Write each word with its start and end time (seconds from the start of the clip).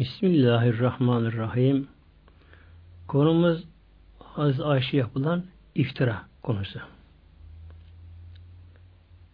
Bismillahirrahmanirrahim. 0.00 1.88
Konumuz 3.08 3.64
Hazreti 4.18 4.62
Ayşe 4.62 4.96
yapılan 4.96 5.44
iftira 5.74 6.22
konusu. 6.42 6.80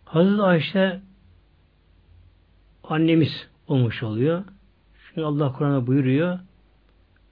Hazreti 0.05 0.43
Ayşe 0.43 1.01
annemiz 2.85 3.49
olmuş 3.69 4.03
oluyor. 4.03 4.45
Çünkü 5.09 5.23
Allah 5.23 5.53
Kur'an'a 5.53 5.87
buyuruyor 5.87 6.39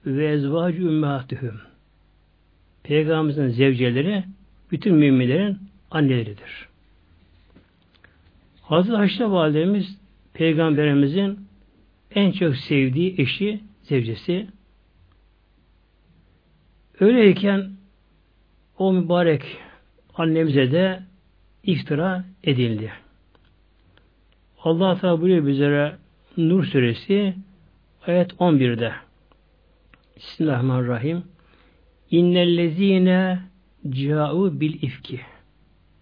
ve 0.05 0.27
ezvacı 0.27 0.81
ümmetühüm 0.81 1.61
Peygamberimizin 2.83 3.49
zevceleri 3.49 4.23
bütün 4.71 4.95
müminlerin 4.95 5.59
anneleridir. 5.91 6.67
Hazreti 8.61 8.97
Ayşe 8.97 9.25
validemiz 9.25 9.97
Peygamberimizin 10.33 11.50
en 12.15 12.31
çok 12.31 12.55
sevdiği 12.55 13.21
eşi, 13.21 13.59
zevcesi. 13.83 14.47
Öyleyken 16.99 17.71
o 18.77 18.93
mübarek 18.93 19.57
annemize 20.15 20.71
de 20.71 21.03
iftira 21.63 22.25
edildi. 22.43 22.91
Allah 24.63 24.99
Teala 24.99 25.21
buyuruyor 25.21 25.47
bizlere 25.47 25.97
Nur 26.37 26.63
suresi 26.63 27.35
ayet 28.07 28.31
11'de 28.31 28.93
Bismillahirrahmanirrahim 30.15 31.23
İnnellezine 32.11 33.39
ca'u 33.89 34.59
bil 34.59 34.83
ifki 34.83 35.21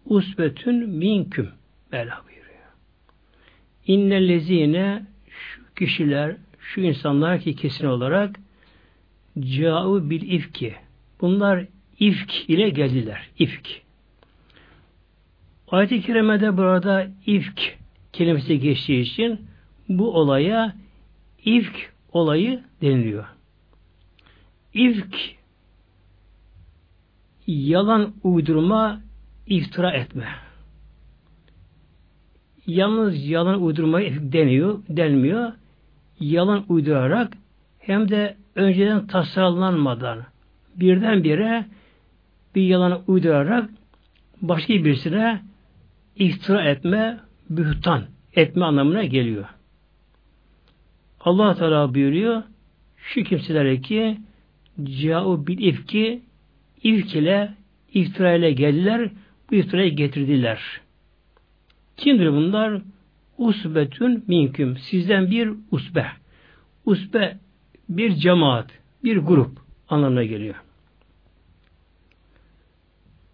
usbetün 0.06 0.90
minküm 0.90 1.50
Mevla 1.92 2.22
buyuruyor. 2.28 2.70
İnnellezine 3.88 5.06
kişiler, 5.80 6.36
şu 6.60 6.82
insanlar 6.82 7.40
ki 7.40 7.56
kesin 7.56 7.86
olarak 7.86 8.40
ca'u 9.40 10.10
bil 10.10 10.22
ifki 10.22 10.76
bunlar 11.22 11.66
ifk 12.00 12.50
ile 12.50 12.70
geldiler. 12.70 13.30
İfk. 13.40 13.82
Ayet-i 15.68 16.02
Kerime'de 16.02 16.58
burada 16.58 17.08
ifk 17.26 17.78
kelimesi 18.14 18.60
geçtiği 18.60 19.02
için 19.02 19.42
bu 19.90 20.14
olaya 20.14 20.76
ifk 21.46 21.94
olayı 22.14 22.64
deniliyor. 22.82 23.26
İfk 24.74 25.16
yalan 27.48 28.14
uydurma, 28.24 29.02
iftira 29.48 29.92
etme. 29.92 30.28
Yalnız 32.68 33.26
yalan 33.26 33.62
uydurma 33.62 34.02
deniyor, 34.02 34.80
denmiyor. 34.90 35.52
Yalan 36.20 36.66
uydurarak 36.70 37.34
hem 37.80 38.10
de 38.10 38.36
önceden 38.56 39.08
tasarlanmadan 39.08 40.24
birdenbire 40.76 41.66
bir 42.56 42.62
yalan 42.62 43.02
uydurarak 43.08 43.70
başka 44.42 44.74
birisine 44.74 45.42
iftira 46.16 46.64
etme, 46.64 47.20
bühtan 47.50 48.04
etme 48.36 48.66
anlamına 48.66 49.04
geliyor. 49.04 49.46
Allah 51.20 51.56
Teala 51.56 51.94
buyuruyor 51.96 52.44
şu 52.98 53.24
kimselere 53.24 53.82
ki 53.82 54.18
ca'u 54.84 55.48
bil 55.48 55.60
ifki 55.60 56.22
ifk 56.84 57.16
ile 57.16 57.54
iftira 57.94 58.34
ile 58.34 58.52
geldiler 58.52 59.12
bu 59.52 59.56
iftirayı 59.56 59.96
getirdiler. 59.96 60.60
Kimdir 61.98 62.32
bunlar? 62.32 62.82
Usbetün 63.40 64.24
minküm. 64.28 64.78
Sizden 64.78 65.32
bir 65.32 65.50
usbe. 65.72 66.06
Usbe 66.86 67.38
bir 67.90 68.16
cemaat, 68.16 68.72
bir 69.04 69.18
grup 69.18 69.52
anlamına 69.90 70.24
geliyor. 70.24 70.56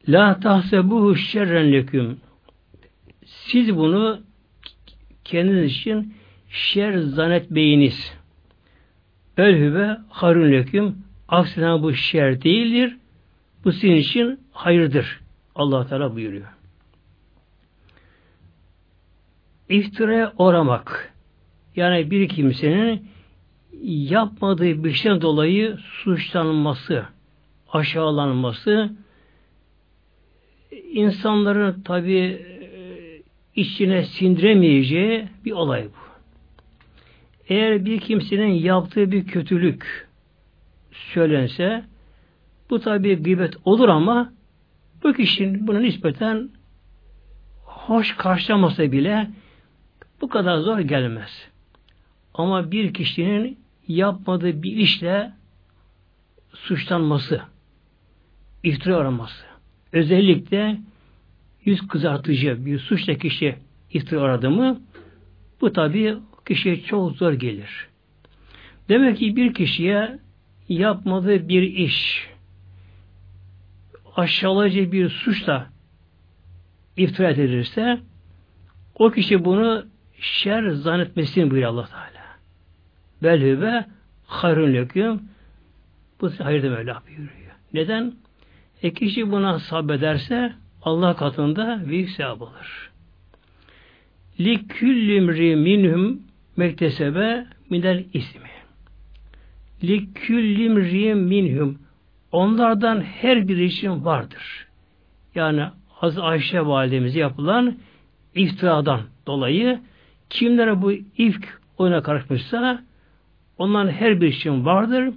La 0.07 0.39
tahsebuhu 0.39 1.15
şerren 1.15 1.71
leküm. 1.73 2.17
Siz 3.25 3.75
bunu 3.75 4.21
kendiniz 5.23 5.71
için 5.71 6.13
şer 6.49 6.97
zannetmeyiniz. 6.97 8.13
Belhübe 9.37 9.97
harun 10.09 10.51
leküm. 10.51 10.97
Aksine 11.27 11.81
bu 11.81 11.93
şer 11.93 12.41
değildir. 12.41 12.97
Bu 13.63 13.71
sizin 13.71 13.95
için 13.95 14.39
hayırdır. 14.51 15.19
allah 15.55 15.87
Teala 15.87 16.15
buyuruyor. 16.15 16.47
İftiraya 19.69 20.33
uğramak. 20.37 21.13
Yani 21.75 22.11
bir 22.11 22.29
kimsenin 22.29 23.07
yapmadığı 23.83 24.83
bir 24.83 24.93
şeyden 24.93 25.21
dolayı 25.21 25.77
suçlanması, 25.77 27.05
aşağılanması, 27.71 28.93
insanların 30.91 31.81
tabi 31.81 32.15
e, 32.15 32.41
içine 33.55 34.03
sindiremeyeceği 34.03 35.27
bir 35.45 35.51
olay 35.51 35.85
bu. 35.85 36.05
Eğer 37.49 37.85
bir 37.85 37.99
kimsenin 37.99 38.53
yaptığı 38.53 39.11
bir 39.11 39.25
kötülük 39.25 40.07
söylense, 40.91 41.83
bu 42.69 42.79
tabi 42.79 43.15
gıybet 43.15 43.53
olur 43.65 43.89
ama 43.89 44.33
bu 45.03 45.13
kişinin 45.13 45.67
buna 45.67 45.79
nispeten 45.79 46.49
hoş 47.63 48.15
karşılamasa 48.15 48.91
bile 48.91 49.27
bu 50.25 50.29
kadar 50.29 50.57
zor 50.57 50.79
gelmez. 50.79 51.47
Ama 52.33 52.71
bir 52.71 52.93
kişinin 52.93 53.59
yapmadığı 53.87 54.63
bir 54.63 54.71
işle 54.71 55.31
suçlanması, 56.53 57.41
iftira 58.63 58.97
araması, 58.97 59.45
özellikle 59.91 60.77
yüz 61.65 61.87
kızartıcı 61.87 62.65
bir 62.65 62.79
suçla 62.79 63.13
kişi 63.13 63.55
iftira 63.93 64.21
aradı 64.21 64.49
mı 64.49 64.81
bu 65.61 65.73
tabi 65.73 66.17
kişiye 66.47 66.81
çok 66.83 67.11
zor 67.11 67.33
gelir. 67.33 67.87
Demek 68.89 69.17
ki 69.17 69.35
bir 69.35 69.53
kişiye 69.53 70.19
yapmadığı 70.69 71.49
bir 71.49 71.61
iş 71.61 72.29
aşağılayıcı 74.15 74.91
bir 74.91 75.09
suçla 75.09 75.69
iftira 76.97 77.29
edilirse 77.29 77.99
o 78.95 79.11
kişi 79.11 79.45
bunu 79.45 79.94
şer 80.19 80.69
zannetmesini 80.69 81.51
buyuruyor 81.51 81.71
Allah 81.71 81.85
Teala. 81.85 82.25
Belhübe 83.23 83.85
hayrun 84.25 84.73
leküm 84.73 85.21
bu 86.21 86.31
hayır 86.39 86.63
da 86.63 86.69
Mevla 86.69 87.01
buyuruyor. 87.07 87.51
Neden? 87.73 88.13
E 88.83 88.93
kişi 88.93 89.31
buna 89.31 89.59
sabrederse 89.59 90.53
Allah 90.81 91.15
katında 91.15 91.81
büyük 91.87 92.09
sevap 92.09 92.41
alır. 92.41 92.91
Li 94.39 94.67
küllimri 94.67 95.55
minhum 95.55 96.21
mektesebe 96.57 97.45
minel 97.69 98.05
ismi. 98.13 98.49
Li 99.83 100.13
küllimri 100.13 101.15
minhum 101.15 101.79
onlardan 102.31 103.01
her 103.01 103.47
bir 103.47 103.57
için 103.57 104.05
vardır. 104.05 104.67
Yani 105.35 105.65
Hazreti 105.89 106.21
Ayşe 106.21 106.65
validemize 106.65 107.19
yapılan 107.19 107.77
iftiradan 108.35 109.01
dolayı 109.27 109.79
kimlere 110.29 110.81
bu 110.81 110.91
ifk 111.17 111.61
oyuna 111.77 112.03
karışmışsa 112.03 112.83
onların 113.57 113.91
her 113.91 114.21
bir 114.21 114.27
için 114.27 114.65
vardır. 114.65 115.13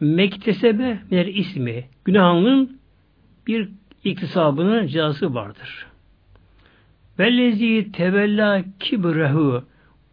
Mektesebe 0.00 0.98
minel 1.10 1.26
ismi. 1.26 1.84
Günahının 2.04 2.80
bir 3.46 3.68
iktisabının 4.04 4.86
cezası 4.86 5.34
vardır. 5.34 5.86
Vellezi 7.18 7.92
tevella 7.92 8.64
kibrehu 8.80 9.64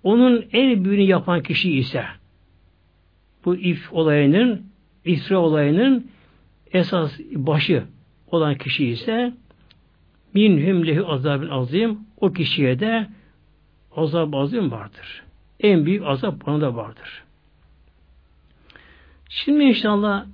onun 0.04 0.46
en 0.52 0.86
büyüğünü 0.86 1.02
yapan 1.02 1.44
kişi 1.44 1.72
ise 1.72 2.06
bu 3.46 3.56
if 3.56 3.94
olayının 3.94 4.66
İsra 5.06 5.40
olayının 5.40 6.08
esas 6.74 7.20
başı 7.20 7.84
olan 8.32 8.58
kişi 8.58 8.86
ise 8.86 9.34
min 10.34 10.88
lehu 10.88 11.12
azabın 11.12 11.50
azim 11.50 12.00
o 12.18 12.32
kişiye 12.32 12.80
de 12.80 13.08
azab 14.00 14.34
azim 14.34 14.72
vardır. 14.72 15.24
En 15.60 15.86
büyük 15.86 16.04
azap 16.06 16.46
buna 16.46 16.62
da 16.62 16.76
vardır. 16.76 17.24
Şimdi 19.30 19.64
inşallah 19.64 20.26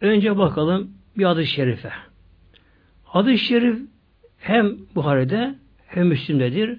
önce 0.00 0.38
bakalım 0.38 0.90
bir 1.18 1.24
adı 1.24 1.46
şerife. 1.46 1.92
Adı 3.12 3.38
şerif 3.38 3.78
hem 4.38 4.76
Buhari'de 4.94 5.54
hem 5.86 6.06
Müslim'dedir. 6.06 6.78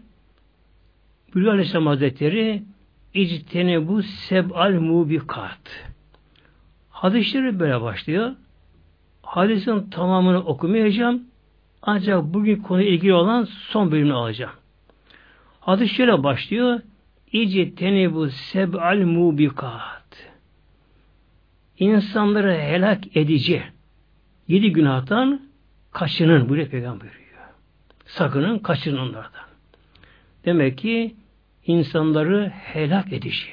Bülü 1.36 1.50
Aleyhisselam 1.50 1.88
Hazretleri 1.88 2.64
bu 3.88 4.04
seb'al 4.04 4.72
mubikat. 4.72 5.88
Hadis-i 6.90 7.30
şerif 7.30 7.60
böyle 7.60 7.82
başlıyor. 7.82 8.32
Hadisin 9.22 9.90
tamamını 9.90 10.46
okumayacağım. 10.46 11.24
Ancak 11.82 12.24
bugün 12.24 12.62
konu 12.62 12.82
ilgili 12.82 13.14
olan 13.14 13.44
son 13.44 13.92
bölümünü 13.92 14.14
alacağım. 14.14 14.54
Hadis 15.68 15.92
şöyle 15.92 16.24
başlıyor. 16.24 16.80
İci 17.32 17.74
bu 18.14 18.30
seb'al 18.30 18.98
mubikat. 18.98 20.30
İnsanları 21.80 22.54
helak 22.54 23.18
edici 23.18 23.64
yedi 24.48 24.72
günahtan 24.72 25.42
kaçının 25.92 26.50
buyuruyor 26.50 26.70
Peygamber 26.70 27.02
buyuruyor. 27.02 27.48
Sakının 28.06 28.60
kaçının 28.60 28.98
onlardan. 28.98 29.48
Demek 30.46 30.78
ki 30.78 31.16
insanları 31.66 32.50
helak 32.50 33.14
edici. 33.14 33.48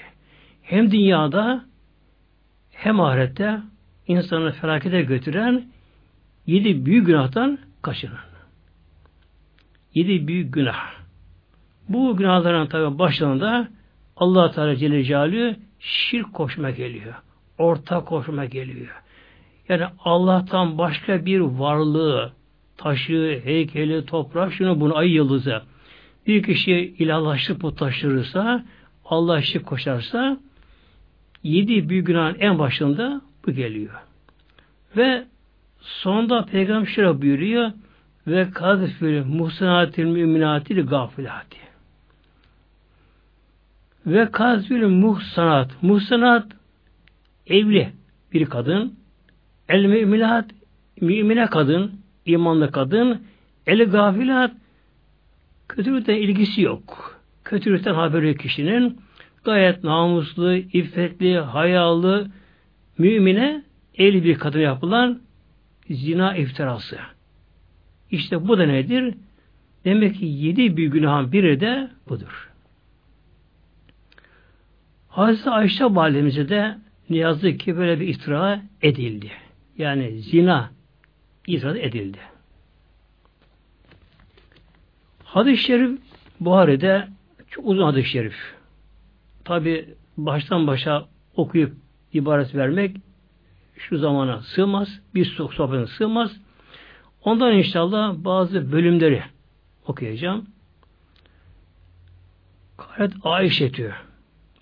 Hem 0.63 0.91
dünyada 0.91 1.65
hem 2.71 3.01
ahirette 3.01 3.61
insanı 4.07 4.53
felakete 4.53 5.03
götüren 5.03 5.69
yedi 6.47 6.87
büyük 6.87 7.07
günahtan 7.07 7.59
kaçının. 7.83 8.19
Yedi 9.95 10.29
büyük 10.29 10.55
günah. 10.55 11.04
Bu 11.89 12.17
günahların 12.17 12.67
tabi 12.67 12.99
başlarında 12.99 13.69
allah 14.17 14.51
Teala 14.51 14.77
Celle 14.77 15.05
Celaluhu 15.05 15.55
şirk 15.81 16.33
koşma 16.33 16.71
geliyor. 16.71 17.15
Ortak 17.59 18.07
koşma 18.07 18.45
geliyor. 18.45 19.03
Yani 19.69 19.85
Allah'tan 20.05 20.79
başka 20.79 21.27
bir 21.27 21.41
varlığı, 21.41 22.33
taşı, 22.77 23.41
heykeli, 23.45 24.07
toprak, 24.07 24.53
şunu 24.53 24.81
bunu 24.81 24.97
ay 24.97 25.11
yıldızı 25.11 25.63
bir 26.27 26.43
kişi 26.43 26.95
ilahlaşıp 26.99 27.61
putlaştırırsa, 27.61 28.65
Allah 29.05 29.43
şirk 29.43 29.67
koşarsa 29.67 30.39
yedi 31.43 31.89
büyük 31.89 32.07
günahın 32.07 32.37
en 32.39 32.59
başında 32.59 33.21
bu 33.47 33.53
geliyor. 33.53 33.95
Ve 34.97 35.25
sonunda 35.81 36.45
Peygamber 36.45 36.87
şöyle 36.87 37.23
buyuruyor 37.23 37.71
ve 38.27 38.51
kadfil 38.51 39.25
muhsanatil 39.25 40.05
müminatil 40.05 40.87
gafilati. 40.87 41.59
Ve 44.07 44.31
kazül 44.31 44.87
muhsanat. 44.87 45.83
Muhsanat 45.83 46.47
evli 47.47 47.93
bir 48.33 48.45
kadın. 48.45 48.95
El 49.69 49.85
müminat 49.85 50.51
mümine 51.01 51.47
kadın, 51.47 51.93
imanlı 52.27 52.71
kadın. 52.71 53.23
El 53.67 53.91
gafilat 53.91 54.53
kötülükten 55.69 56.15
ilgisi 56.15 56.63
yok. 56.63 57.21
Kötülükten 57.45 57.95
haberi 57.95 58.37
kişinin. 58.37 59.01
Gayet 59.45 59.85
namuslu, 59.85 60.55
iffetli, 60.55 61.39
hayalı, 61.39 62.31
mümine 62.99 63.63
evli 63.99 64.25
bir 64.25 64.39
kadın 64.39 64.61
yapılan 64.61 65.21
zina 65.91 66.37
iftirası. 66.37 66.99
İşte 68.11 68.49
bu 68.49 68.59
da 68.59 68.67
nedir? 68.67 69.15
Demek 69.85 70.15
ki 70.15 70.27
yedi 70.27 70.77
bir 70.77 70.87
günahın 70.87 71.33
biri 71.33 71.61
de 71.61 71.91
budur. 72.09 72.54
Hazreti 75.15 75.51
Ayşe 75.51 75.85
validemize 75.85 76.49
de 76.49 76.79
ne 77.11 77.17
yazık 77.17 77.61
ki 77.61 77.77
böyle 77.77 78.01
bir 78.01 78.09
iftira 78.09 78.63
edildi. 78.83 79.31
Yani 79.79 80.19
zina 80.19 80.71
iftira 81.47 81.79
edildi. 81.79 82.19
Hadis-i 85.25 85.63
şerif 85.63 86.01
Buhari'de 86.41 87.09
çok 87.51 87.67
uzun 87.67 87.83
hadis-i 87.83 88.09
şerif. 88.09 88.55
Tabi 89.45 89.95
baştan 90.17 90.67
başa 90.67 91.09
okuyup 91.37 91.77
ibaret 92.13 92.55
vermek 92.55 92.97
şu 93.77 93.99
zamana 93.99 94.41
sığmaz. 94.41 95.01
Bir 95.15 95.25
sohbetine 95.25 95.87
sığmaz. 95.87 96.37
Ondan 97.25 97.53
inşallah 97.53 98.15
bazı 98.17 98.73
bölümleri 98.73 99.23
okuyacağım. 99.87 100.47
Gayet 102.79 103.13
Ayşe 103.23 103.75
diyor. 103.75 104.14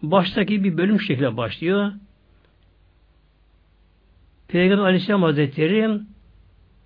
Baştaki 0.03 0.65
bir 0.65 0.77
bölüm 0.77 1.01
şekilde 1.01 1.37
başlıyor. 1.37 1.93
Peygamber 4.49 4.85
Aleyhisselam 4.85 5.23
Hazretleri 5.23 6.01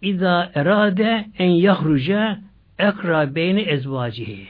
İza 0.03 0.53
erade 0.55 1.27
en 1.39 1.51
yahruca 1.51 2.41
ekra 2.79 3.35
beyni 3.35 3.61
ezvacihi. 3.61 4.47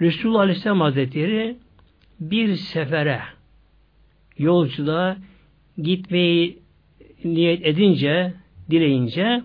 Resulullah 0.00 0.40
Aleyhisselam 0.40 0.80
Hazretleri 0.80 1.56
bir 2.20 2.54
sefere 2.54 3.20
yolculuğa 4.38 5.16
gitmeyi 5.82 6.58
niyet 7.24 7.66
edince, 7.66 8.34
dileyince 8.70 9.42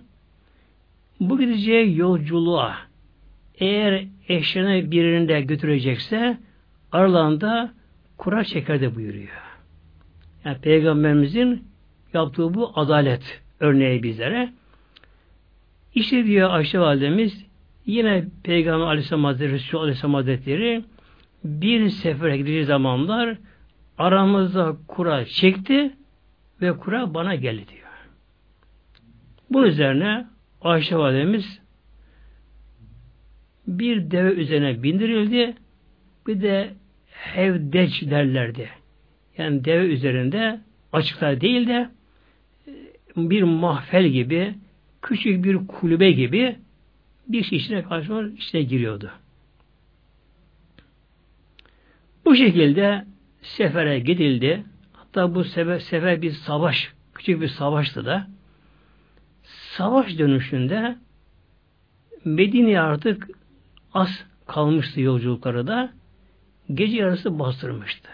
bu 1.20 1.40
gideceği 1.40 1.98
yolculuğa 1.98 2.78
eğer 3.60 4.06
eşlerine 4.30 4.92
birinde 4.92 5.42
götürecekse 5.42 6.38
aralarında 6.92 7.74
kura 8.18 8.44
çeker 8.44 8.96
buyuruyor. 8.96 9.42
Yani 10.46 10.58
Peygamberimizin 10.58 11.68
yaptığı 12.14 12.54
bu 12.54 12.72
adalet 12.76 13.42
örneği 13.60 14.04
bizlere. 14.04 14.54
İşte 15.96 16.26
diyor 16.26 16.50
Ayşe 16.50 16.80
Validemiz 16.80 17.46
yine 17.86 18.26
Peygamber 18.44 18.86
Aleyhisselam 18.86 19.24
Hazretleri, 19.24 19.52
Resulü 19.52 19.82
Aleyhisselam 19.82 20.14
Hazretleri 20.14 20.84
bir 21.44 21.90
sefere 21.90 22.38
gideceği 22.38 22.66
zamanlar 22.66 23.38
aramızda 23.98 24.78
kura 24.88 25.26
çekti 25.26 25.92
ve 26.62 26.78
kura 26.78 27.14
bana 27.14 27.36
geldi 27.36 27.66
diyor. 27.68 27.88
Bunun 29.50 29.68
üzerine 29.68 30.28
Ayşe 30.62 30.98
Validemiz 30.98 31.62
bir 33.68 34.12
deve 34.12 34.34
üzerine 34.34 34.84
bindirildi. 34.84 35.56
Bir 36.28 36.42
de 36.42 36.74
hevdeç 37.22 38.02
derlerdi. 38.02 38.70
Yani 39.38 39.66
deve 39.66 39.86
üzerinde 39.86 40.60
açıkta 40.94 41.42
değil 41.42 41.68
de 41.68 41.90
bir 43.18 43.44
mahfel 43.44 44.08
gibi 44.08 44.56
küçük 45.02 45.44
bir 45.44 45.68
kulübe 45.68 46.12
gibi 46.12 46.56
bir 47.28 47.44
şey 47.44 47.58
içine 47.58 47.84
karşı 47.84 48.32
içine 48.38 48.62
giriyordu. 48.62 49.12
Bu 52.26 52.36
şekilde 52.36 53.06
sefere 53.42 54.00
gidildi. 54.00 54.64
Hatta 54.94 55.36
bu 55.36 55.44
sefer, 55.44 55.80
sefer 55.80 56.22
bir 56.22 56.32
savaş, 56.32 56.94
küçük 57.14 57.42
bir 57.42 57.48
savaştı 57.48 58.06
da. 58.06 58.28
Savaş 59.44 60.18
dönüşünde 60.18 60.98
Medine'ye 62.26 62.82
artık 62.82 63.30
az 63.94 64.26
kalmıştı 64.48 65.02
yolculukları 65.02 65.68
da 65.68 65.94
gece 66.76 66.98
yarısı 66.98 67.40
bastırmıştı. 67.40 68.10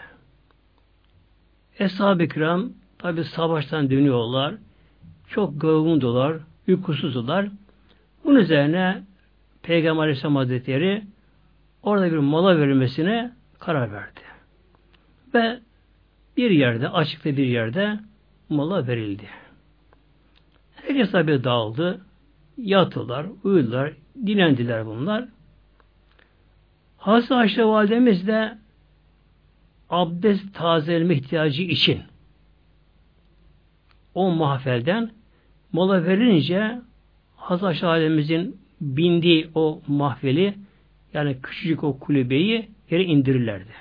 Eshab-ı 1.78 2.28
kiram 2.28 2.72
tabi 2.98 3.24
savaştan 3.24 3.90
dönüyorlar. 3.90 4.54
Çok 5.28 5.62
yorgundular, 5.62 6.36
uykusuzdular. 6.68 7.48
Bunun 8.24 8.38
üzerine 8.38 9.02
Peygamber 9.62 10.02
Aleyhisselam 10.02 10.36
Hazretleri 10.36 11.02
orada 11.82 12.12
bir 12.12 12.18
mola 12.18 12.58
verilmesine 12.58 13.32
karar 13.58 13.92
verdi. 13.92 14.20
Ve 15.34 15.60
bir 16.36 16.50
yerde, 16.50 16.88
açıkta 16.88 17.36
bir 17.36 17.46
yerde 17.46 18.00
mola 18.48 18.86
verildi. 18.86 19.28
Herkes 20.74 21.10
tabi 21.10 21.44
dağıldı. 21.44 22.00
Yattılar, 22.56 23.26
uyudular, 23.44 23.92
dinlendiler 24.26 24.86
bunlar. 24.86 25.28
Hazreti 26.98 27.34
Ayşe 27.34 27.64
validemiz 27.64 28.26
de 28.26 28.58
abdest 29.90 30.54
tazeleme 30.54 31.14
ihtiyacı 31.14 31.62
için 31.62 32.02
o 34.14 34.30
mahfelden 34.30 35.10
mola 35.72 36.04
verince 36.04 36.78
Hazreti 37.36 37.66
Ayşe 37.66 37.86
validemizin 37.86 38.60
bindiği 38.80 39.50
o 39.54 39.82
mahfeli 39.86 40.54
yani 41.14 41.36
küçücük 41.42 41.84
o 41.84 41.98
kulübeyi 41.98 42.68
yere 42.90 43.04
indirirlerdi. 43.04 43.72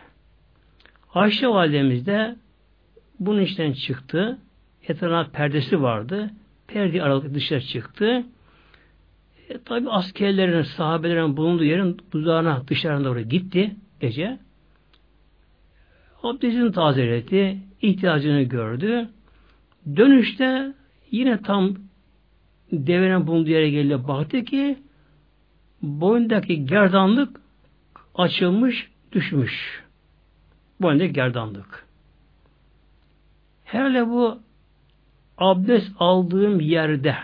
Ayşe 1.14 1.48
validemiz 1.48 2.06
de 2.06 2.36
bunun 3.20 3.42
içten 3.42 3.74
çıktı. 3.74 4.38
Etrafına 4.88 5.28
perdesi 5.34 5.82
vardı. 5.82 6.32
Perde 6.68 7.04
aralık 7.04 7.34
dışarı 7.34 7.62
çıktı. 7.62 8.26
E, 9.50 9.58
tabi 9.66 9.90
askerlerin, 9.90 10.62
sahabelerin 10.62 11.38
bulunduğu 11.38 11.64
yerin 11.64 11.98
buzağına 12.14 12.68
dışarında 12.68 13.10
oraya 13.10 13.24
gitti 13.24 13.76
gece. 14.00 14.40
Abdestini 16.24 16.72
tazeledi, 16.72 17.58
ihtiyacını 17.82 18.42
gördü. 18.42 19.10
Dönüşte 19.96 20.74
yine 21.12 21.42
tam 21.42 21.76
devenin 22.72 23.28
bulunduğu 23.28 23.50
yere 23.50 23.70
geldi. 23.70 24.08
Baktı 24.08 24.44
ki 24.44 24.78
boyundaki 25.82 26.66
gerdanlık 26.66 27.42
açılmış, 28.16 28.92
düşmüş. 29.12 29.84
Boyundaki 30.82 31.14
gerdanlık. 31.14 31.88
Herhalde 33.64 34.08
bu 34.08 34.40
abdest 35.38 35.92
aldığım 36.00 36.60
yerde 36.60 37.16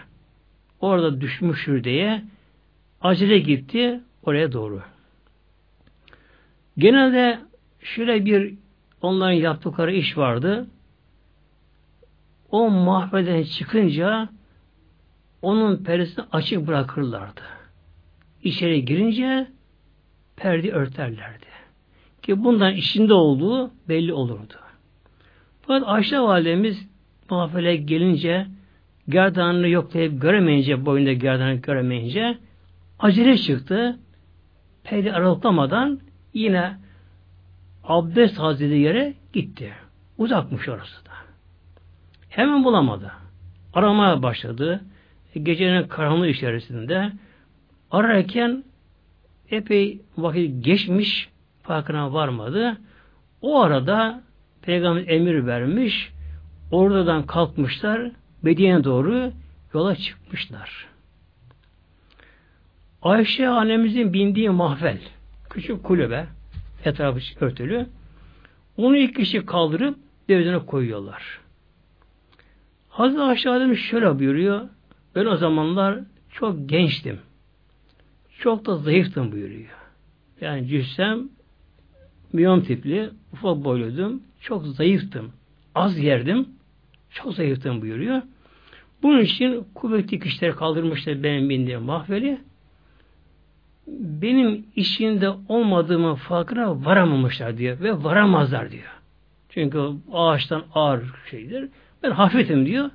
orada 0.83 1.21
düşmüştür 1.21 1.83
diye 1.83 2.23
acele 3.01 3.39
gitti 3.39 4.01
oraya 4.23 4.51
doğru. 4.51 4.81
Genelde 6.77 7.39
şöyle 7.81 8.25
bir 8.25 8.53
onların 9.01 9.33
yaptıkları 9.33 9.93
iş 9.93 10.17
vardı. 10.17 10.67
O 12.51 12.69
mahveden 12.69 13.43
çıkınca 13.43 14.29
onun 15.41 15.83
perdesini 15.83 16.25
açık 16.31 16.67
bırakırlardı. 16.67 17.41
İçeri 18.43 18.85
girince 18.85 19.47
perde 20.35 20.71
örterlerdi. 20.71 21.45
Ki 22.21 22.43
bundan 22.43 22.73
içinde 22.75 23.13
olduğu 23.13 23.71
belli 23.89 24.13
olurdu. 24.13 24.53
Fakat 25.61 25.87
Ayşe 25.87 26.19
validemiz 26.19 26.87
muhafele 27.29 27.75
gelince 27.75 28.47
gerdanını 29.09 29.67
yoklayıp 29.67 30.21
göremeyince, 30.21 30.85
boyunda 30.85 31.13
gerdanını 31.13 31.55
göremeyince 31.55 32.37
acele 32.99 33.37
çıktı. 33.37 33.99
Perde 34.83 35.13
aralıklamadan 35.13 35.99
yine 36.33 36.77
abdest 37.83 38.39
hazreti 38.39 38.75
yere 38.75 39.13
gitti. 39.33 39.73
Uzakmış 40.17 40.69
orası 40.69 41.05
da. 41.05 41.11
Hemen 42.29 42.63
bulamadı. 42.63 43.11
Aramaya 43.73 44.23
başladı. 44.23 44.81
Gecenin 45.43 45.87
karanlığı 45.87 46.27
içerisinde 46.27 47.11
ararken 47.91 48.63
epey 49.49 50.01
vakit 50.17 50.65
geçmiş 50.65 51.29
farkına 51.63 52.13
varmadı. 52.13 52.77
O 53.41 53.61
arada 53.61 54.21
Peygamber 54.61 55.07
emir 55.07 55.45
vermiş. 55.45 56.11
Oradan 56.71 57.25
kalkmışlar. 57.25 58.11
Medine'ye 58.43 58.83
doğru 58.83 59.31
yola 59.73 59.95
çıkmışlar. 59.95 60.87
Ayşe 63.01 63.47
annemizin 63.47 64.13
bindiği 64.13 64.49
mahvel, 64.49 64.99
küçük 65.49 65.83
kulübe, 65.83 66.27
etrafı 66.85 67.45
örtülü. 67.45 67.85
Onu 68.77 68.97
ilk 68.97 69.15
kişi 69.15 69.45
kaldırıp 69.45 69.97
devletine 70.29 70.59
koyuyorlar. 70.59 71.39
Hazreti 72.89 73.21
Ayşe 73.21 73.49
Adem 73.49 73.75
şöyle 73.75 74.19
buyuruyor. 74.19 74.61
Ben 75.15 75.25
o 75.25 75.37
zamanlar 75.37 75.99
çok 76.31 76.69
gençtim. 76.69 77.19
Çok 78.39 78.65
da 78.65 78.75
zayıftım 78.75 79.31
buyuruyor. 79.31 79.69
Yani 80.41 80.67
cüssem 80.67 81.29
miyom 82.33 82.63
tipli, 82.63 83.09
ufak 83.33 83.63
boyluydum, 83.63 84.23
çok 84.41 84.65
zayıftım. 84.67 85.31
Az 85.75 85.97
yerdim, 85.97 86.47
çok 87.09 87.33
zayıftım 87.33 87.81
buyuruyor. 87.81 88.21
Bunun 89.03 89.21
için 89.21 89.67
kuvvetli 89.75 90.19
kişiler 90.19 90.55
kaldırmışlar 90.55 91.23
benim 91.23 91.49
bindiğim 91.49 91.81
mahveli. 91.81 92.41
Benim 93.87 94.65
işinde 94.75 95.29
olmadığımı 95.47 96.15
farkına 96.15 96.85
varamamışlar 96.85 97.57
diyor 97.57 97.79
ve 97.79 98.03
varamazlar 98.03 98.71
diyor. 98.71 98.99
Çünkü 99.49 99.89
ağaçtan 100.13 100.63
ağır 100.73 101.03
şeydir. 101.31 101.69
Ben 102.03 102.11
hafifim 102.11 102.65
diyor. 102.65 102.89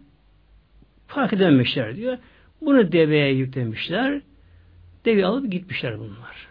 Fark 1.06 1.32
edememişler 1.32 1.96
diyor. 1.96 2.18
Bunu 2.60 2.92
deveye 2.92 3.34
yüklemişler. 3.34 4.20
Devi 5.04 5.26
alıp 5.26 5.52
gitmişler 5.52 5.98
bunlar. 5.98 6.48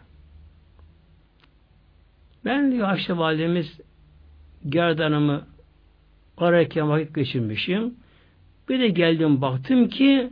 Ben 2.46 2.72
diyor 2.72 2.90
Ayşe 2.90 3.18
validemiz 3.18 3.80
gerdanımı 4.70 5.48
ararken 6.38 6.90
vakit 6.90 7.16
geçirmişim. 7.16 7.94
Bir 8.70 8.80
de 8.80 8.88
geldim 8.88 9.42
baktım 9.42 9.90
ki 9.90 10.30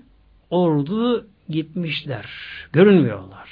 ordu 0.50 1.27
gitmişler. 1.50 2.25
Görünmüyorlar. 2.74 3.50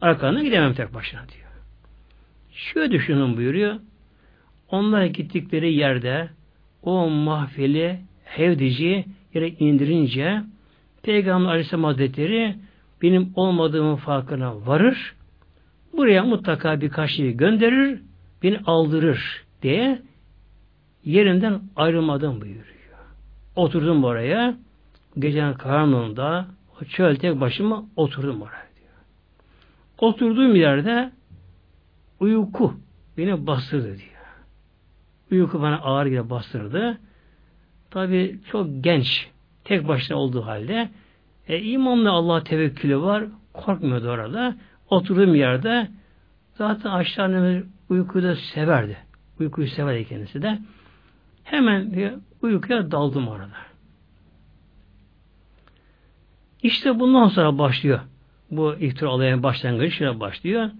Arkalarına 0.00 0.42
gidemem 0.42 0.74
tek 0.74 0.94
başına 0.94 1.20
diyor. 1.20 1.50
Şöyle 2.52 2.92
düşünün 2.92 3.36
buyuruyor. 3.36 3.76
Onlar 4.68 5.04
gittikleri 5.04 5.74
yerde 5.74 6.30
o 6.82 7.10
mahfili 7.10 8.00
hevdici 8.24 9.04
yere 9.34 9.48
indirince 9.48 10.42
Peygamber 11.02 11.48
Aleyhisselam 11.48 11.84
Hazretleri 11.84 12.56
benim 13.02 13.32
olmadığımın 13.34 13.96
farkına 13.96 14.66
varır. 14.66 15.14
Buraya 15.92 16.24
mutlaka 16.24 16.80
birkaç 16.80 17.10
şey 17.10 17.32
gönderir, 17.32 18.00
beni 18.42 18.58
aldırır 18.58 19.44
diye 19.62 20.02
yerimden 21.04 21.60
ayrılmadım 21.76 22.40
buyuruyor. 22.40 22.79
Oturdum 23.56 24.04
oraya. 24.04 24.54
Gecenin 25.18 25.54
karanlığında 25.54 26.46
o 26.80 26.84
çöl 26.84 27.16
tek 27.16 27.40
başıma 27.40 27.84
oturdum 27.96 28.42
oraya 28.42 28.66
diyor. 28.76 28.92
Oturduğum 29.98 30.56
yerde 30.56 31.12
uyku 32.20 32.74
beni 33.16 33.46
bastırdı 33.46 33.86
diyor. 33.86 34.10
Uyku 35.32 35.62
bana 35.62 35.78
ağır 35.78 36.06
gibi 36.06 36.30
bastırdı. 36.30 36.98
Tabi 37.90 38.40
çok 38.50 38.68
genç, 38.80 39.28
tek 39.64 39.88
başına 39.88 40.16
olduğu 40.16 40.46
halde 40.46 40.90
e, 41.48 41.60
imanla 41.62 42.12
Allah 42.12 42.44
tevekkülü 42.44 43.00
var, 43.00 43.24
korkmuyordu 43.52 44.08
orada. 44.08 44.56
Oturduğum 44.90 45.34
yerde 45.34 45.88
zaten 46.54 46.90
aşağı 46.90 47.62
uykuyu 47.88 48.24
da 48.24 48.36
severdi. 48.36 48.96
Uykuyu 49.40 49.68
severdi 49.68 50.08
kendisi 50.08 50.42
de. 50.42 50.58
Hemen 51.50 51.92
bir 51.92 52.12
uykuya 52.42 52.90
daldım 52.90 53.28
orada. 53.28 53.56
İşte 56.62 57.00
bundan 57.00 57.28
sonra 57.28 57.58
başlıyor. 57.58 58.00
Bu 58.50 58.74
iftira 58.74 59.10
olayın 59.10 59.42
başlangıcı 59.42 59.90
şöyle 59.90 60.20
başlıyor. 60.20 60.70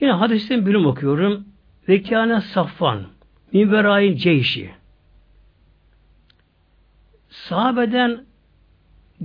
Yine 0.00 0.12
hadisten 0.12 0.66
bölüm 0.66 0.86
okuyorum. 0.86 1.44
Vekâne 1.88 2.40
Safvan 2.40 3.06
Minberâi 3.52 4.18
Ceyşi 4.18 4.70
Sahabeden 7.28 8.24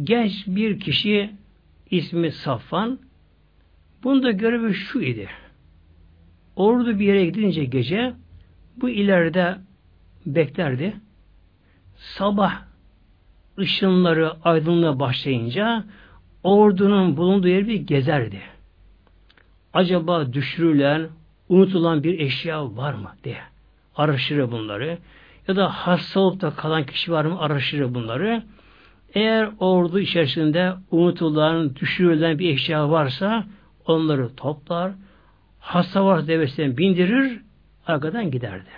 genç 0.03 0.47
bir 0.47 0.79
kişi 0.79 1.31
ismi 1.91 2.31
Safvan 2.31 2.99
bunda 4.03 4.31
görevi 4.31 4.73
şu 4.73 5.01
idi. 5.01 5.29
Ordu 6.55 6.99
bir 6.99 7.05
yere 7.05 7.25
gidince 7.25 7.65
gece 7.65 8.13
bu 8.81 8.89
ileride 8.89 9.57
beklerdi. 10.25 10.93
Sabah 11.95 12.61
ışınları 13.59 14.33
aydınlığa 14.43 14.99
başlayınca 14.99 15.83
ordunun 16.43 17.17
bulunduğu 17.17 17.47
yeri 17.47 17.67
bir 17.67 17.75
gezerdi. 17.75 18.41
Acaba 19.73 20.33
düşürülen, 20.33 21.07
unutulan 21.49 22.03
bir 22.03 22.19
eşya 22.19 22.77
var 22.77 22.93
mı 22.93 23.11
diye 23.23 23.41
araştırır 23.95 24.51
bunları. 24.51 24.97
Ya 25.47 25.55
da 25.55 25.69
hasta 25.69 26.19
olup 26.19 26.41
da 26.41 26.51
kalan 26.51 26.85
kişi 26.85 27.11
var 27.11 27.25
mı 27.25 27.39
araştırır 27.39 27.93
bunları. 27.93 28.43
Eğer 29.13 29.49
ordu 29.59 29.99
içerisinde 29.99 30.73
unutulan, 30.91 31.75
düşürülen 31.75 32.39
bir 32.39 32.49
eşya 32.49 32.89
varsa 32.89 33.45
onları 33.85 34.35
toplar, 34.35 34.91
hasta 35.59 36.05
varsa 36.05 36.27
devesine 36.27 36.77
bindirir, 36.77 37.41
arkadan 37.87 38.31
giderdi. 38.31 38.69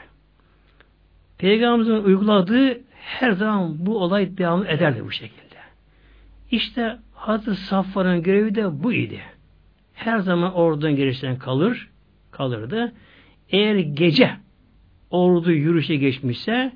Peygamberimizin 1.38 2.04
uyguladığı 2.04 2.82
her 2.92 3.32
zaman 3.32 3.86
bu 3.86 4.04
olay 4.04 4.38
devam 4.38 4.66
ederdi 4.66 5.06
bu 5.06 5.12
şekilde. 5.12 5.58
İşte 6.52 6.98
Hazreti 7.14 7.62
Safvar'ın 7.62 8.24
görevi 8.24 8.56
de 8.56 8.84
bu 8.84 8.94
idi. 8.94 9.22
Her 9.94 10.20
zaman 10.20 10.54
oradan 10.54 10.96
gerisinden 10.96 11.38
kalır, 11.38 11.90
kalırdı. 12.32 12.94
Eğer 13.50 13.76
gece 13.76 14.32
ordu 15.10 15.52
yürüyüşe 15.52 15.96
geçmişse 15.96 16.72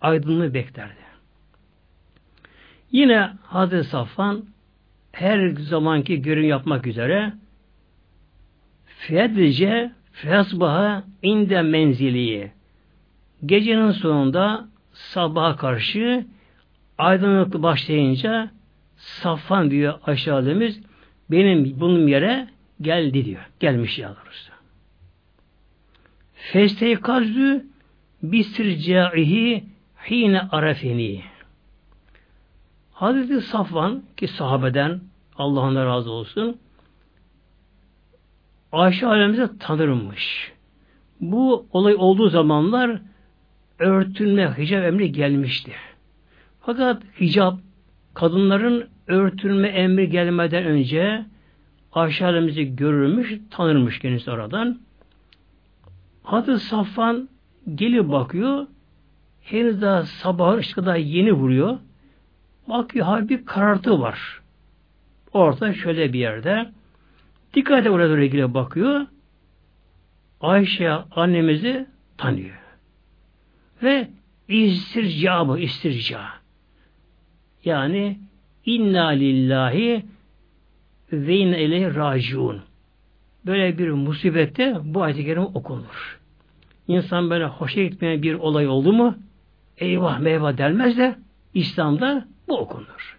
aydınlığı 0.00 0.54
beklerdi. 0.54 1.06
Yine 2.92 3.30
Hazreti 3.42 3.88
Safvan 3.88 4.44
her 5.12 5.48
zamanki 5.48 6.22
görev 6.22 6.44
yapmak 6.44 6.86
üzere 6.86 7.32
fiyadlice 8.86 9.92
Fesbaha 10.16 11.04
inde 11.22 11.62
menziliye. 11.62 12.52
Gecenin 13.46 13.90
sonunda 13.90 14.68
sabaha 14.92 15.56
karşı 15.56 16.26
aydınlık 16.98 17.62
başlayınca 17.62 18.50
Safan 18.96 19.70
diyor 19.70 19.98
aşağıdığımız 20.06 20.80
benim 21.30 21.80
bunun 21.80 22.06
yere 22.06 22.48
geldi 22.80 23.24
diyor. 23.24 23.50
Gelmiş 23.60 23.98
ya 23.98 24.08
doğrusu. 24.08 24.52
Festeykazü 26.34 27.66
bisircaihi 28.22 29.64
hine 30.10 30.40
arefeni. 30.40 31.22
Hazreti 32.92 33.40
Safvan 33.40 34.02
ki 34.16 34.28
sahabeden 34.28 35.00
Allah'ın 35.38 35.76
razı 35.76 36.10
olsun 36.10 36.58
Ayşe 38.76 39.06
alemize 39.06 39.48
tanırmış. 39.60 40.52
Bu 41.20 41.66
olay 41.72 41.94
olduğu 41.98 42.28
zamanlar 42.28 43.00
örtünme, 43.78 44.54
hicap 44.58 44.84
emri 44.84 45.12
gelmişti. 45.12 45.72
Fakat 46.60 47.02
hicap, 47.20 47.58
kadınların 48.14 48.88
örtünme 49.06 49.68
emri 49.68 50.10
gelmeden 50.10 50.64
önce 50.64 51.24
Ayşe 51.92 52.26
alemizi 52.26 52.76
görürmüş, 52.76 53.40
tanırmış 53.50 53.98
kendisi 53.98 54.30
oradan. 54.30 54.78
Hazreti 56.22 56.58
Safvan 56.58 57.28
gelip 57.74 58.10
bakıyor. 58.10 58.66
Henüz 59.40 59.82
daha 59.82 60.02
sabah 60.02 60.56
ışığı 60.56 60.86
daha 60.86 60.96
yeni 60.96 61.32
vuruyor. 61.32 61.78
Bakıyor 62.68 63.06
ha 63.06 63.28
bir 63.28 63.44
karartı 63.46 64.00
var. 64.00 64.40
Orta 65.32 65.74
şöyle 65.74 66.12
bir 66.12 66.18
yerde. 66.18 66.75
Dikkate 67.56 67.90
oraya 67.90 68.08
doğru 68.10 68.24
ilgili 68.24 68.54
bakıyor. 68.54 69.06
Ayşe 70.40 70.90
annemizi 70.90 71.86
tanıyor. 72.18 72.58
Ve 73.82 74.08
istirca 74.48 75.44
mı? 75.44 75.58
istirca. 75.58 76.20
Yani 77.64 78.18
inna 78.66 79.06
lillahi 79.06 80.06
ve 81.12 81.36
inna 81.36 81.56
ileyhi 81.56 81.94
raciun. 81.94 82.60
Böyle 83.46 83.78
bir 83.78 83.90
musibette 83.90 84.76
bu 84.84 85.02
ayet-i 85.02 85.24
kerime 85.24 85.44
okunur. 85.44 86.20
İnsan 86.88 87.30
böyle 87.30 87.44
hoşa 87.44 87.82
gitmeyen 87.82 88.22
bir 88.22 88.34
olay 88.34 88.68
oldu 88.68 88.92
mu 88.92 89.14
eyvah 89.78 90.18
meyvah 90.18 90.58
delmez 90.58 90.98
de 90.98 91.16
İslam'da 91.54 92.28
bu 92.48 92.58
okunur. 92.58 93.18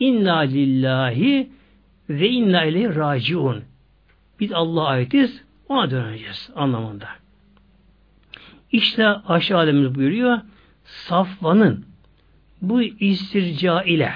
İnna 0.00 0.38
lillahi 0.38 1.50
ve 2.10 2.28
inna 2.28 2.64
ileyhi 2.64 2.96
raciun. 2.96 3.64
Biz 4.40 4.52
Allah'a 4.52 4.86
aitiz, 4.86 5.42
ona 5.68 5.90
döneceğiz 5.90 6.50
anlamında. 6.56 7.08
İşte 8.72 9.06
aşağı 9.08 9.58
alemiz 9.58 9.94
buyuruyor. 9.94 10.40
Safvanın 10.84 11.84
bu 12.62 12.82
istirca 12.82 13.82
ile 13.82 14.12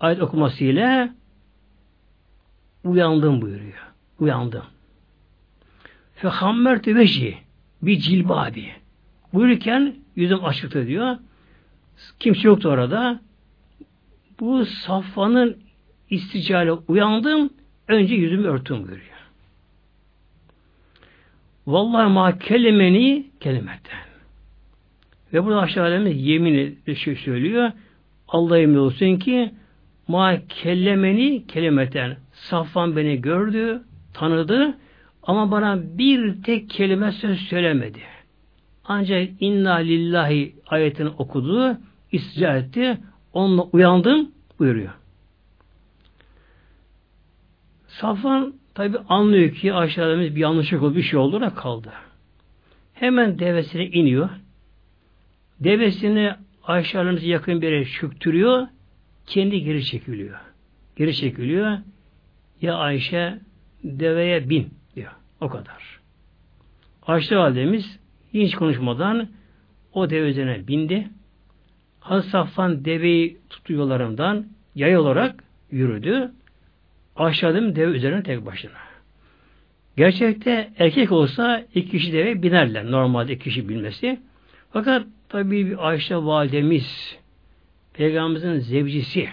ayet 0.00 0.22
okuması 0.22 0.64
ile 0.64 1.12
uyandım 2.84 3.42
buyuruyor. 3.42 3.86
Uyandım. 4.18 4.64
Fehammertü 6.14 6.96
veci 6.96 7.38
bir 7.82 7.98
cilbabi. 7.98 8.72
Buyururken 9.32 9.94
yüzüm 10.16 10.44
açıktı 10.44 10.86
diyor. 10.86 11.16
Kimse 12.18 12.48
yoktu 12.48 12.68
orada. 12.68 13.20
Bu 14.40 14.66
Safvan'ın 14.66 15.56
isticale 16.10 16.72
uyandım. 16.72 17.50
Önce 17.88 18.14
yüzümü 18.14 18.48
örttüm 18.48 18.76
buyuruyor. 18.76 19.18
Vallahi 21.66 22.12
ma 22.12 22.38
kelimeni 22.38 23.26
kelimetten. 23.40 23.98
Ve 25.32 25.44
burada 25.44 25.60
aşağıda 25.60 26.08
yemin 26.08 26.78
şey 26.94 27.16
söylüyor. 27.16 27.72
Allah 28.28 28.58
emin 28.58 28.76
olsun 28.76 29.16
ki 29.16 29.50
ma 30.08 30.36
kellemeni 30.48 31.46
kelimeten. 31.46 32.16
Safvan 32.32 32.96
beni 32.96 33.20
gördü, 33.20 33.82
tanıdı 34.14 34.74
ama 35.22 35.50
bana 35.50 35.98
bir 35.98 36.42
tek 36.42 36.70
kelime 36.70 37.12
söz 37.12 37.38
söylemedi. 37.38 38.00
Ancak 38.84 39.28
inna 39.40 39.74
lillahi 39.74 40.54
ayetini 40.66 41.08
okudu, 41.08 41.76
istica 42.12 42.56
etti. 42.56 42.98
Onunla 43.32 43.62
uyandım 43.62 44.30
buyuruyor. 44.58 44.92
Safvan 48.00 48.54
tabi 48.74 48.98
anlıyor 49.08 49.50
ki 49.50 49.74
aşağıda 49.74 50.20
bir 50.20 50.36
yanlışlık 50.36 50.82
oldu, 50.82 50.96
bir 50.96 51.02
şey 51.02 51.18
oldu 51.18 51.40
da 51.40 51.54
kaldı. 51.54 51.92
Hemen 52.94 53.38
devesine 53.38 53.86
iniyor. 53.86 54.28
Devesini 55.60 56.32
aşağılarımıza 56.64 57.26
yakın 57.26 57.62
bir 57.62 57.66
yere 57.66 57.84
çöktürüyor. 57.84 58.66
Kendi 59.26 59.62
geri 59.64 59.84
çekiliyor. 59.84 60.38
Geri 60.96 61.14
çekiliyor. 61.14 61.78
Ya 62.62 62.74
Ayşe 62.74 63.38
deveye 63.84 64.50
bin 64.50 64.70
diyor. 64.96 65.12
O 65.40 65.48
kadar. 65.48 66.00
Ayşe 67.02 67.36
validemiz 67.36 67.98
hiç 68.34 68.54
konuşmadan 68.54 69.28
o 69.92 70.10
deve 70.10 70.28
üzerine 70.28 70.68
bindi. 70.68 71.08
Hazreti 72.00 72.30
Safvan 72.30 72.84
deveyi 72.84 73.38
tutuyorlarından 73.50 74.46
yay 74.74 74.96
olarak 74.96 75.44
yürüdü. 75.70 76.32
Aşağıdım 77.18 77.76
deve 77.76 77.90
üzerine 77.90 78.22
tek 78.22 78.46
başına. 78.46 78.78
Gerçekte 79.96 80.70
erkek 80.78 81.12
olsa 81.12 81.64
iki 81.74 81.90
kişi 81.90 82.12
deve 82.12 82.42
binerler. 82.42 82.90
Normalde 82.90 83.32
iki 83.32 83.44
kişi 83.44 83.68
bilmesi. 83.68 84.20
Fakat 84.72 85.06
tabii 85.28 85.66
bir 85.66 85.88
Ayşe 85.88 86.16
validemiz 86.16 87.18
Peygamberimizin 87.92 88.58
zevcisi 88.58 89.28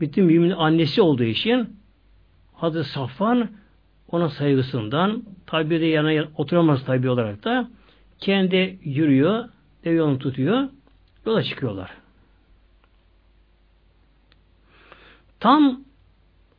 bütün 0.00 0.24
müminin 0.24 0.54
annesi 0.54 1.02
olduğu 1.02 1.24
için 1.24 1.76
Hazreti 2.54 2.88
Safvan 2.88 3.48
ona 4.10 4.28
saygısından 4.28 5.22
tabi 5.46 5.80
de 5.80 5.86
yana 5.86 6.28
oturamaz 6.36 6.84
tabi 6.84 7.08
olarak 7.08 7.44
da 7.44 7.68
kendi 8.18 8.78
yürüyor, 8.84 9.44
dev 9.84 9.94
yolunu 9.94 10.18
tutuyor, 10.18 10.68
yola 11.26 11.42
çıkıyorlar. 11.42 11.90
Tam 15.40 15.83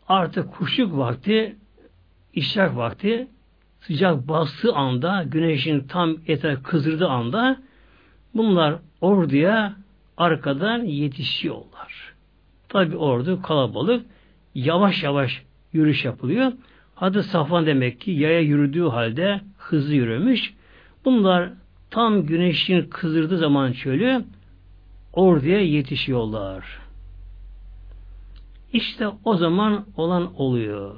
artık 0.08 0.54
kuşluk 0.54 0.98
vakti, 0.98 1.56
işrak 2.34 2.78
vakti, 2.78 3.28
sıcak 3.82 4.28
bastığı 4.28 4.74
anda, 4.74 5.24
güneşin 5.24 5.80
tam 5.80 6.16
etrafı 6.28 6.64
kızdırdığı 6.64 7.08
anda 7.08 7.58
bunlar 8.36 8.76
orduya 9.02 9.76
arkadan 10.18 10.84
yetişiyorlar. 10.84 12.14
Tabi 12.70 12.98
ordu 12.98 13.42
kalabalık, 13.42 14.06
yavaş 14.56 15.04
yavaş 15.04 15.44
yürüyüş 15.74 16.06
yapılıyor. 16.06 16.52
Adı 16.98 17.24
Safvan 17.24 17.66
demek 17.66 18.02
ki 18.02 18.12
yaya 18.12 18.42
yürüdüğü 18.42 18.88
halde 18.88 19.42
hızlı 19.58 19.94
yürümüş. 19.94 20.54
Bunlar 21.06 21.50
tam 21.90 22.26
güneşin 22.26 22.82
kızdırdığı 22.90 23.38
zaman 23.38 23.72
çölü 23.72 24.26
orduya 25.14 25.62
yetişiyorlar. 25.62 26.85
İşte 28.76 29.08
o 29.24 29.36
zaman 29.36 29.86
olan 29.98 30.36
oluyor. 30.36 30.96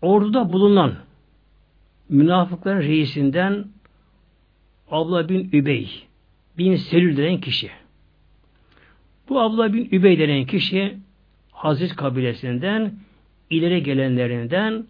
Orduda 0.00 0.52
bulunan 0.52 0.94
münafıkların 2.08 2.80
reisinden 2.80 3.64
Abla 4.90 5.28
bin 5.28 5.50
Übey 5.52 6.06
bin 6.58 6.76
Selül 6.76 7.16
denen 7.16 7.40
kişi. 7.40 7.70
Bu 9.28 9.40
Abla 9.40 9.72
bin 9.72 9.88
Übey 9.92 10.18
denen 10.18 10.44
kişi 10.44 10.96
Hazret 11.52 11.96
kabilesinden 11.96 12.94
ileri 13.50 13.82
gelenlerinden 13.82 14.86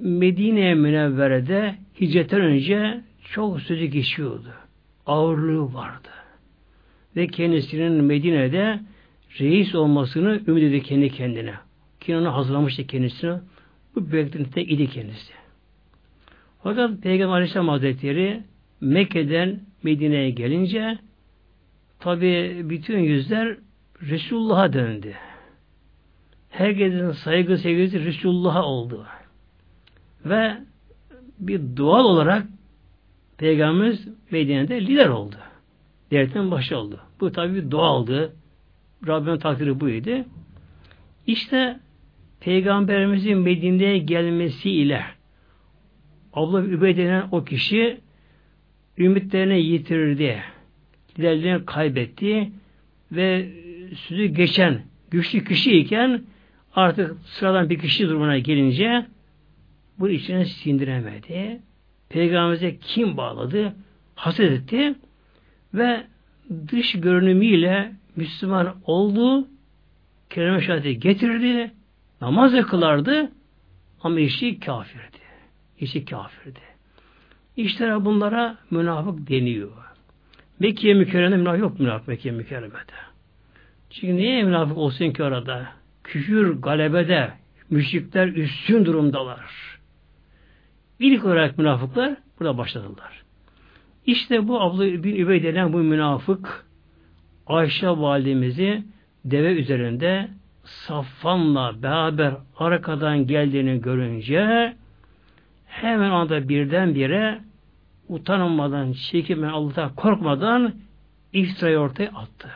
Medine 0.00 0.74
Münevvere'de 0.74 1.74
hicretten 2.00 2.40
önce 2.40 3.00
çok 3.32 3.60
sözü 3.60 3.84
geçiyordu. 3.84 4.52
Ağırlığı 5.06 5.74
vardı. 5.74 6.19
Ve 7.16 7.26
kendisinin 7.26 7.92
Medine'de 8.04 8.80
reis 9.40 9.74
olmasını 9.74 10.40
ümit 10.46 10.62
ediyor 10.62 10.82
kendi 10.82 11.10
kendine. 11.10 11.54
Kinan'ı 12.00 12.28
hazırlamıştı 12.28 12.86
kendisine. 12.86 13.40
Bu 13.94 14.12
beklentide 14.12 14.64
idi 14.64 14.86
kendisi. 14.86 15.32
Fakat 16.62 17.02
Peygamber 17.02 17.34
Aleyhisselam 17.34 17.68
Hazretleri 17.68 18.42
Mekke'den 18.80 19.60
Medine'ye 19.82 20.30
gelince 20.30 20.98
tabi 21.98 22.60
bütün 22.64 22.98
yüzler 22.98 23.56
Resulullah'a 24.02 24.72
döndü. 24.72 25.14
Herkesin 26.50 27.10
saygı 27.10 27.58
sevgisi 27.58 28.04
Resulullah'a 28.04 28.64
oldu. 28.64 29.06
Ve 30.24 30.56
bir 31.38 31.60
doğal 31.76 32.04
olarak 32.04 32.46
Peygamberimiz 33.38 34.08
Medine'de 34.30 34.80
lider 34.80 35.08
oldu. 35.08 35.36
Devletin 36.10 36.50
başı 36.50 36.78
oldu. 36.78 37.00
Bu 37.20 37.32
tabi 37.32 37.70
doğaldı. 37.70 38.36
Rabbimin 39.06 39.38
takdiri 39.38 39.80
buydu. 39.80 40.24
İşte 41.26 41.80
Peygamberimizin 42.40 43.38
Medine'ye 43.38 43.98
gelmesiyle 43.98 45.04
Abla 46.32 46.62
Übey 46.62 46.96
denen 46.96 47.28
o 47.32 47.44
kişi 47.44 48.00
ümitlerini 48.98 49.60
yitirdi. 49.60 50.42
Liderliğini 51.18 51.64
kaybetti 51.64 52.50
ve 53.12 53.48
sözü 53.94 54.24
geçen 54.24 54.82
güçlü 55.10 55.44
kişiyken 55.44 56.22
artık 56.74 57.16
sıradan 57.24 57.70
bir 57.70 57.78
kişi 57.78 58.08
durumuna 58.08 58.38
gelince 58.38 59.06
bu 59.98 60.08
içine 60.08 60.44
sindiremedi. 60.44 61.60
Peygamberimize 62.08 62.76
kim 62.78 63.16
bağladı? 63.16 63.74
Haset 64.14 64.52
etti 64.52 64.94
ve 65.74 66.06
dış 66.68 66.92
görünümüyle 66.92 67.92
Müslüman 68.16 68.76
oldu, 68.84 69.48
kelime 70.30 70.60
şehadeti 70.60 70.98
getirdi, 70.98 71.70
namaz 72.20 72.66
kılardı 72.66 73.32
ama 74.02 74.20
işi 74.20 74.60
kafirdi. 74.60 75.20
İşi 75.78 76.04
kafirdi. 76.04 76.60
İşte 77.56 78.04
bunlara 78.04 78.58
münafık 78.70 79.30
deniyor. 79.30 79.70
Mekke 80.60 80.94
mükerremede 80.94 81.36
münafık 81.36 81.60
yok 81.60 81.80
münafık 81.80 82.08
Mekke 82.08 82.30
mükerremede. 82.30 82.92
Çünkü 83.90 84.16
niye 84.16 84.42
münafık 84.42 84.78
olsun 84.78 85.10
ki 85.10 85.22
orada? 85.22 85.68
Küfür 86.04 86.62
galebede, 86.62 87.32
Müşrikler 87.70 88.28
üstün 88.28 88.84
durumdalar. 88.84 89.40
İlk 90.98 91.24
olarak 91.24 91.58
münafıklar 91.58 92.16
burada 92.38 92.58
başladılar. 92.58 93.19
İşte 94.06 94.48
bu 94.48 94.60
Abla 94.60 94.84
bin 94.84 95.16
Übey 95.16 95.42
denen 95.42 95.72
bu 95.72 95.78
münafık 95.78 96.66
Ayşe 97.46 97.88
validemizi 97.88 98.84
deve 99.24 99.52
üzerinde 99.52 100.28
Safvan'la 100.64 101.82
beraber 101.82 102.34
arkadan 102.58 103.26
geldiğini 103.26 103.80
görünce 103.80 104.74
hemen 105.66 106.10
anda 106.10 106.48
birdenbire 106.48 107.40
utanmadan, 108.08 108.92
çekinmeden, 108.92 109.52
Allah'tan 109.52 109.94
korkmadan 109.94 110.74
iftirayı 111.32 111.78
ortaya 111.78 112.08
attı. 112.08 112.48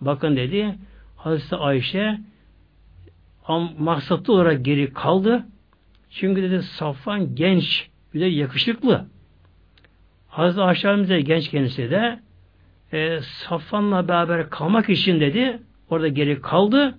Bakın 0.00 0.36
dedi, 0.36 0.78
Hazreti 1.16 1.56
Ayşe 1.56 2.18
maksatlı 3.78 4.32
olarak 4.32 4.64
geri 4.64 4.92
kaldı. 4.92 5.46
Çünkü 6.10 6.42
dedi 6.42 6.62
Safvan 6.62 7.34
genç, 7.34 7.90
bir 8.14 8.20
de 8.20 8.26
yakışıklı. 8.26 9.06
Hazreti 10.28 10.60
Ayşe 10.60 11.20
genç 11.20 11.48
kendisi 11.50 11.90
de 11.90 12.20
e, 12.92 13.20
Safvan'la 13.20 14.08
beraber 14.08 14.50
kalmak 14.50 14.88
için 14.88 15.20
dedi, 15.20 15.62
orada 15.90 16.08
geri 16.08 16.40
kaldı. 16.40 16.98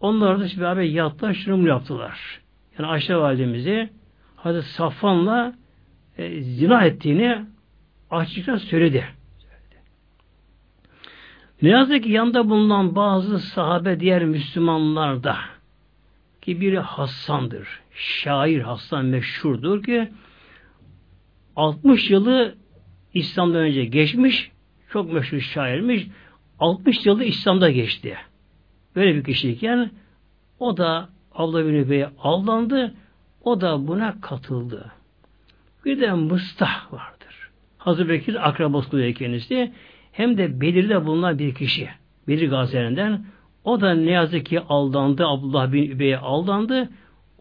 Onlar 0.00 0.40
da 0.40 0.60
beraber 0.60 0.82
yattılar, 0.82 1.34
şunu 1.34 1.68
yaptılar. 1.68 2.40
Yani 2.78 2.88
Ayşe 2.88 3.16
validemizi 3.16 3.90
Hazreti 4.36 4.68
Safvan'la 4.68 5.54
e, 6.18 6.40
zina 6.40 6.84
ettiğini 6.84 7.44
açıkça 8.10 8.58
söyledi. 8.58 9.04
Ne 11.62 11.68
yazık 11.68 12.04
ki 12.04 12.10
yanında 12.10 12.48
bulunan 12.48 12.96
bazı 12.96 13.38
sahabe 13.38 14.00
diğer 14.00 14.24
Müslümanlar 14.24 15.24
da 15.24 15.36
ki 16.42 16.60
biri 16.60 16.78
Hassan'dır. 16.78 17.68
Şair 17.94 18.60
Hassan 18.60 19.04
meşhurdur 19.04 19.82
ki 19.82 20.08
60 21.56 22.10
yılı 22.10 22.54
İslam'dan 23.14 23.60
önce 23.60 23.84
geçmiş 23.84 24.50
çok 24.90 25.12
meşhur 25.12 25.40
şairmiş. 25.40 26.06
60 26.58 27.06
yılı 27.06 27.24
İslam'da 27.24 27.70
geçti. 27.70 28.16
Böyle 28.96 29.14
bir 29.14 29.24
kişiyken 29.24 29.90
o 30.58 30.76
da 30.76 31.08
Allah 31.32 31.66
bin 31.66 31.74
Übey'e 31.74 32.10
aldandı. 32.18 32.94
O 33.44 33.60
da 33.60 33.86
buna 33.86 34.20
katıldı. 34.20 34.92
Bir 35.84 36.00
de 36.00 36.12
Mustah 36.12 36.92
vardır. 36.92 37.50
Hazreti 37.78 38.08
Bekir 38.08 38.48
akrabası 38.48 39.12
kendisi. 39.18 39.72
Hem 40.12 40.38
de 40.38 40.60
Bedir'de 40.60 41.06
bulunan 41.06 41.38
bir 41.38 41.54
kişi. 41.54 41.88
Bedir 42.28 42.50
gazilerinden. 42.50 43.26
O 43.64 43.80
da 43.80 43.94
ne 43.94 44.10
yazık 44.10 44.46
ki 44.46 44.60
aldandı. 44.60 45.26
Abdullah 45.26 45.72
bin 45.72 45.90
Übey'e 45.90 46.18
aldandı. 46.18 46.88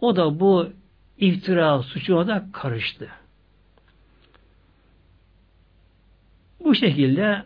O 0.01 0.15
da 0.15 0.39
bu 0.39 0.69
iftira 1.17 1.81
suçuna 1.81 2.27
da 2.27 2.45
karıştı. 2.53 3.09
Bu 6.73 6.77
şekilde 6.77 7.43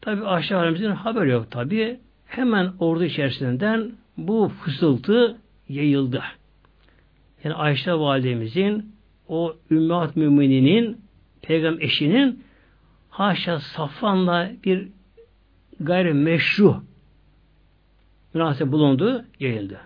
tabi 0.00 0.24
aşağılarımızın 0.24 0.90
haber 0.90 1.26
yok 1.26 1.50
tabi. 1.50 2.00
Hemen 2.26 2.72
ordu 2.78 3.04
içerisinden 3.04 3.92
bu 4.16 4.52
fısıltı 4.60 5.36
yayıldı. 5.68 6.22
Yani 7.44 7.54
Ayşe 7.54 7.92
validemizin 7.92 8.92
o 9.28 9.56
ümmet 9.70 10.16
mümininin 10.16 11.00
peygamber 11.42 11.82
eşinin 11.82 12.44
haşa 13.10 13.60
Safvan'la 13.60 14.50
bir 14.64 14.88
gayri 15.80 16.14
meşru 16.14 16.82
münasebet 18.34 18.72
bulundu, 18.72 19.24
yayıldı. 19.40 19.80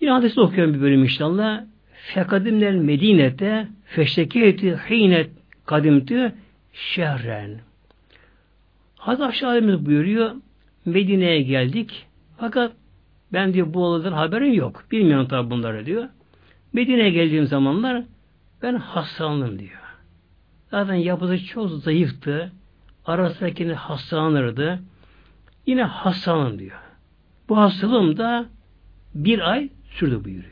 Yine 0.00 0.10
hadisi 0.10 0.40
okuyorum 0.40 0.74
bir 0.74 0.80
bölüm 0.80 1.02
inşallah. 1.02 1.71
Fekadimler 2.02 2.74
Medine'de 2.74 3.68
feşteketi 3.84 4.76
hinet 4.90 5.30
kadimtü 5.66 6.32
şehren. 6.72 7.60
Hazreti 8.96 9.24
Aşağıdemiz 9.24 9.86
buyuruyor. 9.86 10.30
Medine'ye 10.84 11.42
geldik. 11.42 12.06
Fakat 12.38 12.72
ben 13.32 13.54
diyor 13.54 13.74
bu 13.74 13.84
olaydan 13.84 14.12
haberim 14.12 14.52
yok. 14.52 14.84
Bilmiyorum 14.90 15.28
tabi 15.28 15.50
bunları 15.50 15.86
diyor. 15.86 16.08
Medine'ye 16.72 17.10
geldiğim 17.10 17.46
zamanlar 17.46 18.02
ben 18.62 18.74
hastalandım 18.74 19.58
diyor. 19.58 19.80
Zaten 20.70 20.94
yapısı 20.94 21.44
çok 21.44 21.70
zayıftı. 21.70 22.52
Arasındakini 23.06 23.74
hastalanırdı. 23.74 24.80
Yine 25.66 25.82
hastalandım 25.82 26.58
diyor. 26.58 26.78
Bu 27.48 27.58
hastalığım 27.58 28.16
da 28.16 28.46
bir 29.14 29.50
ay 29.50 29.68
sürdü 29.90 30.24
buyuruyor. 30.24 30.51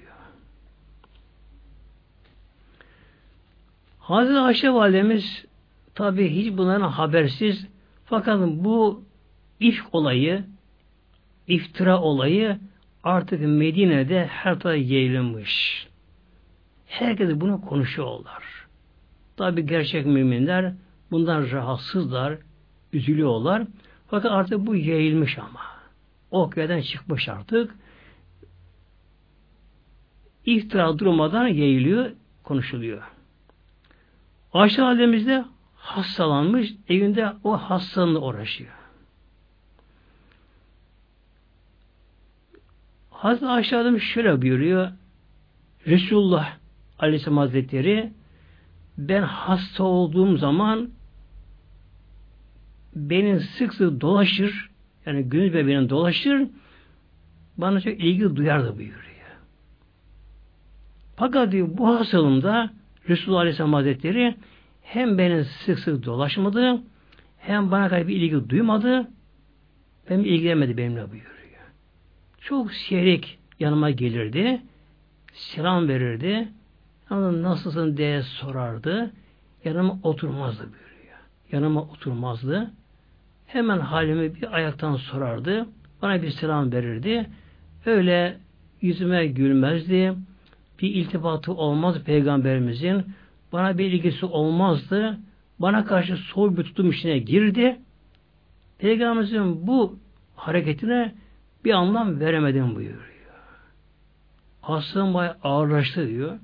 Hazreti 4.10 4.38
Ayşe 4.38 4.70
validemiz 4.70 5.44
tabi 5.94 6.30
hiç 6.30 6.56
bunların 6.56 6.88
habersiz 6.88 7.66
fakat 8.04 8.40
bu 8.40 9.04
ifk 9.60 9.94
olayı 9.94 10.44
iftira 11.46 12.00
olayı 12.00 12.58
artık 13.04 13.40
Medine'de 13.40 14.26
her 14.26 14.58
tarafa 14.58 14.74
yayılmış. 14.74 15.86
Herkes 16.86 17.40
bunu 17.40 17.60
konuşuyorlar. 17.60 18.44
Tabi 19.36 19.66
gerçek 19.66 20.06
müminler 20.06 20.72
bundan 21.10 21.50
rahatsızlar, 21.50 22.38
üzülüyorlar. 22.92 23.62
Fakat 24.06 24.32
artık 24.32 24.66
bu 24.66 24.76
yayılmış 24.76 25.38
ama. 25.38 25.60
O 26.30 26.50
köyden 26.50 26.80
çıkmış 26.80 27.28
artık. 27.28 27.74
İftira 30.44 30.98
durmadan 30.98 31.46
yayılıyor, 31.46 32.10
konuşuluyor. 32.42 33.19
Ayşe 34.52 34.82
halde 34.82 35.44
hastalanmış, 35.76 36.74
evinde 36.88 37.32
o 37.44 37.52
hastalığını 37.52 38.20
uğraşıyor. 38.20 38.72
Hazreti 43.10 43.46
Ayşe 43.46 43.98
şöyle 44.00 44.42
buyuruyor. 44.42 44.88
Resulullah 45.86 46.56
Aleyhisselam 46.98 47.38
Hazretleri 47.38 48.12
ben 48.98 49.22
hasta 49.22 49.84
olduğum 49.84 50.36
zaman 50.36 50.90
beni 52.96 53.40
sık 53.40 53.74
sık 53.74 54.00
dolaşır 54.00 54.70
yani 55.06 55.24
günüz 55.24 55.54
benim 55.54 55.88
dolaşır 55.88 56.48
bana 57.56 57.80
çok 57.80 58.00
ilgi 58.00 58.36
duyardı 58.36 58.78
buyuruyor. 58.78 59.10
Fakat 61.16 61.52
diyor, 61.52 61.68
bu 61.70 61.88
hastalığımda 61.88 62.70
Resulullah 63.10 63.40
Aleyhisselam 63.40 63.72
Hazretleri 63.72 64.34
hem 64.82 65.18
beni 65.18 65.44
sık 65.44 65.78
sık 65.78 66.04
dolaşmadı 66.04 66.82
hem 67.38 67.70
bana 67.70 67.88
kadar 67.88 68.08
bir 68.08 68.16
ilgi 68.16 68.50
duymadı 68.50 69.08
hem 70.06 70.20
ilgilenmedi 70.20 70.76
benimle 70.76 71.10
buyuruyor. 71.10 71.30
Çok 72.40 72.72
seyrek 72.72 73.38
yanıma 73.60 73.90
gelirdi. 73.90 74.60
Selam 75.32 75.88
verirdi. 75.88 76.48
Nasılsın 77.10 77.96
diye 77.96 78.22
sorardı. 78.22 79.10
Yanıma 79.64 79.98
oturmazdı 80.02 80.62
buyuruyor. 80.62 81.18
Yanıma 81.52 81.82
oturmazdı. 81.82 82.70
Hemen 83.46 83.78
halimi 83.78 84.34
bir 84.34 84.56
ayaktan 84.56 84.96
sorardı. 84.96 85.66
Bana 86.02 86.22
bir 86.22 86.30
selam 86.30 86.72
verirdi. 86.72 87.26
Öyle 87.86 88.38
yüzüme 88.80 89.26
gülmezdi. 89.26 90.14
Bir 90.82 90.94
iltifatı 90.94 91.52
olmaz 91.52 92.04
peygamberimizin. 92.04 93.04
Bana 93.52 93.78
bir 93.78 93.92
ilgisi 93.92 94.26
olmazdı. 94.26 95.18
Bana 95.58 95.84
karşı 95.84 96.16
soğuk 96.16 96.58
bir 96.58 96.64
tutum 96.64 96.90
içine 96.90 97.18
girdi. 97.18 97.78
Peygamberimizin 98.78 99.66
bu 99.66 99.98
hareketine 100.36 101.14
bir 101.64 101.70
anlam 101.70 102.20
veremedim 102.20 102.74
buyuruyor. 102.74 103.10
Hastalığım 104.60 105.14
bayağı 105.14 105.36
ağırlaştı 105.42 106.08
diyor. 106.08 106.38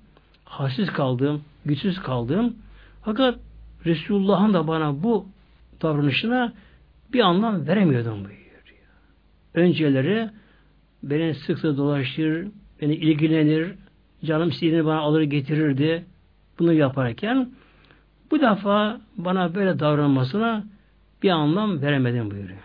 Halsiz 0.45 0.93
kaldım, 0.93 1.45
güçsüz 1.65 1.99
kaldım. 1.99 2.57
Fakat 3.05 3.39
Resulullah'ın 3.85 4.55
da 4.55 4.69
bana 4.69 5.03
bu 5.03 5.27
davranışına 5.83 6.53
bir 7.13 7.21
anlam 7.21 7.67
veremiyordum 7.67 8.15
buyuruyor. 8.15 8.37
Önceleri 9.55 10.31
beni 11.03 11.35
sık 11.35 11.59
sık 11.59 11.77
dolaşır, 11.77 12.49
beni 12.81 12.95
ilgilenir, 12.95 13.75
canım 14.27 14.49
istediğini 14.49 14.85
bana 14.85 14.99
alır 14.99 15.23
getirirdi. 15.23 16.05
Bunu 16.59 16.73
yaparken 16.73 17.51
bu 18.31 18.41
defa 18.41 19.01
bana 19.17 19.55
böyle 19.55 19.79
davranmasına 19.79 20.65
bir 21.23 21.31
anlam 21.31 21.83
veremedim 21.83 22.31
buyuruyor. 22.31 22.59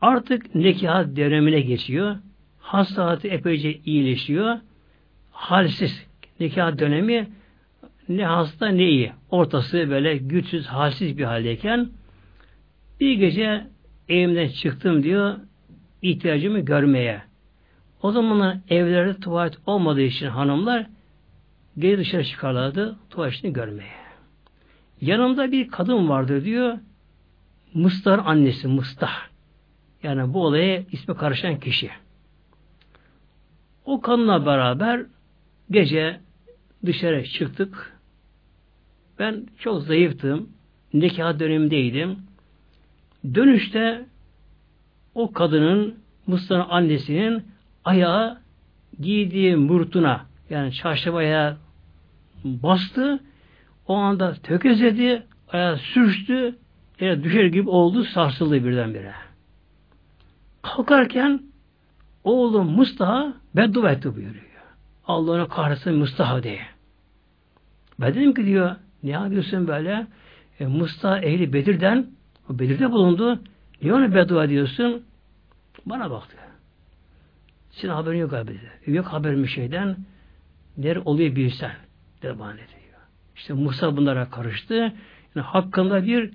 Artık 0.00 0.54
nikah 0.54 1.16
dönemine 1.16 1.60
geçiyor. 1.60 2.16
Hastalığı 2.60 3.28
epeyce 3.28 3.80
iyileşiyor. 3.84 4.58
Halsiz 5.32 6.06
nikah 6.40 6.78
dönemi 6.78 7.28
ne 8.08 8.26
hasta 8.26 8.68
ne 8.68 8.88
iyi. 8.88 9.12
Ortası 9.30 9.90
böyle 9.90 10.16
güçsüz, 10.16 10.66
halsiz 10.66 11.18
bir 11.18 11.24
haldeyken 11.24 11.88
bir 13.00 13.14
gece 13.14 13.66
evimden 14.08 14.48
çıktım 14.48 15.02
diyor 15.02 15.36
ihtiyacımı 16.02 16.60
görmeye. 16.60 17.22
O 18.04 18.12
zamanlar 18.12 18.58
evlerde 18.68 19.20
tuvalet 19.20 19.54
olmadığı 19.66 20.00
için 20.02 20.26
hanımlar 20.26 20.86
geri 21.78 21.98
dışarı 21.98 22.24
çıkarlardı 22.24 22.96
tuvaletini 23.10 23.52
görmeye. 23.52 23.92
Yanımda 25.00 25.52
bir 25.52 25.68
kadın 25.68 26.08
vardır 26.08 26.44
diyor. 26.44 26.78
Mıstar 27.74 28.20
annesi 28.24 28.68
Mıstah. 28.68 29.28
Yani 30.02 30.34
bu 30.34 30.44
olaya 30.44 30.84
ismi 30.92 31.16
karışan 31.16 31.60
kişi. 31.60 31.90
O 33.84 34.00
kadınla 34.00 34.46
beraber 34.46 35.02
gece 35.70 36.20
dışarı 36.86 37.24
çıktık. 37.24 37.98
Ben 39.18 39.46
çok 39.58 39.82
zayıftım. 39.82 40.48
Nikah 40.94 41.38
dönemindeydim. 41.38 42.18
Dönüşte 43.34 44.06
o 45.14 45.32
kadının 45.32 45.98
Mustafa'nın 46.26 46.70
annesinin 46.70 47.53
ayağı 47.84 48.38
giydiği 49.00 49.56
murtuna 49.56 50.26
yani 50.50 50.72
çarşafaya 50.72 51.56
bastı. 52.44 53.20
O 53.88 53.94
anda 53.94 54.34
tökezledi, 54.34 55.22
ayağı 55.48 55.78
sürçtü, 55.78 56.56
yere 57.00 57.24
düşer 57.24 57.44
gibi 57.44 57.68
oldu, 57.70 58.04
sarsıldı 58.04 58.64
birdenbire. 58.64 59.14
Kalkarken 60.62 61.42
oğlum 62.24 62.70
Mustafa 62.70 63.34
beddua 63.56 63.90
etti 63.90 64.16
buyuruyor. 64.16 64.44
Allah'ın 65.06 65.46
kahretsin 65.46 65.94
Mustafa 65.94 66.42
diye. 66.42 66.60
Ben 68.00 68.14
dedim 68.14 68.34
ki 68.34 68.46
diyor, 68.46 68.76
ne 69.02 69.10
yapıyorsun 69.10 69.68
böyle? 69.68 70.06
E, 70.60 70.66
Mustafa 70.66 71.18
ehli 71.18 71.52
Bedir'den, 71.52 72.06
o 72.50 72.58
Bedir'de 72.58 72.92
bulundu. 72.92 73.40
Niye 73.82 73.94
ona 73.94 74.14
beddua 74.14 74.44
ediyorsun? 74.44 75.02
Bana 75.86 76.10
baktı. 76.10 76.36
Senin 77.74 77.92
haberin 77.92 78.18
yok 78.18 78.32
abi 78.32 78.48
dedi. 78.48 78.96
Yok 78.96 79.06
haberim 79.06 79.42
bir 79.42 79.48
şeyden. 79.48 79.96
Der 80.76 80.96
oluyor 80.96 81.36
bilsen. 81.36 81.72
Dedi 82.22 82.38
bana 82.38 82.52
diyor. 82.52 83.00
İşte 83.36 83.54
Musa 83.54 83.96
bunlara 83.96 84.30
karıştı. 84.30 84.74
Yani 85.34 85.46
hakkında 85.46 86.06
bir 86.06 86.30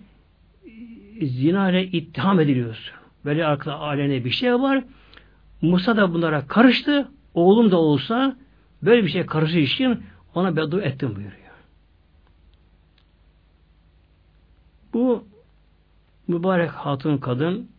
e, 1.20 1.26
zina 1.26 1.72
ile 1.72 1.86
ittiham 1.86 2.40
ediliyorsun. 2.40 2.94
Böyle 3.26 3.46
arkada 3.46 3.76
alene 3.76 4.26
bir 4.26 4.30
şey 4.30 4.54
var. 4.54 4.84
Musa 5.62 5.98
da 5.98 6.14
bunlara 6.14 6.48
karıştı. 6.48 7.08
Oğlum 7.34 7.72
da 7.72 7.78
olsa 7.78 8.36
böyle 8.82 9.04
bir 9.04 9.10
şey 9.10 9.26
karıştığı 9.26 9.60
için 9.60 10.04
ona 10.36 10.56
beddua 10.56 10.82
ettim 10.82 11.16
buyuruyor. 11.16 11.36
Bu 14.94 15.24
mübarek 16.28 16.72
hatun 16.72 17.18
kadın 17.18 17.70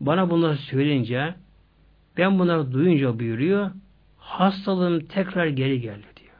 bana 0.00 0.30
bunları 0.30 0.56
söyleyince 0.56 1.34
ben 2.16 2.38
bunları 2.38 2.72
duyunca 2.72 3.18
buyuruyor 3.18 3.70
hastalığım 4.24 5.00
tekrar 5.00 5.46
geri 5.46 5.80
geldi 5.80 6.06
diyor. 6.16 6.34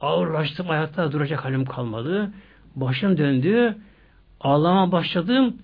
Ağırlaştım 0.00 0.70
ayakta 0.70 1.12
duracak 1.12 1.44
halim 1.44 1.64
kalmadı. 1.64 2.32
Başım 2.76 3.18
döndü. 3.18 3.76
Ağlama 4.40 4.92
başladım. 4.92 5.56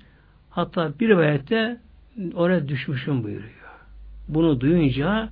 Hatta 0.51 0.93
bir 1.01 1.09
rivayette 1.09 1.81
oraya 2.35 2.69
düşmüşüm 2.69 3.25
buyuruyor. 3.25 3.53
Bunu 4.29 4.61
duyunca 4.61 5.29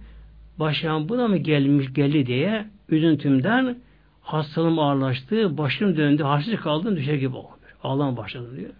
başım 0.58 1.08
buna 1.08 1.28
mı 1.28 1.36
gelmiş 1.36 1.92
geldi 1.92 2.26
diye 2.26 2.66
üzüntümden 2.88 3.76
hastalığım 4.22 4.78
ağırlaştı, 4.78 5.58
başım 5.58 5.96
döndü, 5.96 6.22
halsiz 6.22 6.60
kaldım, 6.60 6.96
düşer 6.96 7.14
gibi 7.14 7.36
oldu. 7.36 7.56
Ağlama 7.82 8.16
başladım 8.16 8.56
diyor. 8.56 8.70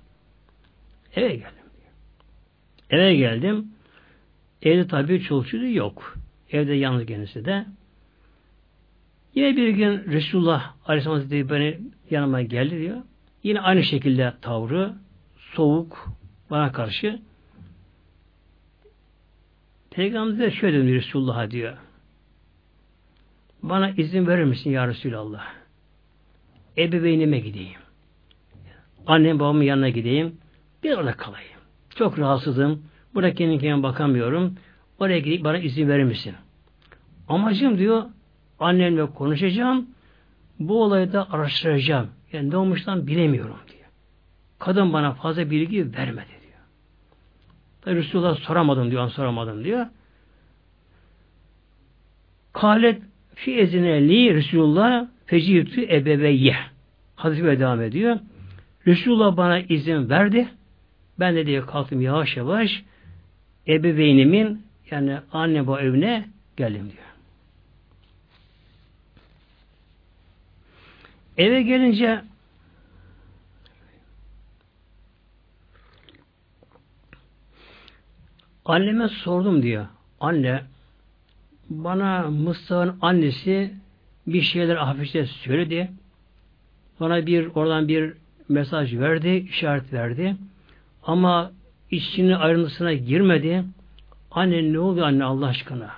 Eve 1.15 1.29
geldim 1.29 1.67
diyor. 1.77 1.93
Eve 2.91 3.17
geldim. 3.17 3.69
Evde 4.63 4.87
tabii 4.87 5.23
çoluk 5.23 5.55
yok. 5.55 6.19
Evde 6.51 6.73
yalnız 6.73 7.07
kendisi 7.07 7.45
de. 7.45 7.67
Yine 9.35 9.57
bir 9.57 9.69
gün 9.69 10.05
Resulullah 10.13 10.75
Aleyhisselam 10.87 11.19
Hazretleri 11.19 11.51
beni 11.51 11.81
yanıma 12.11 12.43
geldi 12.43 12.79
diyor. 12.79 12.97
Yine 13.43 13.61
aynı 13.61 13.83
şekilde 13.83 14.35
tavrı, 14.41 14.95
soğuk, 15.37 16.09
bana 16.51 16.73
karşı. 16.73 17.21
Peygamber 19.91 20.39
de 20.39 20.51
şöyle 20.51 20.79
dedi 20.79 20.95
Resulullah'a 20.95 21.51
diyor. 21.51 21.77
Bana 23.63 23.91
izin 23.91 24.27
verir 24.27 24.45
misin 24.45 24.71
ya 24.71 24.89
Resulallah? 24.89 25.47
Ebeveynime 26.79 27.39
gideyim. 27.39 27.81
Annem 29.07 29.39
babamın 29.39 29.63
yanına 29.63 29.89
gideyim. 29.89 30.37
Bir 30.83 30.97
orada 30.97 31.13
kalayım. 31.13 31.61
Çok 31.97 32.19
rahatsızım. 32.19 32.83
Burada 33.15 33.35
kendi 33.35 33.83
bakamıyorum. 33.83 34.55
Oraya 34.99 35.19
gidip 35.19 35.45
bana 35.45 35.59
izin 35.59 35.89
verir 35.89 36.05
misin? 36.05 36.35
Amacım 37.29 37.79
diyor 37.79 38.03
annemle 38.61 39.07
konuşacağım. 39.07 39.87
Bu 40.59 40.83
olayı 40.83 41.13
da 41.13 41.33
araştıracağım. 41.33 42.09
Yani 42.33 42.51
ne 42.51 42.57
olmuştan 42.57 43.07
bilemiyorum 43.07 43.57
diyor. 43.69 43.89
Kadın 44.59 44.93
bana 44.93 45.13
fazla 45.13 45.51
bilgi 45.51 45.93
vermedi 45.93 46.29
diyor. 46.43 46.61
Tabi 47.81 47.97
Resulullah 47.97 48.37
soramadım 48.37 48.91
diyor, 48.91 49.09
soramadım 49.09 49.65
diyor. 49.65 49.87
Kalet 52.53 53.03
fi 53.35 53.57
ezineli 53.57 54.35
Resulullah 54.35 55.07
fecibtü 55.27 55.83
ebeveyye. 55.83 56.57
Hadis 57.17 57.43
böyle 57.43 57.61
devam 57.61 57.83
ediyor. 57.83 58.19
Resulullah 58.87 59.37
bana 59.37 59.61
izin 59.61 60.11
verdi. 60.11 60.49
Ben 61.19 61.37
de 61.37 61.47
diyor 61.47 61.67
kalktım 61.67 62.01
yavaş 62.01 62.37
yavaş 62.37 62.85
ebeveynimin 63.67 64.63
yani 64.91 65.19
anne 65.33 65.67
bu 65.67 65.81
evine 65.81 66.29
geldim 66.57 66.91
diyor. 66.93 67.05
Eve 71.39 71.63
gelince 71.63 72.23
anneme 78.65 79.09
sordum 79.09 79.63
diyor. 79.63 79.87
Anne 80.21 80.63
bana 81.71 82.31
Mustafa'nın 82.31 82.99
annesi 83.01 83.75
bir 84.27 84.43
şeyler 84.43 84.77
hafifçe 84.77 85.27
söyledi. 85.27 85.91
Bana 87.01 87.27
bir 87.27 87.47
oradan 87.47 87.89
bir 87.89 88.15
mesaj 88.49 88.99
verdi, 88.99 89.29
işaret 89.29 89.93
verdi. 89.93 90.37
Ama 91.03 91.53
işçinin 91.91 92.33
ayrıntısına 92.33 92.93
girmedi. 92.93 93.65
Anne 94.31 94.73
ne 94.73 94.79
oluyor 94.79 95.07
anne 95.07 95.25
Allah 95.25 95.47
aşkına? 95.47 95.91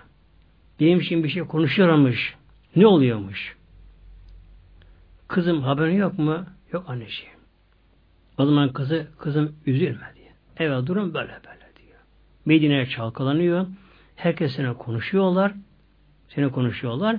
Benim 0.80 1.00
için 1.00 1.24
bir 1.24 1.28
şey 1.28 1.42
konuşuyormuş. 1.42 2.36
Ne 2.76 2.86
oluyormuş? 2.86 3.56
Kızım 5.28 5.62
haberin 5.62 5.96
yok 5.96 6.18
mu? 6.18 6.44
Yok 6.72 6.84
anneciğim. 6.88 7.32
O 8.38 8.46
zaman 8.46 8.72
kızı, 8.72 9.06
kızım 9.18 9.56
üzülme 9.66 10.12
diye. 10.16 10.32
Evet 10.56 10.86
durum 10.86 11.14
böyle 11.14 11.32
böyle 11.32 11.76
diyor. 11.76 11.98
Medine'ye 12.44 12.86
çalkalanıyor. 12.86 13.66
Herkes 14.16 14.54
seni 14.56 14.74
konuşuyorlar. 14.74 15.52
Seni 16.28 16.50
konuşuyorlar. 16.50 17.16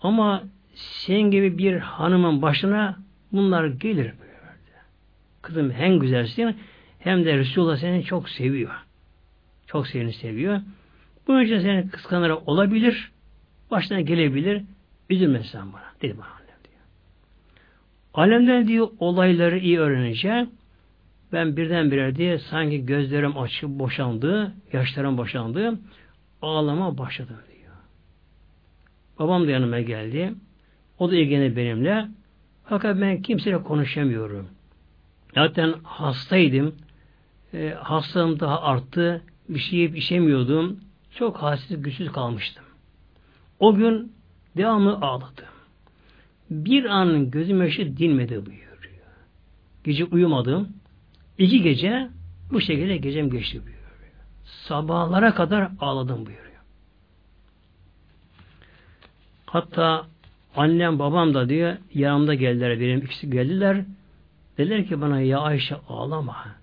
Ama 0.00 0.42
senin 0.74 1.30
gibi 1.30 1.58
bir 1.58 1.76
hanımın 1.76 2.42
başına 2.42 2.96
bunlar 3.32 3.66
gelir. 3.66 4.12
Kızım 5.42 5.70
hem 5.70 5.98
güzelsin 5.98 6.56
hem 7.08 7.24
de 7.24 7.36
Resulullah 7.36 7.76
seni 7.76 8.04
çok 8.04 8.28
seviyor. 8.28 8.70
Çok 9.66 9.86
seni 9.86 10.12
seviyor. 10.12 10.60
Bu 11.26 11.42
için 11.42 11.60
seni 11.60 11.90
kıskanarak 11.90 12.48
olabilir. 12.48 13.12
Başına 13.70 14.00
gelebilir. 14.00 14.62
Üzülme 15.10 15.42
sen 15.42 15.72
bana. 15.72 15.92
Dedi 16.02 16.18
bana 16.18 16.26
annem 16.26 16.58
diyor. 16.64 16.80
Alemden 18.14 18.68
diyor 18.68 18.88
olayları 18.98 19.58
iyi 19.58 19.78
öğrenince 19.78 20.46
ben 21.32 21.56
birdenbire 21.56 22.16
diye 22.16 22.38
sanki 22.38 22.86
gözlerim 22.86 23.38
açıp 23.38 23.70
boşandı, 23.70 24.54
yaşlarım 24.72 25.18
boşandı, 25.18 25.78
ağlama 26.42 26.98
başladım 26.98 27.36
diyor. 27.52 27.74
Babam 29.18 29.46
da 29.46 29.50
yanıma 29.50 29.80
geldi. 29.80 30.34
O 30.98 31.10
da 31.10 31.16
ilgili 31.16 31.56
benimle. 31.56 32.08
Fakat 32.64 33.00
ben 33.00 33.22
kimseyle 33.22 33.62
konuşamıyorum. 33.62 34.48
Zaten 35.34 35.74
hastaydım. 35.82 36.74
E, 37.54 37.70
hastalığım 37.70 38.40
daha 38.40 38.62
arttı. 38.62 39.22
Bir 39.48 39.58
şey 39.58 39.78
yiyip 39.78 39.96
içemiyordum. 39.96 40.80
Çok 41.14 41.36
halsiz, 41.36 41.82
güçsüz 41.82 42.12
kalmıştım. 42.12 42.64
O 43.60 43.74
gün 43.74 44.12
devamlı 44.56 44.92
ağladım. 44.92 45.44
Bir 46.50 46.84
an 46.84 47.30
gözüm 47.30 47.62
yaşı 47.62 47.96
dinmedi 47.96 48.46
buyuruyor. 48.46 48.68
Gece 49.84 50.04
uyumadım. 50.04 50.68
İki 51.38 51.62
gece 51.62 52.08
bu 52.52 52.60
şekilde 52.60 52.96
gecem 52.96 53.30
geçti 53.30 53.56
buyuruyor. 53.56 53.78
Sabahlara 54.44 55.34
kadar 55.34 55.68
ağladım 55.80 56.26
buyuruyor. 56.26 56.48
Hatta 59.46 60.06
annem 60.56 60.98
babam 60.98 61.34
da 61.34 61.48
diyor 61.48 61.76
yanımda 61.94 62.34
geldiler 62.34 62.80
benim 62.80 62.98
ikisi 62.98 63.30
geldiler. 63.30 63.84
Dediler 64.58 64.86
ki 64.86 65.00
bana 65.00 65.20
ya 65.20 65.38
Ayşe 65.38 65.76
ağlama. 65.88 66.57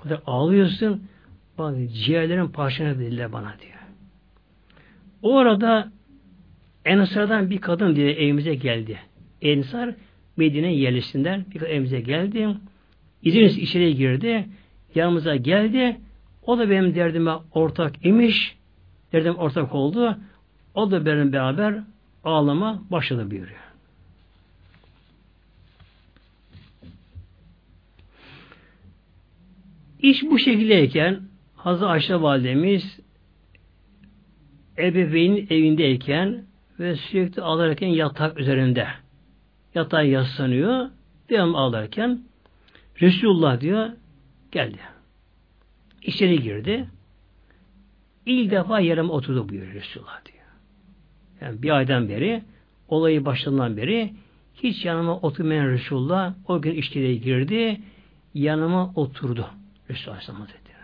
O 0.00 0.02
kadar 0.02 0.20
ağlıyorsun. 0.26 1.02
Bak 1.58 1.76
ciğerlerin 1.92 2.48
parçanı 2.48 2.98
dediler 2.98 3.32
bana 3.32 3.54
diyor. 3.60 3.78
O 5.22 5.38
arada 5.38 5.92
Ensar'dan 6.84 7.50
bir 7.50 7.60
kadın 7.60 7.96
diye 7.96 8.12
evimize 8.12 8.54
geldi. 8.54 8.98
Ensar 9.42 9.94
Medine 10.36 10.74
yerlisinden 10.74 11.44
bir 11.54 11.58
kadın 11.58 11.70
evimize 11.70 12.00
geldi. 12.00 12.48
İziniz 13.22 13.58
içeriye 13.58 13.92
girdi. 13.92 14.46
Yanımıza 14.94 15.36
geldi. 15.36 15.96
O 16.42 16.58
da 16.58 16.70
benim 16.70 16.94
derdime 16.94 17.32
ortak 17.52 18.06
imiş. 18.06 18.56
Derdim 19.12 19.34
ortak 19.34 19.74
oldu. 19.74 20.16
O 20.74 20.90
da 20.90 21.06
benim 21.06 21.32
beraber 21.32 21.74
ağlama 22.24 22.82
başladı 22.90 23.30
buyuruyor. 23.30 23.69
İş 30.02 30.22
bu 30.22 30.38
şekildeyken 30.38 31.20
Hazreti 31.56 31.86
Ayşe 31.86 32.22
validemiz 32.22 33.00
ebeveynin 34.78 35.46
evindeyken 35.50 36.44
ve 36.78 36.96
sürekli 36.96 37.42
ağlarken 37.42 37.88
yatak 37.88 38.40
üzerinde 38.40 38.86
yatağa 39.74 40.02
yaslanıyor. 40.02 40.88
Devam 41.30 41.54
ağlarken 41.54 42.20
Resulullah 43.00 43.60
diyor 43.60 43.90
geldi. 44.52 44.78
İçeri 46.02 46.42
girdi. 46.42 46.88
İlk 48.26 48.50
defa 48.50 48.80
yerime 48.80 49.12
oturdu 49.12 49.48
buyuruyor 49.48 49.74
Resulullah 49.74 50.24
diyor. 50.24 50.44
Yani 51.40 51.62
bir 51.62 51.70
aydan 51.70 52.08
beri 52.08 52.42
olayı 52.88 53.24
başından 53.24 53.76
beri 53.76 54.12
hiç 54.54 54.84
yanıma 54.84 55.16
oturmayan 55.20 55.66
Resulullah 55.66 56.34
o 56.48 56.62
gün 56.62 56.74
içeriye 56.74 57.14
girdi 57.14 57.80
yanıma 58.34 58.92
oturdu. 58.94 59.50
Resulullah 59.90 60.16
Aleyhisselam 60.16 60.40
Hazretleri. 60.40 60.76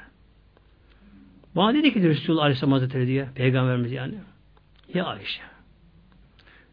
Bana 1.56 1.74
dedi 1.74 1.92
ki 1.92 2.08
Resulullah 2.08 2.42
Aleyhisselam 2.42 2.72
Hazretleri 2.72 3.06
diye 3.06 3.28
Peygamberimiz 3.34 3.92
yani. 3.92 4.14
Ya 4.94 5.04
Ayşe 5.04 5.42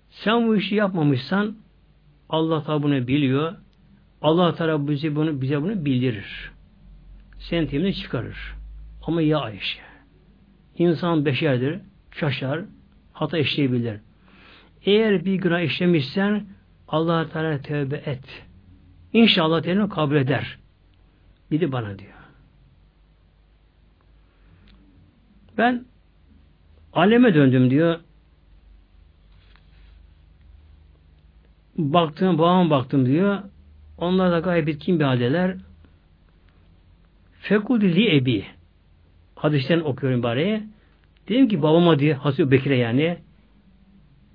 sen 0.10 0.48
bu 0.48 0.56
işi 0.56 0.76
yapmamışsan 0.76 1.56
Allah 2.30 2.64
Teala 2.64 2.84
bunu 2.84 3.08
biliyor. 3.08 3.56
Allah 4.22 4.56
Teala 4.56 4.88
bize 4.88 5.16
bunu, 5.16 5.42
bize 5.42 5.62
bunu 5.62 5.86
bildirir. 5.86 6.52
Senin 7.40 7.68
temini 7.68 7.96
çıkarır. 7.96 8.56
Ama 9.08 9.22
ya 9.22 9.40
Ayşe 9.40 9.80
insan 10.78 11.26
beşerdir, 11.26 11.80
şaşar, 12.12 12.62
hata 13.14 13.38
işleyebilir. 13.38 14.00
Eğer 14.86 15.26
bir 15.26 15.36
günah 15.36 15.60
işlemişsen 15.60 16.46
Allah 16.88 17.30
Teala 17.30 17.62
tövbe 17.62 17.96
et. 17.96 18.46
İnşallah 19.14 19.62
Teala 19.62 19.90
kabul 19.90 20.16
eder. 20.16 20.58
Bir 21.52 21.62
de 21.62 21.72
bana 21.72 22.00
diyor. 22.00 22.23
Ben 25.58 25.86
aleme 26.94 27.34
döndüm 27.34 27.70
diyor. 27.70 28.00
Baktım, 31.78 32.38
babama 32.38 32.70
baktım 32.70 33.06
diyor. 33.06 33.40
Onlar 33.98 34.32
da 34.32 34.40
gayet 34.40 34.68
bitkin 34.68 35.00
bir 35.00 35.06
haldeler. 35.06 35.58
Fekuldi 37.40 37.96
li 37.96 38.16
ebi. 38.16 38.46
Hadisten 39.36 39.80
okuyorum 39.80 40.24
bari. 40.24 40.64
Dedim 41.28 41.48
ki 41.48 41.62
babama 41.62 42.00
diye 42.00 42.14
Hazreti 42.14 42.52
Bekir'e 42.52 42.76
yani 42.76 43.18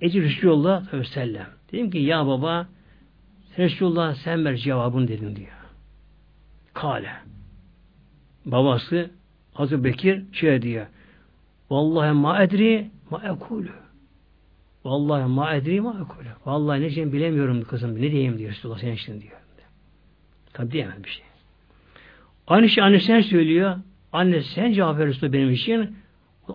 Ece 0.01 0.21
Resulullah 0.21 1.03
sellem. 1.05 1.47
Dedim 1.71 1.91
ki 1.91 1.97
ya 1.97 2.27
baba 2.27 2.67
Resulullah 3.57 4.15
sen 4.15 4.45
ver 4.45 4.55
cevabını 4.55 5.07
dedim 5.07 5.35
diyor. 5.35 5.49
Kale. 6.73 7.11
Babası 8.45 9.11
Hazreti 9.53 9.83
Bekir 9.83 10.23
şey 10.33 10.61
diyor. 10.61 10.87
Vallahi 11.69 12.11
ma 12.11 12.43
edri 12.43 12.89
ma 13.09 13.21
ekulu. 13.25 13.69
Vallahi 14.85 15.27
ma 15.29 15.55
edri 15.55 15.81
ma 15.81 15.91
ekulu. 15.91 16.29
Vallahi 16.45 16.77
ne 16.77 16.81
diyeceğimi 16.81 17.13
bilemiyorum 17.13 17.63
kızım. 17.63 17.95
Ne 17.95 18.11
diyeyim 18.11 18.37
diyor 18.37 18.51
Resulullah 18.51 18.77
senin 18.77 18.95
için 18.95 19.21
diyor. 19.21 19.39
Tabi 20.53 20.71
diyemez 20.71 21.03
bir 21.03 21.09
şey. 21.09 21.25
Aynı 22.47 22.69
şey 22.69 22.83
annesine 22.83 23.23
söylüyor. 23.23 23.75
Anne 24.13 24.41
sen 24.41 24.71
cevap 24.71 24.99
ver 24.99 25.07
Resulullah 25.07 25.33
benim 25.33 25.51
için. 25.51 25.95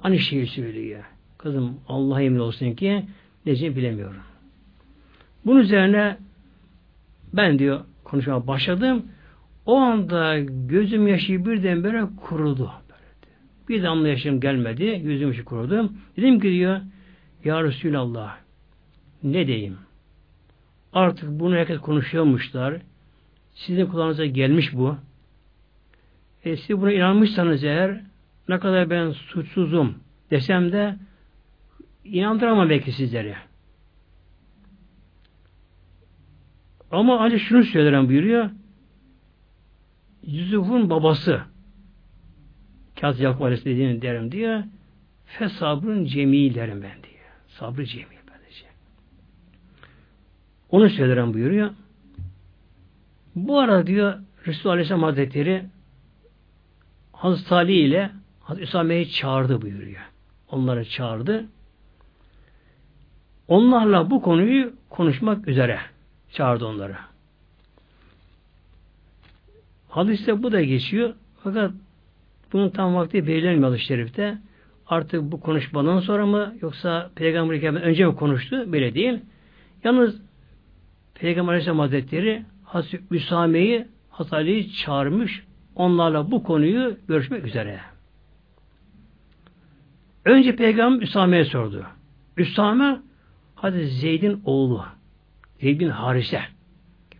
Aynı 0.02 0.18
şeyi 0.18 0.46
söylüyor. 0.46 1.04
Kızım 1.38 1.80
Allah'a 1.88 2.22
emin 2.22 2.38
olsun 2.38 2.72
ki 2.72 2.90
ne 2.90 3.04
diyeceğimi 3.46 3.76
bilemiyorum. 3.76 4.20
Bunun 5.46 5.60
üzerine 5.60 6.16
ben 7.32 7.58
diyor 7.58 7.80
konuşmaya 8.04 8.46
başladım. 8.46 9.06
O 9.66 9.76
anda 9.76 10.38
gözüm 10.68 11.08
yaşı 11.08 11.46
birdenbire 11.46 12.04
kurudu. 12.16 12.70
Bir 13.68 13.82
damla 13.82 14.08
yaşım 14.08 14.40
gelmedi. 14.40 15.00
Yüzüm 15.04 15.28
yaşı 15.28 15.44
kurudu. 15.44 15.92
Dedim 16.16 16.40
ki 16.40 16.50
diyor 16.50 16.80
Ya 17.44 17.64
Resulallah 17.64 18.36
ne 19.22 19.46
diyeyim? 19.46 19.78
Artık 20.92 21.30
bunu 21.30 21.54
herkes 21.54 21.80
konuşuyormuşlar. 21.80 22.80
Sizin 23.54 23.86
kulağınıza 23.86 24.26
gelmiş 24.26 24.74
bu. 24.74 24.96
E, 26.44 26.56
siz 26.56 26.80
buna 26.80 26.92
inanmışsanız 26.92 27.64
eğer 27.64 28.00
ne 28.48 28.58
kadar 28.58 28.90
ben 28.90 29.10
suçsuzum 29.10 29.94
desem 30.30 30.72
de 30.72 30.96
inandıramam 32.04 32.70
belki 32.70 32.92
sizleri. 32.92 33.34
Ama 36.90 37.20
ancak 37.20 37.40
şunu 37.40 37.64
söylerim 37.64 38.08
buyuruyor. 38.08 38.50
Yusuf'un 40.26 40.90
babası 40.90 41.42
Yakup 43.12 43.42
Aleyhisselam 43.42 43.76
dediğini 43.76 44.02
derim 44.02 44.32
diyor. 44.32 44.62
Fesabrın 45.26 46.04
cemil 46.04 46.54
derim 46.54 46.82
ben 46.82 47.02
diyor. 47.02 47.14
Sabrı 47.48 47.86
cemil 47.86 48.16
böylece. 48.32 48.66
Onu 50.70 50.90
söylerim 50.90 51.34
buyuruyor. 51.34 51.70
Bu 53.36 53.60
arada 53.60 53.86
diyor 53.86 54.18
Resulullah 54.46 54.72
Aleyhisselam 54.72 55.02
Hazretleri 55.02 55.64
Hazreti 57.12 57.54
Ali 57.54 57.72
ile 57.72 58.10
Hazreti 58.40 58.64
Üsame'yi 58.64 59.10
çağırdı 59.10 59.62
buyuruyor. 59.62 60.02
Onları 60.50 60.84
çağırdı. 60.84 61.44
Onlarla 63.48 64.10
bu 64.10 64.22
konuyu 64.22 64.74
konuşmak 64.90 65.48
üzere 65.48 65.78
çağırdı 66.32 66.66
onları. 66.66 66.96
Hadiste 69.88 70.42
bu 70.42 70.52
da 70.52 70.62
geçiyor. 70.62 71.14
Fakat 71.42 71.72
bunun 72.54 72.70
tam 72.70 72.94
vakti 72.94 73.26
belirlenmiyor 73.26 73.70
hadis 73.70 73.82
şerifte. 73.82 74.38
Artık 74.86 75.22
bu 75.22 75.40
konuşmadan 75.40 76.00
sonra 76.00 76.26
mı 76.26 76.54
yoksa 76.60 77.10
Peygamber 77.14 77.82
önce 77.82 78.06
mi 78.06 78.16
konuştu? 78.16 78.72
Böyle 78.72 78.94
değil. 78.94 79.18
Yalnız 79.84 80.20
Peygamber 81.14 81.52
Aleyhisselam 81.52 81.78
Hazretleri 81.78 82.42
Hazreti 82.64 83.04
Üsame'yi 83.10 83.86
Hazreti 84.10 84.72
çağırmış. 84.72 85.44
Onlarla 85.74 86.30
bu 86.30 86.42
konuyu 86.42 86.96
görüşmek 87.08 87.46
üzere. 87.46 87.80
Önce 90.24 90.56
Peygamber 90.56 91.02
Üsame'ye 91.02 91.44
sordu. 91.44 91.86
Üsame 92.36 93.00
hadi 93.54 93.86
Zeyd'in 93.86 94.42
oğlu. 94.44 94.84
Zeyd 95.60 95.80
bin 95.80 95.88
Harise. 95.88 96.40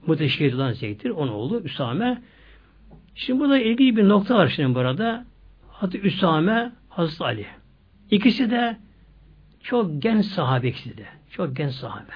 Muteşkil 0.07 0.55
olan 0.55 0.73
Zeyd'dir. 0.73 1.11
Onun 1.11 1.33
oğlu 1.33 1.61
Üsame. 1.61 2.23
Şimdi 3.15 3.41
burada 3.41 3.59
ilgili 3.59 3.97
bir 3.97 4.09
nokta 4.09 4.35
var 4.35 4.49
şimdi 4.49 4.75
burada. 4.75 5.25
Hazreti 5.69 6.01
Üsame, 6.07 6.73
Hazreti 6.89 7.25
Ali. 7.25 7.47
İkisi 8.11 8.51
de 8.51 8.77
çok 9.63 10.03
genç 10.03 10.25
sahabe 10.25 10.69
ikisi 10.69 10.97
de. 10.97 11.07
Çok 11.31 11.57
genç 11.57 11.73
sahabe. 11.73 12.13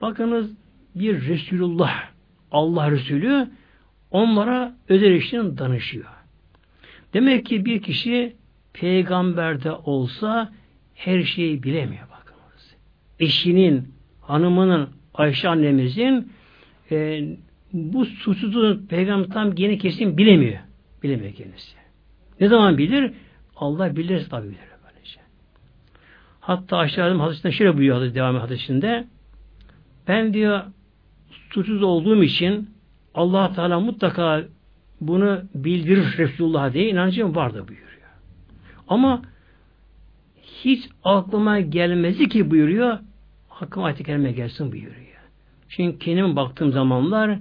Bakınız 0.00 0.50
bir 0.94 1.28
Resulullah, 1.28 2.04
Allah 2.50 2.90
Resulü 2.90 3.48
onlara 4.10 4.74
özel 4.88 5.12
işten 5.12 5.58
danışıyor. 5.58 6.04
Demek 7.14 7.46
ki 7.46 7.64
bir 7.64 7.82
kişi 7.82 8.36
peygamberde 8.72 9.72
olsa 9.72 10.52
her 10.94 11.22
şeyi 11.22 11.62
bilemiyor 11.62 12.08
bakınız. 12.08 12.74
Eşinin, 13.20 13.94
hanımının, 14.20 14.88
Ayşe 15.14 15.48
annemizin 15.48 16.32
e, 16.90 17.24
bu 17.72 18.06
suçsuzluğun 18.06 18.86
peygamber 18.86 19.28
tam 19.28 19.56
yeni 19.56 19.78
kesin 19.78 20.16
bilemiyor. 20.16 20.58
Bilemiyor 21.02 21.32
kendisi. 21.32 21.76
Ne 22.40 22.48
zaman 22.48 22.78
bilir? 22.78 23.12
Allah 23.56 23.96
bilir 23.96 24.28
tabi 24.28 24.46
bilir. 24.46 24.58
Böylece. 24.84 25.20
Hatta 26.40 26.76
aşağıda 26.76 27.22
hadisinde 27.22 27.52
şöyle 27.52 27.76
buyuruyor 27.76 28.00
hadis 28.00 28.14
devam 28.14 28.36
hadisinde. 28.36 29.06
Ben 30.08 30.34
diyor 30.34 30.62
suçsuz 31.50 31.82
olduğum 31.82 32.22
için 32.22 32.70
allah 33.14 33.52
Teala 33.52 33.80
mutlaka 33.80 34.44
bunu 35.00 35.42
bildirir 35.54 36.18
Resulullah 36.18 36.72
diye 36.72 36.88
inancım 36.88 37.34
vardı 37.34 37.64
buyuruyor. 37.68 37.92
Ama 38.88 39.22
hiç 40.42 40.88
aklıma 41.04 41.60
gelmezi 41.60 42.28
ki 42.28 42.50
buyuruyor. 42.50 42.98
Hakkım 43.48 43.84
ayet 43.84 44.06
gelsin 44.06 44.72
buyuruyor. 44.72 45.02
Çünkü 45.68 45.98
kendim 45.98 46.36
baktığım 46.36 46.72
zamanlar 46.72 47.38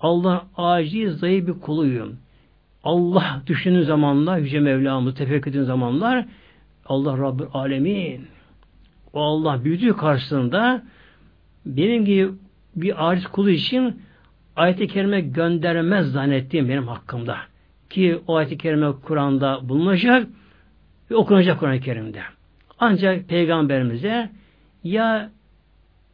Allah 0.00 0.46
aciz 0.56 1.18
zayıf 1.18 1.46
bir 1.46 1.52
kuluyum. 1.52 2.16
Allah 2.84 3.42
düşündüğün 3.46 3.82
zamanlar, 3.82 4.38
Yüce 4.38 4.60
Mevlamız 4.60 5.14
tefekkür 5.14 5.50
ettiğin 5.50 5.64
zamanlar 5.64 6.26
Allah 6.86 7.18
Rabbül 7.18 7.46
Alemin 7.54 8.26
o 9.12 9.22
Allah 9.22 9.64
büyüdüğü 9.64 9.96
karşısında 9.96 10.82
benim 11.66 12.04
gibi 12.04 12.30
bir 12.76 13.08
aciz 13.08 13.26
kulu 13.26 13.50
için 13.50 14.02
ayet-i 14.56 14.88
kerime 14.88 15.20
göndermez 15.20 16.12
zannettiğim 16.12 16.68
benim 16.68 16.88
hakkımda. 16.88 17.38
Ki 17.90 18.20
o 18.26 18.36
ayet-i 18.36 18.58
kerime 18.58 18.92
Kur'an'da 18.92 19.68
bulunacak 19.68 20.26
ve 21.10 21.16
okunacak 21.16 21.60
Kur'an-ı 21.60 21.80
Kerim'de. 21.80 22.22
Ancak 22.78 23.28
Peygamberimize 23.28 24.30
ya 24.84 25.30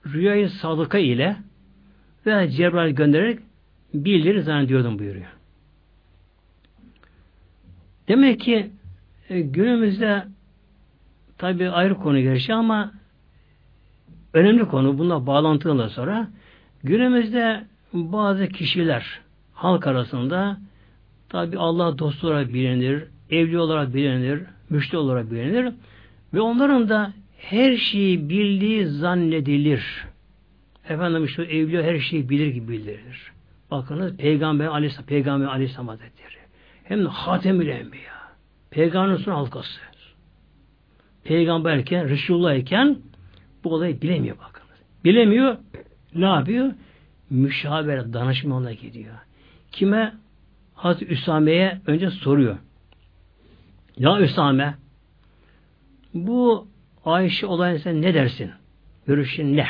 rüyayı 0.06 0.50
sadıka 0.50 0.98
ile 0.98 1.36
veya 2.26 2.50
Cebrail 2.50 2.94
göndererek 2.94 3.38
bildirir 3.94 4.40
zannediyordum 4.40 4.98
buyuruyor. 4.98 5.26
Demek 8.08 8.40
ki 8.40 8.70
e, 9.28 9.40
günümüzde 9.40 10.24
tabi 11.38 11.70
ayrı 11.70 11.94
konu 11.94 12.20
gerçi 12.20 12.54
ama 12.54 12.92
önemli 14.32 14.64
konu 14.64 14.98
bununla 14.98 15.26
bağlantılı 15.26 15.90
sonra 15.90 16.28
günümüzde 16.84 17.64
bazı 17.92 18.48
kişiler 18.48 19.20
halk 19.52 19.86
arasında 19.86 20.58
tabi 21.28 21.58
Allah 21.58 21.98
dostu 21.98 22.26
olarak 22.26 22.54
bilinir, 22.54 23.04
evli 23.30 23.58
olarak 23.58 23.94
bilinir, 23.94 24.42
müşteri 24.70 24.98
olarak 24.98 25.30
bilinir 25.30 25.72
ve 26.34 26.40
onların 26.40 26.88
da 26.88 27.12
her 27.38 27.76
şeyi 27.76 28.28
bildiği 28.28 28.86
zannedilir. 28.86 30.06
Efendim 30.88 31.28
şu 31.28 31.42
evliya 31.42 31.82
her 31.82 31.98
şeyi 31.98 32.30
bilir 32.30 32.46
gibi 32.46 32.68
bildirilir. 32.68 33.33
Bakınız 33.74 34.16
Peygamber 34.16 34.66
Aleyhisselam, 34.66 35.06
Peygamber 35.06 35.46
Aleyhisselam 35.46 35.88
Hazretleri. 35.88 36.34
Hem 36.84 37.04
de 37.04 37.08
Hatemül 37.08 37.68
Enbiya. 37.68 38.14
Peygamberin 38.70 39.30
halkası. 39.30 39.80
Peygamberken, 41.24 42.08
Resulullah 42.08 42.54
iken 42.54 42.98
bu 43.64 43.74
olayı 43.74 44.02
bilemiyor 44.02 44.38
bakınız. 44.38 44.78
Bilemiyor. 45.04 45.56
Ne 46.14 46.24
yapıyor? 46.24 46.72
Müşavere, 47.30 48.12
danışma 48.12 48.72
gidiyor. 48.72 49.14
Kime? 49.72 50.14
Hazreti 50.74 51.12
Üsame'ye 51.12 51.80
önce 51.86 52.10
soruyor. 52.10 52.56
Ya 53.98 54.20
Üsame 54.20 54.74
bu 56.14 56.68
Ayşe 57.04 57.46
olayına 57.46 57.78
sen 57.78 58.02
ne 58.02 58.14
dersin? 58.14 58.50
Görüşün 59.06 59.56
ne? 59.56 59.66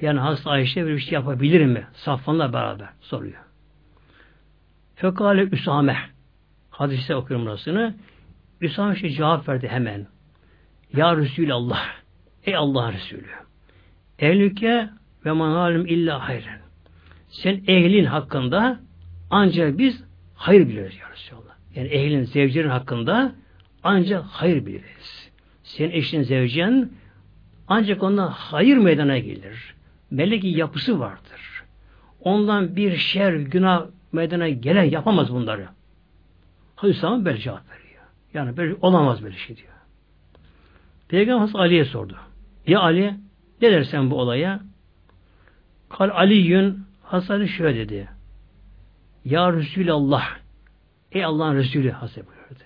Yani 0.00 0.20
hasta 0.20 0.50
Ayşe 0.50 0.86
bir 0.86 0.98
şey 0.98 1.12
yapabilir 1.12 1.66
mi? 1.66 1.86
Safvanla 1.92 2.52
beraber 2.52 2.88
soruyor. 3.00 3.38
Fekale 4.94 5.42
Üsame 5.42 5.96
hadise 6.70 7.16
okuyorum 7.16 7.46
burasını. 7.46 7.94
Üsame 8.60 8.96
şey 8.96 9.10
cevap 9.10 9.48
verdi 9.48 9.68
hemen. 9.68 10.06
Ya 10.96 11.16
Resulallah 11.16 11.80
Ey 12.44 12.56
Allah 12.56 12.92
Resulü 12.92 13.26
Ehlüke 14.18 14.88
ve 15.24 15.32
manalim 15.32 15.86
illa 15.86 16.28
hayren 16.28 16.60
Sen 17.28 17.62
ehlin 17.66 18.04
hakkında 18.04 18.80
ancak 19.30 19.78
biz 19.78 20.04
hayır 20.34 20.68
biliriz 20.68 20.94
ya 21.00 21.10
Resulallah. 21.10 21.54
Yani 21.74 21.88
ehlin, 21.88 22.24
zevcerin 22.24 22.68
hakkında 22.68 23.32
ancak 23.82 24.24
hayır 24.24 24.66
biliriz. 24.66 25.30
Senin 25.62 25.90
eşin, 25.90 26.22
zevcen 26.22 26.90
ancak 27.68 28.02
ondan 28.02 28.28
hayır 28.28 28.76
meydana 28.76 29.18
gelir 29.18 29.74
meleki 30.10 30.48
yapısı 30.48 31.00
vardır. 31.00 31.64
Ondan 32.20 32.76
bir 32.76 32.96
şer, 32.96 33.32
günah 33.32 33.86
meydana 34.12 34.48
gelen 34.48 34.84
yapamaz 34.84 35.32
bunları. 35.32 35.68
Hazreti 36.76 37.00
Sami 37.00 37.24
böyle 37.24 37.38
cevap 37.38 37.70
veriyor. 37.70 38.02
Yani 38.34 38.56
böyle 38.56 38.74
olamaz 38.80 39.22
böyle 39.22 39.36
şey 39.36 39.56
diyor. 39.56 39.68
Peygamber 41.08 41.60
Ali'ye 41.60 41.84
sordu. 41.84 42.16
Ya 42.66 42.80
Ali 42.80 43.14
ne 43.62 43.72
dersen 43.72 44.10
bu 44.10 44.20
olaya? 44.20 44.60
Kal 45.88 46.10
Ali'yün 46.10 46.78
Hasan 47.02 47.44
şöyle 47.44 47.88
dedi. 47.88 48.08
Ya 49.24 49.52
Resulallah 49.52 50.24
Ey 51.12 51.24
Allah'ın 51.24 51.54
Resulü 51.54 51.90
Hasan 51.90 52.24
buyurdu. 52.26 52.64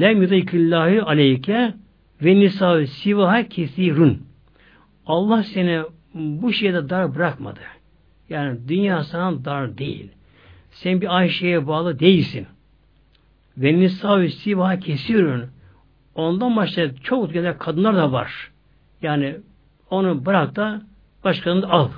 Lem 0.00 0.22
yudaykillahi 0.22 1.02
aleyke 1.02 1.74
ve 2.22 2.34
nisâ 2.34 2.86
sivaha 2.86 3.48
kesirun. 3.48 4.26
Allah 5.06 5.42
seni 5.42 5.82
bu 6.14 6.52
şeyde 6.52 6.88
dar 6.88 7.14
bırakmadı. 7.14 7.60
Yani 8.28 8.68
dünya 8.68 9.04
sana 9.04 9.44
dar 9.44 9.78
değil. 9.78 10.10
Sen 10.70 11.00
bir 11.00 11.16
Ayşe'ye 11.16 11.66
bağlı 11.66 11.98
değilsin. 11.98 12.46
Ve 13.56 13.80
nisa 13.80 14.28
siva 14.28 14.78
kesiyorsun. 14.78 15.50
Ondan 16.14 16.56
başka 16.56 16.94
çok 16.94 17.32
güzel 17.32 17.58
kadınlar 17.58 17.96
da 17.96 18.12
var. 18.12 18.50
Yani 19.02 19.36
onu 19.90 20.26
bırak 20.26 20.56
da 20.56 20.82
başkalarını 21.24 21.70
al. 21.70 21.88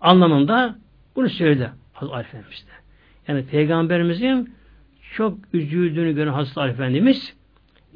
Anlamında 0.00 0.78
bunu 1.16 1.28
söyledi 1.28 1.70
Hazreti 1.92 2.14
Ali 2.14 2.26
Efendimiz 2.26 2.66
de. 2.66 2.70
Yani 3.28 3.46
Peygamberimizin 3.46 4.54
çok 5.14 5.38
üzüldüğünü 5.52 6.14
gören 6.14 6.32
Hazreti 6.32 6.60
Ali 6.60 6.70
Efendimiz 6.72 7.34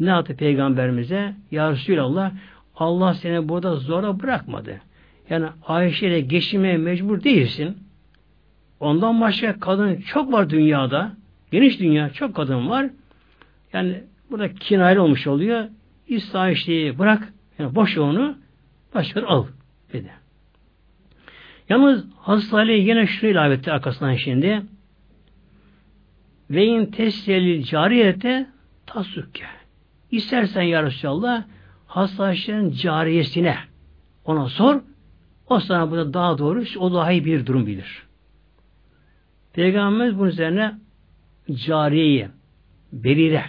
ne 0.00 0.08
yaptı 0.10 0.36
Peygamberimize? 0.36 1.34
Ya 1.50 1.72
Resulallah 1.72 2.32
Allah 2.76 3.14
seni 3.14 3.48
burada 3.48 3.76
zora 3.76 4.20
bırakmadı. 4.20 4.80
Yani 5.30 5.46
Ayşe 5.66 6.06
ile 6.06 6.20
geçinmeye 6.20 6.76
mecbur 6.76 7.24
değilsin. 7.24 7.78
Ondan 8.80 9.20
başka 9.20 9.60
kadın 9.60 9.96
çok 9.96 10.32
var 10.32 10.50
dünyada. 10.50 11.12
Geniş 11.52 11.80
dünya 11.80 12.10
çok 12.10 12.36
kadın 12.36 12.68
var. 12.68 12.90
Yani 13.72 14.04
burada 14.30 14.54
kinayeli 14.54 15.00
olmuş 15.00 15.26
oluyor. 15.26 15.64
İsta 16.08 16.40
Ayşe'yi 16.40 16.98
bırak. 16.98 17.32
Yani 17.58 17.74
boş 17.74 17.98
onu 17.98 18.38
başka 18.94 19.26
al 19.26 19.46
dedi. 19.92 20.10
Yalnız 21.68 22.04
Hazreti 22.16 22.56
Ali 22.56 22.72
yine 22.72 23.06
şunu 23.06 23.30
ilave 23.30 23.54
etti 23.54 23.72
arkasından 23.72 24.14
şimdi. 24.14 24.62
Ve 26.50 26.64
in 26.64 26.86
tesselil 26.86 27.62
cariyete 27.62 28.46
tasukke. 28.86 29.44
İstersen 30.10 30.62
ya 30.62 30.82
Resulallah 30.82 31.44
Hazreti 31.86 32.76
cariyesine 32.76 33.56
ona 34.24 34.48
sor. 34.48 34.80
O 35.48 35.60
sana 35.60 35.90
burada 35.90 36.14
daha 36.14 36.38
doğru, 36.38 36.64
o 36.78 36.92
daha 36.92 37.12
iyi 37.12 37.24
bir 37.24 37.46
durum 37.46 37.66
bilir. 37.66 38.02
Peygamberimiz 39.52 40.18
bunun 40.18 40.28
üzerine 40.28 40.74
Cariye, 41.52 42.28
Berire 42.92 43.44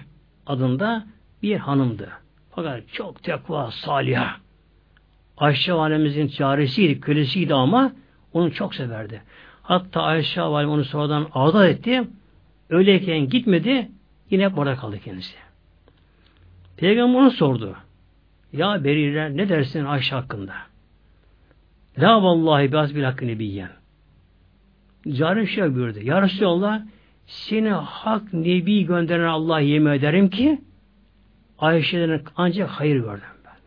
adında 0.45 1.06
bir 1.43 1.58
hanımdı. 1.58 2.10
Fakat 2.52 2.84
çok 2.93 3.24
tekva, 3.24 3.72
saliha. 3.72 4.36
Ayşe 5.38 5.74
valemizin 5.74 6.28
carisiydi, 6.28 7.00
kölesiydi 7.00 7.54
ama 7.54 7.91
onu 8.34 8.54
çok 8.54 8.76
severdi. 8.76 9.22
Hatta 9.62 10.02
Ayşe 10.02 10.41
valem 10.41 10.70
onu 10.70 10.86
sonradan 10.86 11.28
azat 11.34 11.70
etti. 11.70 12.04
Öyleyken 12.70 13.30
gitmedi, 13.30 13.91
yine 14.30 14.47
orada 14.47 14.76
kaldı 14.76 15.00
kendisi. 15.00 15.36
Peygamber 16.78 17.20
onu 17.20 17.32
sordu. 17.32 17.76
Ya 18.54 18.84
Berire 18.84 19.38
ne 19.38 19.50
dersin 19.50 19.86
Ayşe 19.86 20.16
hakkında? 20.16 20.54
La 22.00 22.24
vallahi 22.24 22.72
biraz 22.72 22.95
bir 22.95 23.04
hakkı 23.04 23.28
nebiyyen. 23.28 23.70
Cari 25.08 25.47
şey 25.47 25.76
buyurdu. 25.76 26.00
Ya 26.04 26.22
Resulallah 26.22 26.82
seni 27.26 27.70
hak 27.70 28.34
nebi 28.34 28.86
gönderen 28.86 29.28
Allah 29.28 29.60
yemin 29.60 29.91
ederim 29.91 30.30
ki 30.30 30.62
Ayşe'den 31.60 32.22
ancak 32.36 32.70
hayır 32.70 32.95
gördüm 32.95 33.24
ben. 33.45 33.58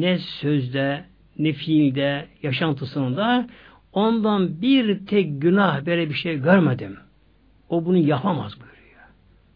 Ne 0.00 0.18
sözde, 0.18 1.04
ne 1.38 1.52
fiilde, 1.52 2.26
yaşantısında 2.42 3.46
ondan 3.92 4.62
bir 4.62 5.06
tek 5.06 5.42
günah 5.42 5.86
böyle 5.86 6.08
bir 6.08 6.14
şey 6.14 6.38
görmedim. 6.38 6.96
O 7.68 7.84
bunu 7.84 7.96
yapamaz 7.96 8.52
buyuruyor. 8.60 9.00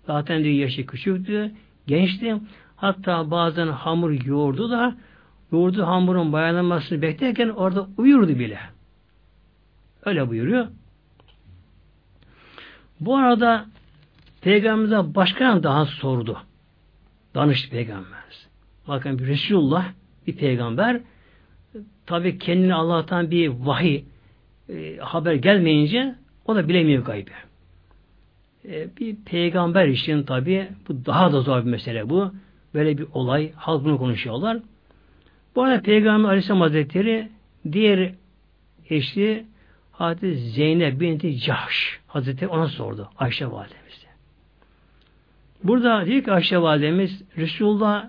Zaten 0.07 0.45
diyor 0.45 0.55
yaşı 0.55 0.87
küçüktü, 0.87 1.53
gençti. 1.87 2.37
Hatta 2.77 3.31
bazen 3.31 3.67
hamur 3.67 4.11
yoğurdu 4.11 4.71
da 4.71 4.97
yoğurdu 5.53 5.87
hamurun 5.87 6.33
bayanlanmasını 6.33 7.03
beklerken 7.03 7.49
orada 7.49 7.87
uyurdu 7.97 8.39
bile. 8.39 8.59
Öyle 10.05 10.29
buyuruyor. 10.29 10.67
Bu 13.01 13.17
arada 13.17 13.67
Peygamberimize 14.41 15.15
başka 15.15 15.63
daha 15.63 15.87
sordu. 15.87 16.39
Danıştı 17.35 17.71
Peygamberimiz. 17.71 18.49
Bakın 18.89 19.19
bir 19.19 19.27
Resulullah 19.27 19.87
bir 20.27 20.37
peygamber 20.37 21.01
tabi 22.07 22.39
kendine 22.39 22.75
Allah'tan 22.75 23.31
bir 23.31 23.49
vahiy 23.49 24.05
e, 24.69 24.97
haber 24.97 25.35
gelmeyince 25.35 26.15
o 26.47 26.57
da 26.57 26.69
bilemiyor 26.69 27.05
gaybı. 27.05 27.31
E, 28.65 28.97
bir 28.97 29.17
peygamber 29.17 29.89
için 29.89 30.23
tabi 30.23 30.69
bu 30.89 31.07
daha 31.07 31.33
da 31.33 31.41
zor 31.41 31.65
bir 31.65 31.71
mesele 31.71 32.11
bu. 32.11 32.33
Böyle 32.75 32.99
bir 32.99 33.07
olay. 33.13 33.53
Halk 33.53 33.85
bunu 33.85 33.99
konuşuyorlar. 33.99 34.59
Bu 35.57 35.63
arada 35.63 35.83
Peygamber 35.83 36.29
Aleyhisselam 36.29 36.61
Hazretleri 36.61 37.29
diğer 37.73 38.13
eşi 38.91 39.47
Hazreti 39.93 40.37
Zeynep 40.37 41.01
binti 41.01 41.39
Cahş 41.39 42.01
Hazretleri 42.07 42.51
ona 42.51 42.69
sordu. 42.69 43.09
Ayşe 43.19 43.51
validemize. 43.51 44.07
Burada 45.65 46.07
diyor 46.07 46.25
ki 46.25 46.33
Ayşe 46.33 46.59
validemiz 46.59 47.23
Resulullah 47.37 48.09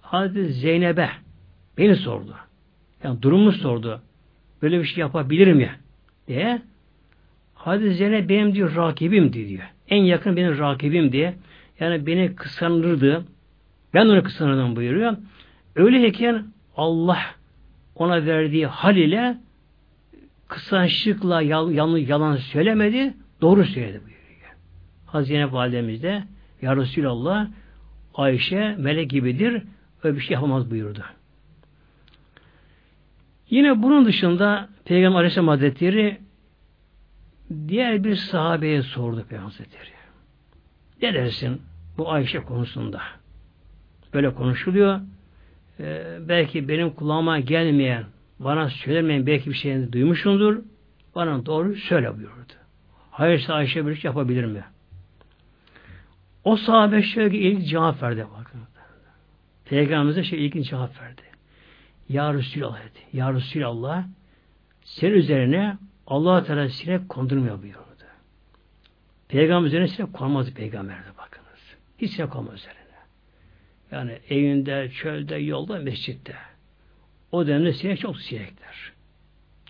Hazreti 0.00 0.52
Zeynep'e 0.52 1.10
beni 1.78 1.96
sordu. 1.96 2.34
Yani 3.04 3.22
durumu 3.22 3.52
sordu. 3.52 4.02
Böyle 4.62 4.80
bir 4.80 4.84
şey 4.84 5.00
yapabilir 5.00 5.52
mi? 5.52 5.70
diye. 6.28 6.62
Hazreti 7.54 7.94
Zeynep 7.94 8.28
benim 8.28 8.54
diyor 8.54 8.76
rakibim 8.76 9.32
diyor. 9.32 9.62
En 9.88 10.02
yakın 10.02 10.36
benim 10.36 10.58
rakibim 10.58 11.12
diye. 11.12 11.34
Yani 11.80 12.06
beni 12.06 12.34
kıskanırdı. 12.34 13.24
Ben 13.94 14.06
onu 14.06 14.22
kıskanırdım 14.22 14.76
buyuruyor. 14.76 15.16
Öyleyken 15.76 16.44
Allah 16.76 17.20
ona 17.94 18.26
verdiği 18.26 18.66
hal 18.66 18.96
ile 18.96 19.38
kıskançlıkla 20.48 21.42
yalan, 21.42 21.96
yalan 21.96 22.36
söylemedi, 22.36 23.14
doğru 23.40 23.64
söyledi 23.64 24.00
buyuruyor. 24.04 24.56
Hazine 25.06 25.52
Validemiz 25.52 26.02
de 26.02 26.24
Ya 26.62 26.76
Resulallah 26.76 27.48
Ayşe 28.14 28.76
melek 28.78 29.10
gibidir, 29.10 29.62
öyle 30.02 30.16
bir 30.16 30.20
şey 30.20 30.34
yapamaz 30.34 30.70
buyurdu. 30.70 31.04
Yine 33.50 33.82
bunun 33.82 34.04
dışında 34.04 34.68
Peygamber 34.84 35.18
Aleyhisselam 35.18 35.48
Hazretleri 35.48 36.18
diğer 37.68 38.04
bir 38.04 38.16
sahabeye 38.16 38.82
sordu 38.82 39.24
Peygamber 39.28 39.50
Hazretleri. 39.50 39.90
Ne 41.02 41.14
dersin 41.14 41.62
bu 41.98 42.12
Ayşe 42.12 42.40
konusunda? 42.40 43.02
Böyle 44.14 44.34
konuşuluyor. 44.34 45.00
Ee, 45.80 46.18
belki 46.28 46.68
benim 46.68 46.90
kulağıma 46.90 47.40
gelmeyen, 47.40 48.04
bana 48.38 48.68
söylemeyen 48.68 49.26
belki 49.26 49.50
bir 49.50 49.54
şeyini 49.54 49.92
duymuşsundur. 49.92 50.62
Bana 51.14 51.46
doğru 51.46 51.76
söyle 51.76 52.16
buyurdu. 52.16 52.52
Hayırsa 53.10 53.54
Ayşe 53.54 53.86
bir 53.86 53.94
şey 53.94 54.08
yapabilir 54.08 54.44
mi? 54.44 54.64
O 56.44 56.56
sahabe 56.56 57.02
şöyle 57.02 57.38
ilk 57.38 57.66
cevap 57.66 58.02
verdi 58.02 58.26
bakın. 58.38 58.60
Peygamberimize 59.64 60.24
şey 60.24 60.46
ilginç 60.46 60.70
cevap 60.70 61.00
verdi. 61.00 61.22
Ya 62.08 62.34
Resulallah 62.34 62.80
dedi. 62.80 62.98
Ya 63.12 63.34
Resulallah 63.34 64.04
senin 64.82 65.14
üzerine 65.14 65.76
allah 66.06 66.44
Teala 66.44 66.68
sinek 66.68 67.08
kondurmuyor 67.08 67.62
buyurdu. 67.62 67.78
Peygamber 69.28 69.66
üzerine 69.66 69.88
sinek 69.88 70.12
konmaz 70.12 70.54
peygamberde 70.54 71.08
bakınız. 71.18 71.76
Hiç 71.98 72.10
sinek 72.10 72.30
konmaz 72.30 72.54
üzerine. 72.54 72.81
Yani 73.92 74.18
evinde, 74.30 74.90
çölde, 74.90 75.36
yolda, 75.36 75.78
mescitte. 75.78 76.34
O 77.32 77.46
dönemde 77.46 77.72
sinek 77.72 78.00
çok 78.00 78.18
sinekler. 78.18 78.92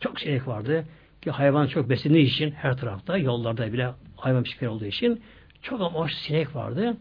Çok 0.01 0.21
sinek 0.21 0.47
vardı 0.47 0.85
ki 1.23 1.31
hayvan 1.31 1.67
çok 1.67 1.91
beslendiği 1.91 2.27
için 2.27 2.51
her 2.51 2.77
tarafta, 2.77 3.17
yollarda 3.19 3.73
bile 3.73 3.91
hayvan 4.17 4.43
pişkin 4.43 4.67
olduğu 4.67 4.85
için 4.85 5.23
çok 5.63 5.81
ama 5.81 6.09
sinek 6.09 6.55
vardı. 6.55 6.97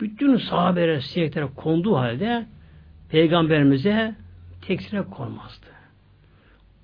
Bütün 0.00 0.36
sahabelere 0.36 1.00
sineklere 1.00 1.46
konduğu 1.56 1.96
halde 1.96 2.46
peygamberimize 3.10 4.14
tek 4.62 4.82
sinek 4.82 5.10
konmazdı. 5.10 5.66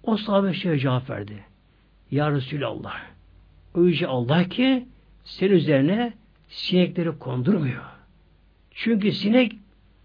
O 0.02 0.16
sahabe 0.16 0.54
şöyle 0.54 0.78
cevap 0.78 1.10
verdi. 1.10 1.44
Ya 2.10 2.32
Resulallah 2.32 2.96
o 3.74 3.80
Allah 4.06 4.48
ki 4.48 4.88
senin 5.24 5.52
üzerine 5.52 6.12
sinekleri 6.48 7.18
kondurmuyor. 7.18 7.93
Çünkü 8.74 9.12
sinek 9.12 9.52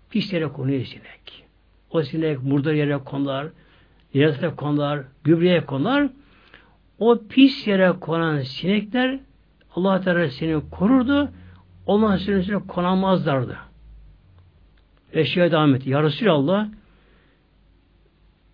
pis 0.10 0.34
yere 0.34 0.48
konuyor 0.48 0.86
sinek. 0.86 1.46
O 1.90 2.04
sinek 2.04 2.44
murdar 2.44 2.74
yere 2.74 2.98
konar, 2.98 3.48
yere 4.14 4.56
konar, 4.56 5.04
gübreye 5.24 5.66
konar. 5.66 6.10
O 7.00 7.20
pis 7.30 7.68
yere 7.68 7.92
konan 7.92 8.42
sinekler 8.42 9.20
Allah 9.76 10.02
Teala 10.02 10.30
seni 10.30 10.70
korurdu. 10.70 11.32
Ondan 11.86 12.18
senin 12.18 12.38
üstüne 12.38 12.60
konamazlardı. 12.68 13.58
Şöyle 15.26 15.52
devam 15.52 15.76
etti. 15.76 15.90
Ya 15.90 16.04
Resulallah 16.04 16.68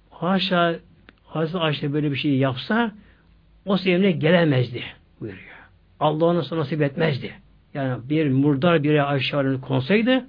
haşa 0.09 0.80
Hazreti 1.26 1.57
Ayşe 1.57 1.93
böyle 1.93 2.11
bir 2.11 2.16
şey 2.16 2.38
yapsa 2.38 2.91
o 3.66 3.78
sevimine 3.78 4.11
gelemezdi 4.11 4.84
buyuruyor. 5.20 5.55
Allah 5.99 6.26
ona 6.26 6.57
nasip 6.57 6.82
etmezdi. 6.82 7.34
Yani 7.76 8.09
bir 8.09 8.30
murdar 8.30 8.84
bir 8.84 9.11
Ayşe 9.11 9.57
konsaydı 9.61 10.26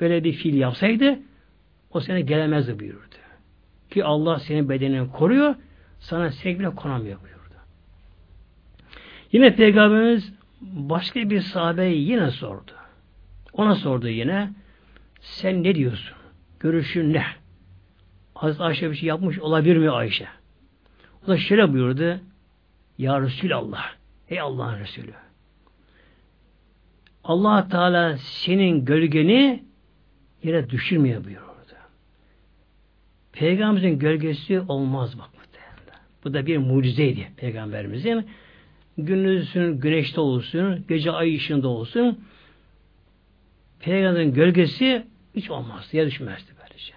böyle 0.00 0.24
bir 0.24 0.32
fiil 0.32 0.54
yapsaydı 0.54 1.18
o 1.90 2.00
sene 2.00 2.20
gelemezdi 2.20 2.80
buyurdu. 2.80 3.14
Ki 3.90 4.04
Allah 4.04 4.38
senin 4.38 4.68
bedenini 4.68 5.12
koruyor 5.12 5.54
sana 5.98 6.30
bile 6.44 6.70
konamıyor 6.70 7.20
buyurdu. 7.20 7.54
Yine 9.32 9.56
Peygamberimiz 9.56 10.32
başka 10.60 11.30
bir 11.30 11.40
sahabeyi 11.40 12.10
yine 12.10 12.30
sordu. 12.30 12.72
Ona 13.52 13.74
sordu 13.74 14.08
yine 14.08 14.50
sen 15.20 15.64
ne 15.64 15.74
diyorsun? 15.74 16.16
Görüşün 16.60 17.12
ne? 17.12 17.24
Hazreti 18.34 18.62
Ayşe 18.62 18.90
bir 18.90 18.96
şey 18.96 19.08
yapmış 19.08 19.38
olabilir 19.38 19.76
mi 19.76 19.90
Ayşe? 19.90 20.28
O 21.24 21.28
da 21.28 21.36
şöyle 21.36 21.72
buyurdu. 21.72 22.20
Ya 22.98 23.20
Resulallah. 23.20 23.86
Ey 24.28 24.40
Allah'ın 24.40 24.78
Resulü. 24.78 25.25
Allah 27.26 27.68
Teala 27.68 28.16
senin 28.16 28.84
gölgeni 28.84 29.64
yere 30.42 30.70
düşürmüyor 30.70 31.24
buyurdu. 31.24 31.42
Peygamberimizin 33.32 33.98
gölgesi 33.98 34.60
olmaz 34.60 35.18
bak. 35.18 35.36
Bu 36.26 36.34
da 36.34 36.46
bir 36.46 36.58
mucizeydi 36.58 37.28
Peygamberimizin. 37.36 38.26
Gündüzün 38.98 39.80
güneşte 39.80 40.20
olsun, 40.20 40.84
gece 40.88 41.10
ay 41.10 41.36
ışığında 41.36 41.68
olsun 41.68 42.20
Peygamberin 43.80 44.34
gölgesi 44.34 45.06
hiç 45.36 45.50
olmaz. 45.50 45.88
Yer 45.92 46.06
düşmezdi 46.06 46.52
böylece. 46.62 46.92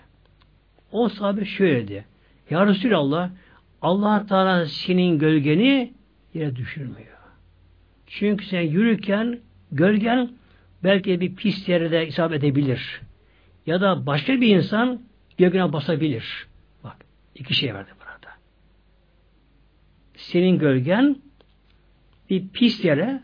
O 0.92 1.10
sahabe 1.10 1.46
şöyle 1.46 1.84
dedi. 1.84 2.06
Ya 2.50 2.68
Resulallah 2.68 3.30
allah 3.82 4.26
Teala 4.26 4.66
senin 4.66 5.20
gölgeni 5.20 5.94
yere 6.34 6.56
düşürmüyor. 6.56 7.18
Çünkü 8.08 8.46
sen 8.46 8.62
yürürken 8.62 9.40
gölgen 9.72 10.30
belki 10.84 11.22
bir 11.22 11.36
pis 11.36 11.70
yerde 11.70 12.08
isabet 12.08 12.44
edebilir. 12.44 13.02
Ya 13.66 13.82
da 13.82 14.06
başka 14.06 14.42
bir 14.42 14.56
insan 14.56 15.02
gölgene 15.38 15.74
basabilir. 15.74 16.48
Bak 16.84 16.98
iki 17.36 17.54
şey 17.54 17.74
verdi 17.74 17.90
burada. 18.00 18.34
Senin 20.16 20.60
gölgen 20.60 21.16
bir 22.30 22.48
pis 22.48 22.86
yere 22.86 23.24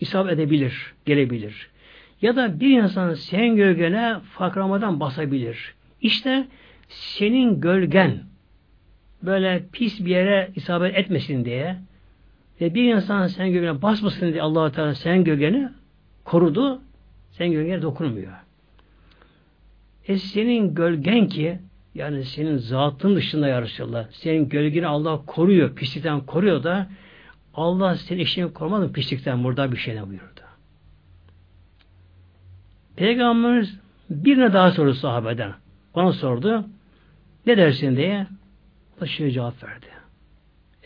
isabet 0.00 0.32
edebilir, 0.32 0.94
gelebilir. 1.04 1.70
Ya 2.22 2.36
da 2.36 2.60
bir 2.60 2.82
insan 2.82 3.14
senin 3.14 3.56
gölgene 3.56 4.16
fakramadan 4.20 5.00
basabilir. 5.00 5.74
İşte 6.00 6.46
senin 6.88 7.60
gölgen 7.60 8.22
böyle 9.22 9.64
pis 9.72 10.00
bir 10.00 10.10
yere 10.10 10.50
isabet 10.54 10.96
etmesin 10.96 11.44
diye 11.44 11.76
ve 12.60 12.74
bir 12.74 12.94
insan 12.94 13.26
sen 13.26 13.52
gölgene 13.52 13.82
basmasın 13.82 14.32
diye 14.32 14.42
allah 14.42 14.72
Teala 14.72 14.94
sen 14.94 15.24
gölgeni 15.24 15.68
korudu. 16.24 16.80
Sen 17.32 17.52
gölgene 17.52 17.82
dokunmuyor. 17.82 18.32
E 20.08 20.18
senin 20.18 20.74
gölgen 20.74 21.28
ki 21.28 21.58
yani 21.94 22.24
senin 22.24 22.56
zatın 22.56 23.16
dışında 23.16 23.48
ya 23.48 23.62
Resulallah. 23.62 24.06
Senin 24.10 24.48
gölgeni 24.48 24.86
Allah 24.86 25.20
koruyor. 25.26 25.74
Pislikten 25.74 26.20
koruyor 26.20 26.62
da 26.62 26.88
Allah 27.54 27.96
senin 27.96 28.20
işini 28.20 28.52
korumadı 28.52 28.92
pislikten 28.92 29.44
burada 29.44 29.72
bir 29.72 29.76
şeyden 29.76 30.08
buyurdu. 30.08 30.40
Peygamberimiz 32.96 33.78
birine 34.10 34.52
daha 34.52 34.70
sordu 34.70 34.94
sahabeden. 34.94 35.52
Ona 35.94 36.12
sordu. 36.12 36.64
Ne 37.46 37.56
dersin 37.56 37.96
diye. 37.96 38.26
O 39.02 39.06
şöyle 39.06 39.30
cevap 39.30 39.64
verdi. 39.64 39.86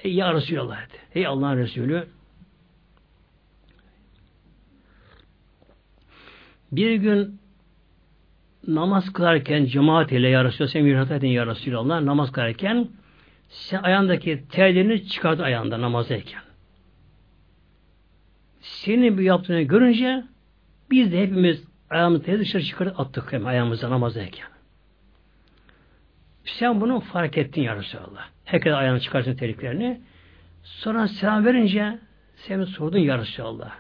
Ey 0.05 0.15
ya 0.15 0.35
Resulallah 0.35 0.89
dedi. 0.89 0.99
Ey 1.15 1.27
Allah'ın 1.27 1.57
Resulü 1.57 2.09
bir 6.73 6.95
gün 6.95 7.41
namaz 8.67 9.13
kılarken 9.13 9.65
cemaat 9.65 10.13
ile 10.13 10.29
ya 10.29 10.45
Resulallah 10.45 10.73
sen 10.73 10.83
mürahat 10.83 11.11
edin 11.11 11.29
ya 11.29 11.47
Resulallah 11.47 12.01
namaz 12.01 12.33
kılarken 12.33 12.89
sen 13.49 13.83
ayağındaki 13.83 14.45
terlerini 14.49 15.09
çıkardı 15.09 15.43
ayağında 15.43 15.81
namazdayken. 15.81 16.43
Senin 18.61 19.19
bu 19.19 19.23
yaptığını 19.23 19.63
görünce 19.63 20.25
biz 20.91 21.13
de 21.13 21.23
hepimiz 21.23 21.65
ayağımızı 21.91 22.23
terleri 22.23 22.41
dışarı 22.41 22.63
çıkarıp 22.63 23.01
attık 23.01 23.33
hem 23.33 23.47
ayağımıza 23.47 23.91
namazdayken. 23.91 24.47
Sen 26.45 26.81
bunu 26.81 27.01
fark 27.01 27.39
ettin 27.39 27.63
ya 27.63 27.77
Resulallah. 27.77 28.29
Herkes 28.49 28.75
ayağını 28.75 29.01
çıkarsın 29.01 29.35
terliklerini. 29.35 30.01
Sonra 30.63 31.09
selam 31.09 31.45
verince 31.45 31.99
sen 32.37 32.65
sordun 32.65 32.99
ya 32.99 33.19
Resulallah. 33.19 33.73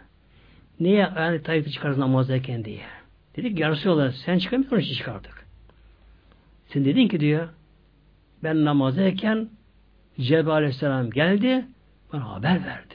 Niye 0.80 1.06
ayağını 1.06 1.42
terlikleri 1.42 1.72
çıkarsın 1.72 2.00
namazdayken 2.00 2.64
diye. 2.64 2.82
Dedik 3.36 3.58
ya 3.58 3.70
Resulallah 3.70 4.12
sen 4.12 4.38
çıkamıyor 4.38 4.72
musun 4.72 4.94
çıkardık. 4.94 5.46
Sen 6.66 6.84
dedin 6.84 7.08
ki 7.08 7.20
diyor 7.20 7.48
ben 8.42 8.64
namazdayken 8.64 9.48
Cebrail 10.20 10.48
Aleyhisselam 10.48 11.10
geldi 11.10 11.64
bana 12.12 12.28
haber 12.28 12.64
verdi. 12.64 12.94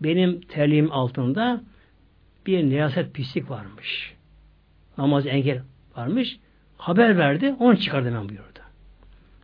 Benim 0.00 0.40
terliğim 0.40 0.92
altında 0.92 1.60
bir 2.46 2.70
neyaset 2.70 3.14
pislik 3.14 3.50
varmış. 3.50 4.14
Namaz 4.98 5.26
engel 5.26 5.62
varmış. 5.96 6.38
Haber 6.78 7.18
verdi, 7.18 7.54
onu 7.58 7.76
çıkardı 7.76 8.08
hemen 8.08 8.28
buyurdu. 8.28 8.60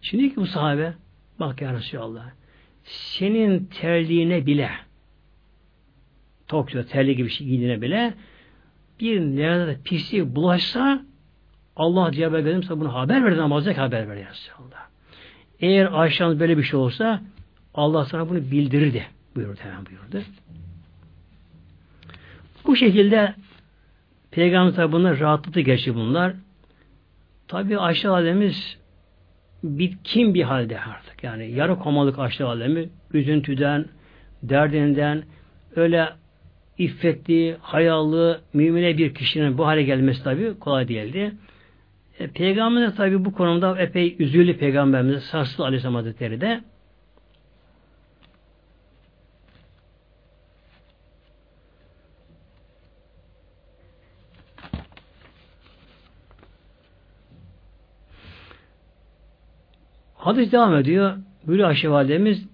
Şimdi 0.03 0.31
ki 0.31 0.37
bu 0.37 0.47
sahabe, 0.47 0.95
bak 1.41 1.63
ya 1.63 1.73
Resulallah, 1.73 2.31
senin 2.85 3.65
terliğine 3.65 4.47
bile, 4.47 4.71
Tokyo 6.49 6.85
terliği 6.85 7.17
gibi 7.17 7.29
bir 7.29 7.33
şey 7.33 7.47
giydiğine 7.47 7.83
bile, 7.83 8.15
bir 9.01 9.21
neyaset 9.21 9.85
pislik 9.85 10.27
bulaşsa, 10.27 11.03
Allah 11.77 12.13
diye 12.13 12.27
haber 12.27 12.45
verimse 12.45 12.81
bunu 12.81 12.95
haber 12.95 13.25
verdi 13.25 13.37
namazda 13.37 13.79
haber 13.79 14.09
verdi 14.09 14.27
Resulallah. 14.31 14.89
Eğer 15.61 15.89
Ayşe'nin 15.93 16.41
böyle 16.41 16.59
bir 16.59 16.63
şey 16.63 16.81
olsa 16.81 17.23
Allah 17.75 18.05
sana 18.05 18.29
bunu 18.29 18.51
bildirirdi. 18.51 19.07
Buyurdu 19.35 19.61
hemen 19.63 19.87
buyurdu. 19.87 20.27
Bu 22.67 22.77
şekilde 22.77 23.35
Peygamber 24.31 24.75
tabi 24.75 24.93
bunlar 24.93 25.21
rahatlıkla 25.21 25.61
geçti 25.61 25.95
bunlar. 25.95 26.35
Tabi 27.49 27.79
Ayşe 27.79 28.09
Alemiz 28.09 28.79
bitkin 29.63 30.35
bir 30.35 30.43
halde 30.43 30.81
artık. 30.81 31.25
Yani 31.25 31.51
yarı 31.51 31.79
komalık 31.79 32.19
Ayşe 32.19 32.45
Alemi 32.45 32.89
üzüntüden, 33.13 33.85
derdinden 34.43 35.23
öyle 35.77 36.09
iffetli, 36.79 37.57
hayalı, 37.61 38.41
mümine 38.53 38.99
bir 38.99 39.15
kişinin 39.15 39.59
bu 39.59 39.67
hale 39.67 39.83
gelmesi 39.83 40.25
tabi 40.25 40.59
kolay 40.59 40.89
değildi. 40.89 41.33
E, 42.19 42.27
Peygamber 42.27 42.97
tabi 42.97 43.25
bu 43.25 43.33
konuda 43.33 43.79
epey 43.79 44.17
üzüldü 44.19 44.57
Peygamberimiz 44.57 45.23
Sarsılı 45.23 45.67
Aleyhisselam 45.67 45.95
Hazretleri 45.95 46.41
de. 46.41 46.61
Hadis 60.21 60.53
devam 60.53 60.77
ediyor. 60.77 61.17
Buyuruyor 61.47 61.69
Ayşe 61.69 61.91
Validemiz 61.91 62.47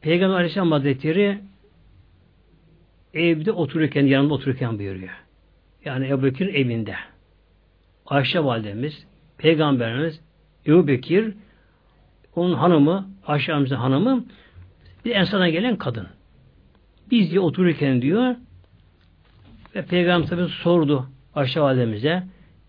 Peygamber 0.00 0.34
Aleyhisselam 0.34 0.72
Hazretleri 0.72 1.38
evde 3.14 3.52
otururken, 3.52 4.06
yanında 4.06 4.34
otururken 4.34 4.78
buyuruyor. 4.78 5.10
Yani 5.84 6.08
Ebu 6.08 6.22
Bekir'in 6.22 6.54
evinde. 6.54 6.94
Ayşe 8.06 8.44
Validemiz, 8.44 9.06
Peygamberimiz 9.38 10.20
Ebu 10.66 10.86
Bekir, 10.86 11.34
onun 12.36 12.54
hanımı, 12.54 13.08
Ayşe 13.26 13.52
hanımı, 13.52 14.24
bir 15.04 15.10
ensana 15.10 15.48
gelen 15.48 15.76
kadın. 15.76 16.06
Biz 17.10 17.30
diye 17.30 17.40
otururken 17.40 18.02
diyor, 18.02 18.34
ve 19.74 19.84
Peygamber 19.84 20.28
tabi 20.28 20.48
sordu 20.48 21.06
Ayşe 21.34 21.60
Validemize, 21.60 22.22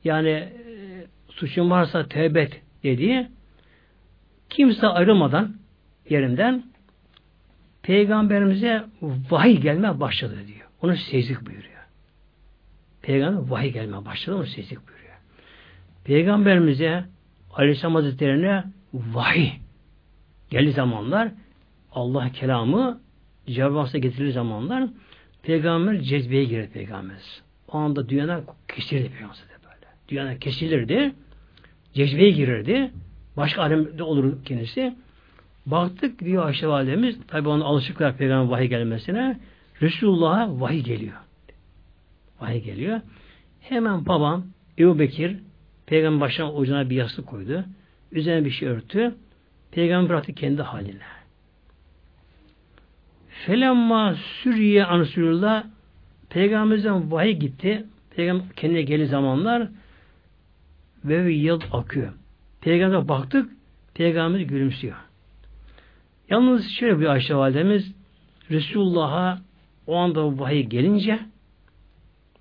yani 0.04 0.30
e, 0.30 0.52
suçun 1.30 1.70
varsa 1.70 2.08
tevbe 2.08 2.42
et 2.42 2.62
dediği, 2.84 3.28
kimse 4.50 4.88
ayrılmadan 4.88 5.56
yerinden 6.10 6.64
Peygamberimize 7.84 8.86
vahiy 9.02 9.58
gelme 9.58 10.00
başladı 10.00 10.36
diyor. 10.48 10.68
Onu 10.82 10.96
sezdik 10.98 11.46
buyuruyor. 11.46 11.76
Peygamber 13.02 13.50
vahiy 13.50 13.72
gelme 13.72 14.06
başladı, 14.06 14.36
onu 14.36 14.46
sezdik 14.46 14.88
buyuruyor. 14.88 15.16
Peygamberimize 16.04 17.06
Aleyhisselam 17.54 17.96
Hazretleri'ne 17.96 18.64
vahiy 18.94 19.50
geldi 20.50 20.72
zamanlar 20.72 21.32
Allah 21.92 22.30
kelamı 22.30 23.02
cevabına 23.48 24.00
getirildiği 24.00 24.32
zamanlar 24.32 24.90
Peygamber 25.44 26.00
cezbeye 26.00 26.44
girdi 26.44 26.70
Peygamber. 26.74 27.18
O 27.68 27.78
anda 27.78 28.10
dünyadan 28.10 28.44
kesilirdi 28.68 29.10
Peygamber 29.10 29.38
böyle. 29.64 29.88
Dünyadan 30.10 30.40
kesilirdi. 30.40 31.14
Cezbeye 31.94 32.32
girirdi. 32.32 32.92
Başka 33.38 33.62
alemde 33.62 34.04
olur 34.04 34.44
kendisi. 34.46 34.96
Baktık 35.66 36.20
diyor 36.20 36.46
Ayşe 36.46 36.68
Validemiz, 36.68 37.28
tabi 37.28 37.50
onun 37.50 37.62
alışıklar 37.62 38.18
Peygamber 38.18 38.52
vahiy 38.52 38.68
gelmesine, 38.68 39.40
Resulullah'a 39.82 40.60
vahiy 40.60 40.84
geliyor. 40.84 41.16
Vahiy 42.42 42.62
geliyor. 42.62 43.02
Hemen 43.62 44.06
babam 44.06 44.46
Ebu 44.80 45.00
Bekir 45.00 45.38
Peygamber 45.86 46.22
başına 46.22 46.54
ucuna 46.54 46.90
bir 46.90 46.96
yastık 46.96 47.28
koydu. 47.28 47.66
Üzerine 48.12 48.46
bir 48.46 48.52
şey 48.52 48.68
örtü. 48.68 49.16
Peygamber 49.72 50.10
bıraktı 50.10 50.34
kendi 50.34 50.62
haline. 50.62 51.02
Felemma 53.30 54.16
sürriye 54.16 54.86
ansürullah 54.86 55.64
Peygamberimizden 56.30 57.12
vahiy 57.12 57.34
gitti. 57.34 57.86
Peygamber 58.16 58.46
kendine 58.56 58.82
geli 58.82 59.08
zamanlar 59.08 59.68
ve 61.06 61.34
yıl 61.34 61.62
akıyor. 61.72 62.14
Peygamber'e 62.66 63.08
baktık 63.08 63.50
Peygamber 63.94 64.40
gülümsüyor. 64.40 64.96
Yalnız 66.30 66.70
şöyle 66.80 67.00
bir 67.00 67.06
Ayşe 67.06 67.36
validemiz 67.36 67.96
Resulullah'a 68.52 69.40
o 69.88 69.96
anda 69.96 70.40
vahiy 70.40 70.64
gelince 70.64 71.20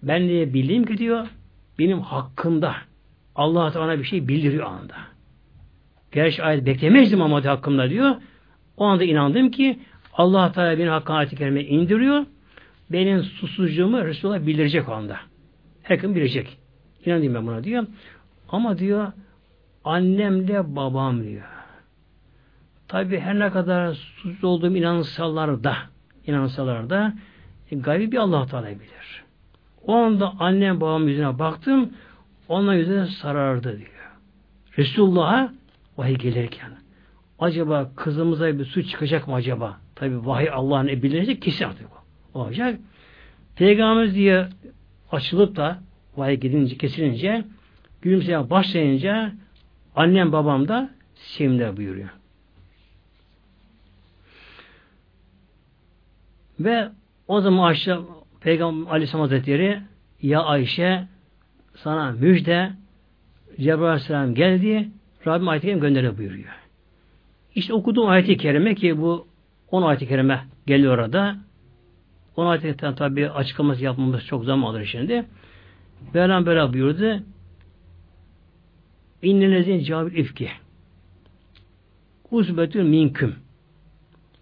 ben 0.02 0.28
diye 0.28 0.54
bildiğim 0.54 0.86
ki 0.86 0.98
diyor 0.98 1.26
benim 1.78 2.00
hakkımda 2.00 2.74
Allah 3.34 3.72
Teala 3.72 3.98
bir 3.98 4.04
şey 4.04 4.28
bildiriyor 4.28 4.66
anda. 4.66 4.94
Gerçi 6.12 6.42
ayet 6.42 6.66
beklemezdim 6.66 7.22
ama 7.22 7.44
hakkımda 7.44 7.90
diyor. 7.90 8.14
O 8.76 8.84
anda 8.84 9.04
inandım 9.04 9.50
ki 9.50 9.78
Allah 10.12 10.52
Teala 10.52 10.78
benim 10.78 10.90
hakkı 10.90 11.12
ayet-i 11.12 11.36
kerime 11.36 11.64
indiriyor. 11.64 12.26
Benim 12.92 13.22
susuzluğumu 13.22 14.04
Resulullah 14.04 14.46
bildirecek 14.46 14.88
o 14.88 14.92
anda. 14.92 15.16
Herkes 15.82 16.14
bilecek. 16.14 16.58
İnandım 17.06 17.34
ben 17.34 17.46
buna 17.46 17.64
diyor. 17.64 17.86
Ama 18.48 18.78
diyor 18.78 19.12
annemle 19.84 20.76
babam 20.76 21.22
diyor. 21.22 21.44
Tabi 22.88 23.20
her 23.20 23.38
ne 23.38 23.50
kadar 23.50 23.94
susuz 23.94 24.44
olduğum 24.44 24.76
inansalar 24.76 25.64
da 25.64 25.76
inansalar 26.26 26.90
da 26.90 27.14
e, 27.70 27.76
gaybi 27.76 28.12
bir 28.12 28.16
Allah 28.16 28.46
Teala 28.46 28.66
bilir. 28.66 29.24
O 29.86 29.94
anda 29.94 30.32
annem 30.38 30.80
babam 30.80 31.08
yüzüne 31.08 31.38
baktım 31.38 31.90
onun 32.48 32.74
yüzüne 32.74 33.06
sarardı 33.06 33.78
diyor. 33.78 33.90
Resulullah'a 34.78 35.52
vahiy 35.96 36.16
gelirken 36.16 36.70
acaba 37.38 37.90
kızımıza 37.96 38.58
bir 38.58 38.64
su 38.64 38.82
çıkacak 38.82 39.28
mı 39.28 39.34
acaba? 39.34 39.78
Tabi 39.94 40.26
vahiy 40.26 40.50
Allah'ın 40.50 40.86
bilinecek 40.86 41.42
kesin 41.42 41.64
artık 41.64 41.86
o. 42.34 42.40
olacak. 42.40 42.78
Peygamberimiz 43.56 44.14
diye 44.14 44.46
açılıp 45.12 45.56
da 45.56 45.78
vahiy 46.16 46.36
gidince, 46.36 46.76
kesilince 46.76 47.44
gülümseye 48.02 48.50
başlayınca 48.50 49.32
annem 49.94 50.32
babam 50.32 50.68
da 50.68 50.90
sevimler 51.14 51.76
buyuruyor. 51.76 52.08
Ve 56.60 56.88
o 57.28 57.40
zaman 57.40 57.64
Ayşe 57.64 57.96
Peygamber 58.40 58.90
Aleyhisselam 58.90 59.20
Hazretleri 59.20 59.80
ya 60.22 60.42
Ayşe 60.42 61.04
sana 61.74 62.12
müjde 62.12 62.72
Cebrail 63.60 63.82
Aleyhisselam 63.82 64.34
geldi 64.34 64.88
Rabbim 65.26 65.48
ayet-i 65.48 65.66
kerime 65.66 65.80
gönderiyor 65.80 66.18
buyuruyor. 66.18 66.54
İşte 67.54 67.74
okuduğum 67.74 68.08
ayet-i 68.08 68.36
kerime 68.36 68.74
ki 68.74 68.98
bu 69.00 69.26
10 69.70 69.82
ayet-i 69.82 70.08
kerime 70.08 70.44
geliyor 70.66 70.98
orada. 70.98 71.36
10 72.36 72.46
ayet-i 72.46 72.76
kerime 72.76 72.94
tabi 72.94 73.30
açıklaması 73.30 73.84
yapmamız 73.84 74.26
çok 74.26 74.44
zaman 74.44 74.70
alır 74.70 74.84
şimdi. 74.84 75.24
Mevlam 76.14 76.46
böyle 76.46 76.72
buyurdu. 76.72 77.22
İnnelezin 79.24 79.78
cevabı 79.78 80.10
ifki. 80.10 80.50
Uzbetün 82.30 82.86
minküm. 82.86 83.34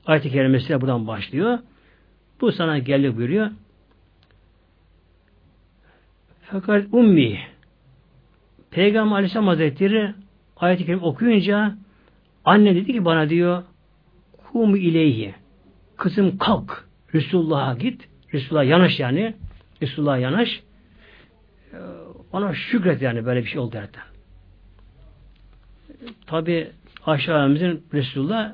Ayet-i 0.07 0.31
kerimesi 0.31 0.81
buradan 0.81 1.07
başlıyor. 1.07 1.59
Bu 2.41 2.53
sana 2.53 2.79
geldi 2.79 3.17
buyuruyor. 3.17 3.51
Fakat 6.43 6.87
ummi 6.93 7.39
Peygamber 8.71 9.15
Aleyhisselam 9.15 9.47
Hazretleri 9.47 10.15
ayet-i 10.57 10.87
kerim 10.87 11.03
okuyunca 11.03 11.77
anne 12.45 12.75
dedi 12.75 12.93
ki 12.93 13.05
bana 13.05 13.29
diyor 13.29 13.63
kum 14.53 14.77
ileyhi 14.77 15.35
kızım 15.97 16.39
kalk 16.39 16.89
Resulullah'a 17.15 17.75
git 17.75 18.09
Resulullah'a 18.33 18.65
yanaş 18.65 19.01
yani 19.01 19.35
Resulullah'a 19.83 20.19
yanaş 20.19 20.63
ee, 21.73 21.77
ona 22.33 22.55
şükret 22.55 23.03
yani 23.03 23.27
böyle 23.27 23.43
bir 23.43 23.49
şey 23.49 23.61
oldu 23.61 23.73
derken. 23.73 24.03
Tabi 26.27 26.71
aşağımızın 27.07 27.83
Resulullah 27.95 28.53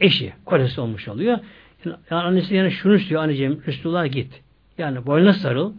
eşi, 0.00 0.32
kolesi 0.44 0.80
olmuş 0.80 1.08
oluyor. 1.08 1.38
Yani 1.84 1.96
annesi 2.10 2.54
yani 2.54 2.70
şunu 2.70 2.96
istiyor 2.96 3.22
anneciğim 3.22 3.62
Resulullah'a 3.66 4.06
git. 4.06 4.42
Yani 4.78 5.06
boynuna 5.06 5.32
sarıl, 5.32 5.72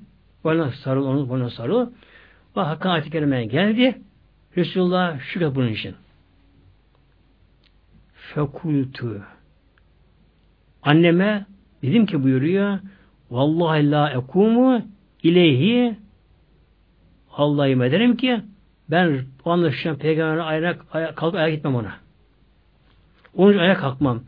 Boynuna 0.43 0.71
sarıl, 0.71 1.05
onun 1.05 1.29
boynuna 1.29 1.49
sarıl. 1.49 1.89
Ve 2.57 2.61
Hakk'a 2.61 2.89
ayet-i 2.89 3.11
kerimeye 3.11 3.45
geldi. 3.45 4.01
Resulullah 4.57 5.19
şükret 5.19 5.55
bunun 5.55 5.67
için. 5.67 5.95
Fekultu. 8.13 9.23
Anneme 10.83 11.45
dedim 11.83 12.05
ki 12.05 12.23
buyuruyor 12.23 12.79
Vallahi 13.31 13.91
la 13.91 14.09
ekumu 14.09 14.81
ileyhi 15.23 15.95
Allah'a 17.33 17.67
ederim 17.67 18.17
ki 18.17 18.41
ben 18.91 19.25
o 19.45 19.51
anda 19.51 19.71
an 19.85 19.95
peygamberin 19.97 20.39
ayağına 20.39 20.77
aya, 20.91 21.15
kalkıp 21.15 21.39
ayağa 21.39 21.49
gitmem 21.49 21.75
ona. 21.75 21.93
Onun 23.35 23.51
için 23.51 23.59
ayağa 23.59 23.77
kalkmam. 23.77 24.21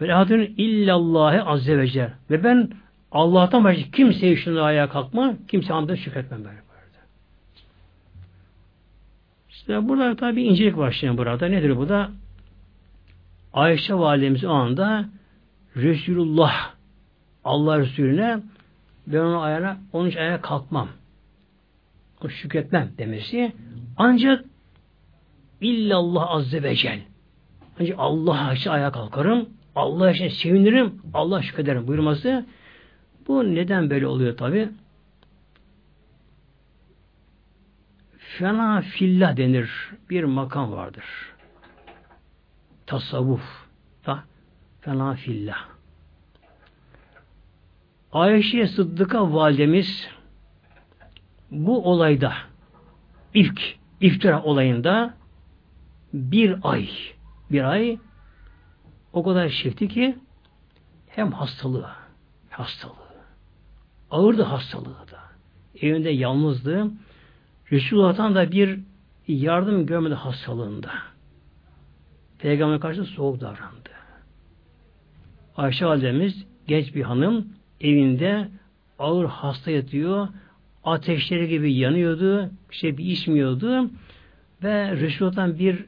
Ve 0.00 0.08
lahadun 0.08 0.40
illallâhi 0.56 1.42
azze 1.42 1.78
ve 1.78 1.88
celle. 1.88 2.12
Ve 2.30 2.44
ben 2.44 2.70
Allah'tan 3.12 3.64
başka 3.64 3.90
kimseye 3.90 4.36
şunu 4.36 4.62
ayağa 4.62 4.88
kalkma, 4.88 5.34
kimse 5.48 5.72
hamdına 5.72 5.96
şükretmem 5.96 6.44
böyle. 6.44 6.62
İşte 9.62 9.88
burada 9.88 10.16
tabi 10.16 10.42
incelik 10.42 10.76
başlayan 10.76 11.18
burada. 11.18 11.46
Nedir 11.46 11.76
bu 11.76 11.88
da? 11.88 12.10
Ayşe 13.52 13.94
validemiz 13.94 14.44
o 14.44 14.50
anda 14.50 15.04
Resulullah 15.76 16.74
Allah 17.44 17.78
Resulüne 17.78 18.40
ben 19.06 19.18
onun 19.18 19.42
ayağına, 19.42 19.76
onun 19.92 20.08
için 20.08 20.18
ayağa 20.18 20.40
kalkmam. 20.40 20.88
O 22.24 22.28
şükretmem 22.28 22.90
demesi. 22.98 23.52
Ancak 23.96 24.44
illallah 25.60 26.30
azze 26.30 26.62
ve 26.62 26.74
cel. 26.74 27.00
Ancak 27.80 27.98
Allah 27.98 28.52
için 28.52 28.70
ayağa 28.70 28.92
kalkarım. 28.92 29.48
Allah 29.74 30.10
için 30.10 30.28
sevinirim. 30.28 31.02
Allah 31.14 31.42
şükrederim 31.42 31.86
buyurması. 31.86 32.46
Bu 33.28 33.54
neden 33.54 33.90
böyle 33.90 34.06
oluyor 34.06 34.36
tabi? 34.36 34.68
Fena 38.18 38.80
fillah 38.80 39.36
denir. 39.36 39.70
Bir 40.10 40.24
makam 40.24 40.72
vardır. 40.72 41.04
Tasavvuf. 42.86 43.66
Da 44.06 44.24
fena 44.80 45.14
fillah. 45.14 45.72
Ayşe 48.12 48.66
Sıddık'a 48.66 49.32
validemiz 49.34 50.08
bu 51.50 51.90
olayda 51.90 52.32
ilk 53.34 53.81
iftira 54.02 54.42
olayında 54.42 55.14
bir 56.12 56.56
ay 56.62 56.88
bir 57.50 57.64
ay 57.64 57.98
o 59.12 59.22
kadar 59.22 59.48
çekti 59.48 59.88
ki 59.88 60.16
hem 61.08 61.32
hastalığı 61.32 61.90
hastalığı 62.50 62.94
ağırdı 64.10 64.42
hastalığı 64.42 65.10
da 65.10 65.20
evinde 65.80 66.10
yalnızdı 66.10 66.90
Resulullah'tan 67.72 68.34
da 68.34 68.52
bir 68.52 68.80
yardım 69.28 69.86
görmedi 69.86 70.14
hastalığında. 70.14 70.90
Peygamber 72.38 72.80
karşı 72.80 73.04
soğuk 73.04 73.40
davrandı. 73.40 73.90
Ayşe 75.56 75.86
validemiz 75.86 76.46
genç 76.66 76.94
bir 76.94 77.02
hanım 77.02 77.48
evinde 77.80 78.48
ağır 78.98 79.24
hasta 79.24 79.70
yatıyor. 79.70 80.28
Ateşleri 80.84 81.48
gibi 81.48 81.74
yanıyordu. 81.74 82.50
Şey 82.70 82.90
içmiyordu. 82.90 83.90
Ve 84.62 84.92
Resulullah'tan 84.96 85.58
bir 85.58 85.84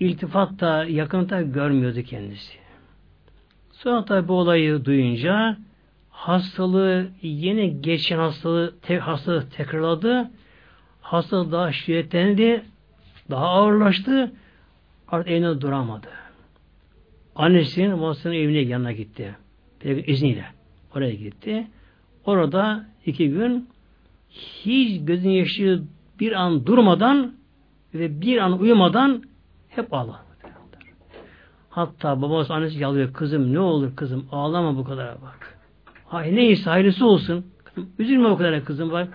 iltifat 0.00 0.60
da 0.60 0.84
yakınta 0.84 1.42
görmüyordu 1.42 2.02
kendisi. 2.02 2.58
Sonra 3.72 4.04
tabi 4.04 4.28
bu 4.28 4.34
olayı 4.34 4.84
duyunca 4.84 5.56
hastalığı 6.10 7.08
yeni 7.22 7.82
geçen 7.82 8.18
hastalığı, 8.18 8.74
te, 8.82 8.98
hastalığı 8.98 9.48
tekrarladı 9.50 10.30
Hastalık 11.08 11.52
daha 11.52 11.72
şiddetlendi, 11.72 12.64
daha 13.30 13.46
ağırlaştı, 13.46 14.32
artık 15.08 15.32
evine 15.32 15.60
duramadı. 15.60 16.08
Annesinin 17.34 18.00
babasının 18.00 18.34
evine 18.34 18.58
yanına 18.58 18.92
gitti. 18.92 19.36
Peygamber 19.80 20.08
izniyle. 20.08 20.44
Oraya 20.96 21.14
gitti. 21.14 21.66
Orada 22.24 22.86
iki 23.06 23.30
gün 23.30 23.68
hiç 24.38 25.00
gözün 25.04 25.30
yaşı 25.30 25.82
bir 26.20 26.32
an 26.32 26.66
durmadan 26.66 27.32
ve 27.94 28.20
bir 28.20 28.38
an 28.38 28.60
uyumadan 28.60 29.22
hep 29.68 29.94
ağladı. 29.94 30.18
Hatta 31.70 32.22
babası 32.22 32.54
annesi 32.54 32.78
yalıyor. 32.78 33.12
Kızım 33.12 33.54
ne 33.54 33.60
olur 33.60 33.96
kızım 33.96 34.28
ağlama 34.32 34.76
bu 34.76 34.84
kadar 34.84 35.22
bak. 35.22 35.58
Hay 36.06 36.36
neyse 36.36 36.70
hayırlısı 36.70 37.06
olsun. 37.06 37.46
Kızım, 37.64 37.90
üzülme 37.98 38.28
o 38.28 38.36
kadar 38.36 38.64
kızım 38.64 38.90
var 38.90 39.08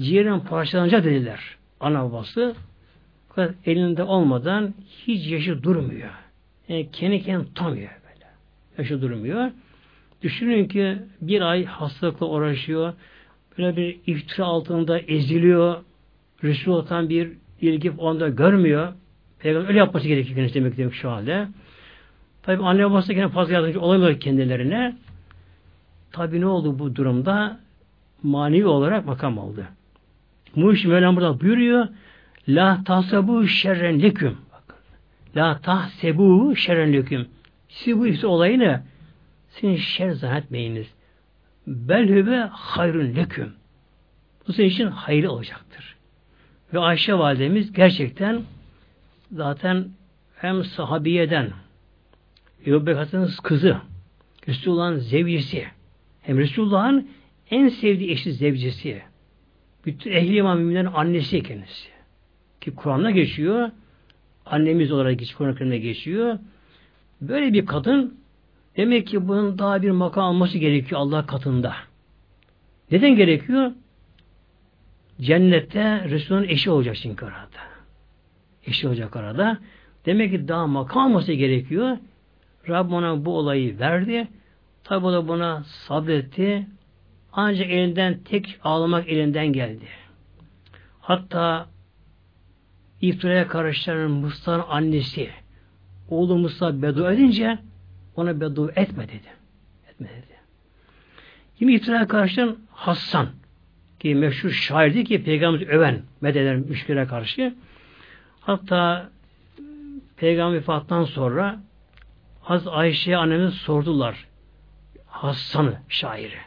ciğerin 0.00 0.40
parçalanacak 0.40 1.04
dediler. 1.04 1.56
Ana 1.80 2.04
babası. 2.04 2.54
Elinde 3.64 4.02
olmadan 4.02 4.74
hiç 5.06 5.30
yaşı 5.30 5.62
durmuyor. 5.62 6.10
Yani 6.68 6.90
kendi 6.92 7.22
kendini 7.22 7.46
tutamıyor 7.46 7.90
böyle. 8.02 8.26
Yaşı 8.78 9.02
durmuyor. 9.02 9.50
Düşünün 10.22 10.68
ki 10.68 10.98
bir 11.20 11.40
ay 11.40 11.64
hastalıkla 11.64 12.26
uğraşıyor. 12.26 12.92
Böyle 13.58 13.76
bir 13.76 14.00
iftira 14.06 14.46
altında 14.46 14.98
eziliyor. 14.98 15.76
Resulullah'tan 16.44 17.08
bir 17.08 17.32
ilgi 17.60 17.90
onda 17.90 18.28
görmüyor. 18.28 18.92
Peygamber 19.38 19.68
öyle 19.68 19.78
yapması 19.78 20.08
gerekiyor 20.08 20.36
kendisi 20.36 20.54
demek 20.54 20.76
demek 20.76 20.94
şu 20.94 21.10
halde. 21.10 21.48
Tabi 22.42 22.62
anne 22.62 22.84
babası 22.84 23.08
kendine 23.08 23.28
fazla 23.28 23.54
yardımcı 23.54 23.80
olamıyor 23.80 24.20
kendilerine. 24.20 24.96
Tabi 26.12 26.40
ne 26.40 26.46
oldu 26.46 26.78
bu 26.78 26.96
durumda? 26.96 27.60
Manevi 28.22 28.66
olarak 28.66 29.06
makam 29.06 29.38
aldı. 29.38 29.66
Muş 30.54 30.84
Mevlam 30.84 31.16
burada 31.16 31.40
buyuruyor. 31.40 31.88
La 32.48 32.84
tahsebu 32.84 33.46
şerren 33.46 34.02
leküm. 34.02 34.36
La 35.36 35.58
tahsebu 35.60 36.56
şerren 36.56 36.92
leküm. 36.92 37.28
Siz 37.68 37.98
bu 37.98 38.28
olayını 38.28 38.82
sizin 39.48 39.76
şer 39.76 40.10
zannetmeyiniz. 40.10 40.86
Bel 41.68 42.08
hüve 42.08 42.38
hayrun 42.40 43.16
leküm. 43.16 43.52
Bu 44.46 44.52
sizin 44.52 44.68
için 44.68 44.86
hayırlı 44.86 45.32
olacaktır. 45.32 45.96
Ve 46.74 46.78
Ayşe 46.78 47.14
validemiz 47.14 47.72
gerçekten 47.72 48.42
zaten 49.32 49.88
hem 50.36 50.64
sahabiyeden 50.64 51.50
Ebu 52.66 52.86
Bekir'in 52.86 53.28
kızı 53.42 53.76
Resulullah'ın 54.48 54.98
zevcisi 54.98 55.66
hem 56.22 56.38
Resulullah'ın 56.38 57.10
en 57.50 57.68
sevdiği 57.68 58.10
eşi 58.10 58.32
zevcisi 58.32 59.02
bütün 59.86 60.12
ehli 60.12 60.42
müminlerin 60.42 60.86
annesi 60.86 61.42
kendisi. 61.42 61.88
Ki 62.60 62.74
Kur'an'da 62.74 63.10
geçiyor. 63.10 63.70
Annemiz 64.46 64.92
olarak 64.92 65.18
geçiyor. 65.18 65.38
Kur'an-ı 65.38 65.76
geçiyor. 65.76 66.38
Böyle 67.20 67.52
bir 67.52 67.66
kadın 67.66 68.17
demek 68.78 69.06
ki 69.06 69.28
bunun 69.28 69.58
daha 69.58 69.82
bir 69.82 69.90
makam 69.90 70.24
alması 70.24 70.58
gerekiyor 70.58 71.00
Allah 71.00 71.26
katında. 71.26 71.74
Neden 72.90 73.16
gerekiyor? 73.16 73.72
Cennette 75.20 76.10
Resul'ün 76.10 76.48
eşi 76.48 76.70
olacak 76.70 76.96
çünkü 77.02 77.26
arada. 77.26 77.60
Eşi 78.66 78.88
olacak 78.88 79.16
arada. 79.16 79.58
Demek 80.06 80.30
ki 80.30 80.48
daha 80.48 80.66
makam 80.66 81.02
alması 81.02 81.32
gerekiyor. 81.32 81.96
Rabbim 82.68 82.94
ona 82.94 83.24
bu 83.24 83.38
olayı 83.38 83.78
verdi. 83.78 84.28
Tabi 84.84 85.06
o 85.06 85.12
da 85.12 85.28
buna 85.28 85.64
sabretti. 85.64 86.66
Ancak 87.32 87.70
elinden 87.70 88.18
tek 88.24 88.58
ağlamak 88.64 89.08
elinden 89.08 89.46
geldi. 89.52 89.84
Hatta 91.00 91.68
iftiraya 93.00 93.48
karıştıran 93.48 94.10
Mustafa'nın 94.10 94.64
annesi 94.68 95.30
oğlu 96.10 96.38
Mustafa 96.38 96.82
bedu 96.82 97.10
edince 97.10 97.58
ona 98.18 98.40
bedu 98.40 98.72
etme 98.76 99.08
dedi. 99.08 99.30
Etme 99.90 100.08
dedi. 100.08 100.36
Yine 101.60 101.74
iftiraya 101.74 102.08
karıştıran 102.08 102.56
Hassan 102.72 103.28
ki 104.00 104.14
meşhur 104.14 104.50
şairdi 104.50 105.04
ki 105.04 105.24
peygamber 105.24 105.66
öven 105.66 106.02
mededen 106.20 106.58
müşküle 106.58 107.06
karşı. 107.06 107.54
Hatta 108.40 109.10
peygamber 110.16 110.56
vefatından 110.56 111.04
sonra 111.04 111.60
Haz 112.42 112.68
Ayşe'ye 112.68 113.16
annemiz 113.16 113.54
sordular. 113.54 114.26
Hassan'ı 115.06 115.78
şairi. 115.88 116.38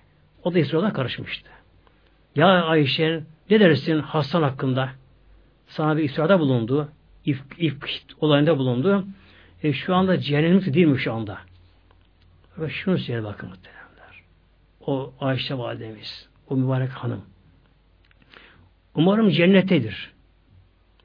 O 0.43 0.53
da 0.53 0.59
İsrail'e 0.59 0.93
karışmıştı. 0.93 1.49
Ya 2.35 2.47
Ayşe 2.47 3.23
ne 3.49 3.59
dersin 3.59 3.99
Hasan 3.99 4.43
hakkında? 4.43 4.89
Sana 5.67 5.97
bir 5.97 6.03
İsra'da 6.03 6.39
bulundu. 6.39 6.89
İfk, 7.25 7.45
ifk 7.57 7.89
olayında 8.19 8.57
bulundu. 8.57 9.05
E, 9.63 9.73
şu 9.73 9.95
anda 9.95 10.19
cehennemlik 10.19 10.73
değil 10.73 10.87
mi 10.87 10.99
şu 10.99 11.13
anda? 11.13 11.37
Ve 12.57 12.69
şunu 12.69 12.97
söyle 12.97 13.23
bakın 13.23 13.49
muhtemelenler. 13.49 14.23
O 14.81 15.13
Ayşe 15.19 15.57
validemiz, 15.57 16.29
o 16.49 16.55
mübarek 16.55 16.89
hanım. 16.89 17.21
Umarım 18.95 19.29
cennettedir. 19.29 20.11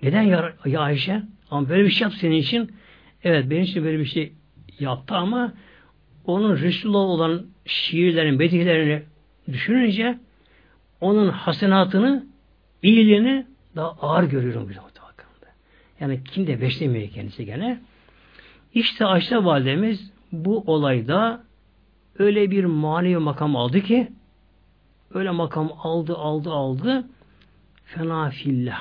Neden 0.02 0.22
ya, 0.22 0.52
ya 0.64 0.80
Ayşe? 0.80 1.22
Ama 1.50 1.68
böyle 1.68 1.84
bir 1.84 1.90
şey 1.90 2.04
yaptı 2.04 2.18
senin 2.18 2.36
için. 2.36 2.72
Evet 3.24 3.50
benim 3.50 3.62
için 3.62 3.84
böyle 3.84 3.98
bir 3.98 4.04
şey 4.04 4.32
yaptı 4.80 5.14
ama 5.14 5.52
onun 6.24 6.56
Resulullah 6.56 6.98
olan 6.98 7.46
şiirlerini, 7.66 8.38
bedihlerini 8.38 9.02
düşününce 9.52 10.18
onun 11.00 11.28
hasenatını, 11.28 12.26
iyiliğini 12.82 13.46
daha 13.76 13.90
ağır 13.90 14.24
görüyorum 14.24 14.68
bir 14.68 14.76
bakımda. 14.76 15.52
Yani 16.00 16.24
kim 16.24 16.46
de 16.46 16.60
beslemiyor 16.60 17.08
kendisi 17.08 17.44
gene. 17.44 17.80
İşte 18.74 19.06
Ayşe 19.06 19.44
validemiz 19.44 20.15
bu 20.32 20.64
olayda 20.66 21.42
öyle 22.18 22.50
bir 22.50 22.64
manevi 22.64 23.18
makam 23.18 23.56
aldı 23.56 23.80
ki 23.80 24.12
öyle 25.14 25.30
makam 25.30 25.72
aldı 25.82 26.14
aldı 26.14 26.50
aldı 26.50 27.04
fena 27.84 28.30
fillah. 28.30 28.80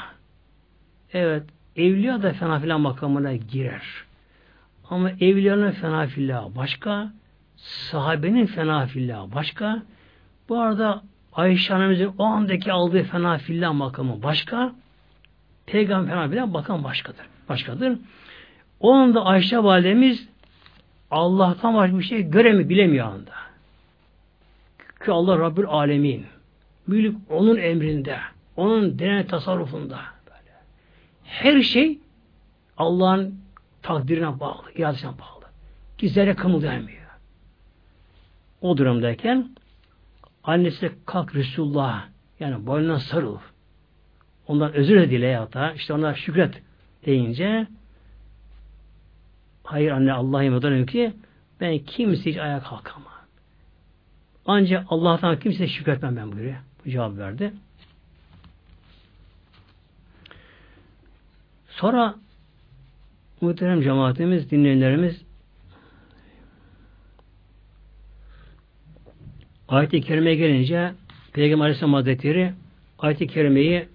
Evet 1.13 1.43
evliya 1.75 2.23
da 2.23 2.33
fena 2.33 2.59
filan 2.59 2.81
makamına 2.81 3.35
girer. 3.35 3.83
Ama 4.89 5.11
evliyanın 5.11 5.71
fena 5.71 6.07
fillah 6.07 6.55
başka, 6.55 7.11
sahabenin 7.55 8.45
fena 8.45 8.85
fillah 8.85 9.35
başka. 9.35 9.83
Bu 10.49 10.59
arada 10.59 11.03
Ayşe 11.33 11.73
annemizin 11.73 12.11
o 12.17 12.23
andaki 12.23 12.71
aldığı 12.71 13.03
fena 13.03 13.37
fillah 13.37 13.73
makamı 13.73 14.23
başka. 14.23 14.75
Peygamber 15.65 16.09
fena 16.09 16.29
fillah 16.29 16.47
makam 16.47 16.83
başkadır. 16.83 17.25
Başkadır. 17.49 17.97
O 18.79 18.93
anda 18.93 19.25
Ayşe 19.25 19.63
validemiz 19.63 20.29
Allah'tan 21.11 21.75
başka 21.75 21.99
bir 21.99 22.03
şey 22.03 22.21
göremiyor, 22.21 22.69
bilemiyor 22.69 23.05
anda. 23.07 23.31
Ki 25.05 25.11
Allah 25.11 25.39
Rabbül 25.39 25.65
Alemin. 25.65 26.25
Mülk 26.87 27.15
onun 27.29 27.57
emrinde. 27.57 28.17
Onun 28.57 28.99
deney 28.99 29.27
tasarrufunda. 29.27 29.99
Her 31.23 31.61
şey 31.61 31.99
Allah'ın 32.77 33.39
takdirine 33.81 34.39
bağlı, 34.39 34.71
iradesine 34.75 35.11
bağlı. 35.11 35.45
Ki 35.97 36.09
zerre 36.09 36.35
kımıldayamıyor. 36.35 37.05
O 38.61 38.77
durumdayken 38.77 39.49
annesi 40.43 40.91
kalk 41.05 41.35
Resulullah 41.35 42.05
yani 42.39 42.65
boynuna 42.65 42.99
sarıl. 42.99 43.37
Ondan 44.47 44.73
özür 44.73 45.09
dile 45.09 45.25
ya 45.25 45.53
da 45.53 45.73
işte 45.73 45.93
ona 45.93 46.15
şükret 46.15 46.61
deyince 47.05 47.67
hayır 49.65 49.91
anne 49.91 50.13
Allah'a 50.13 50.43
yemin 50.43 50.85
ki 50.85 51.13
ben 51.61 51.79
kimse 51.79 52.29
hiç 52.29 52.37
ayağa 52.37 52.63
kalkamam. 52.63 53.13
Ancak 54.45 54.85
Allah'tan 54.89 55.39
kimse 55.39 55.67
şükretmem 55.67 56.15
ben 56.15 56.31
buyuruyor. 56.31 56.55
Bu 56.85 56.89
cevap 56.89 57.17
verdi. 57.17 57.53
Sonra 61.69 62.15
muhterem 63.41 63.81
cemaatimiz, 63.81 64.51
dinleyenlerimiz 64.51 65.21
ayet-i 69.67 70.01
kerime 70.01 70.35
gelince 70.35 70.93
Peygamber 71.33 71.65
Aleyhisselam 71.65 71.93
Hazretleri 71.93 72.53
ayet-i 72.99 73.27
kerimeyi 73.27 73.87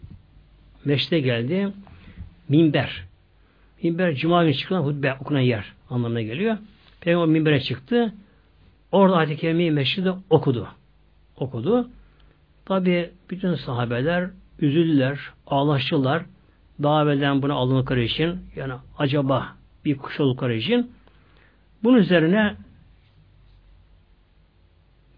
meşte 0.85 1.21
geldi. 1.21 1.73
Minber. 2.49 3.10
Minber 3.83 4.15
cuma 4.15 4.45
günü 4.45 4.55
çıkılan 4.55 4.83
hutbe 4.83 5.15
okunan 5.21 5.41
yer 5.41 5.73
anlamına 5.91 6.23
geliyor. 6.23 6.59
Peygamber 7.01 7.29
minbere 7.29 7.61
çıktı. 7.61 8.15
Orada 8.93 9.17
ayet-i 9.17 9.37
kerimeyi 9.37 9.71
meşride 9.71 10.13
okudu. 10.31 10.69
Okudu. 11.37 11.91
Tabi 12.65 13.11
bütün 13.31 13.55
sahabeler 13.55 14.31
üzüldüler, 14.59 15.19
ağlaştılar. 15.47 16.23
Daha 16.83 17.03
evvelden 17.03 17.43
buna 17.43 17.55
alındıkları 17.55 18.03
için 18.03 18.41
yani 18.57 18.73
acaba 18.99 19.57
bir 19.85 19.97
kuş 19.97 20.21
oldukları 20.21 20.55
için 20.55 20.93
bunun 21.83 21.99
üzerine 21.99 22.57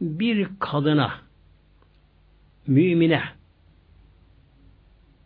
bir 0.00 0.48
kadına 0.58 1.12
mümine 2.66 3.22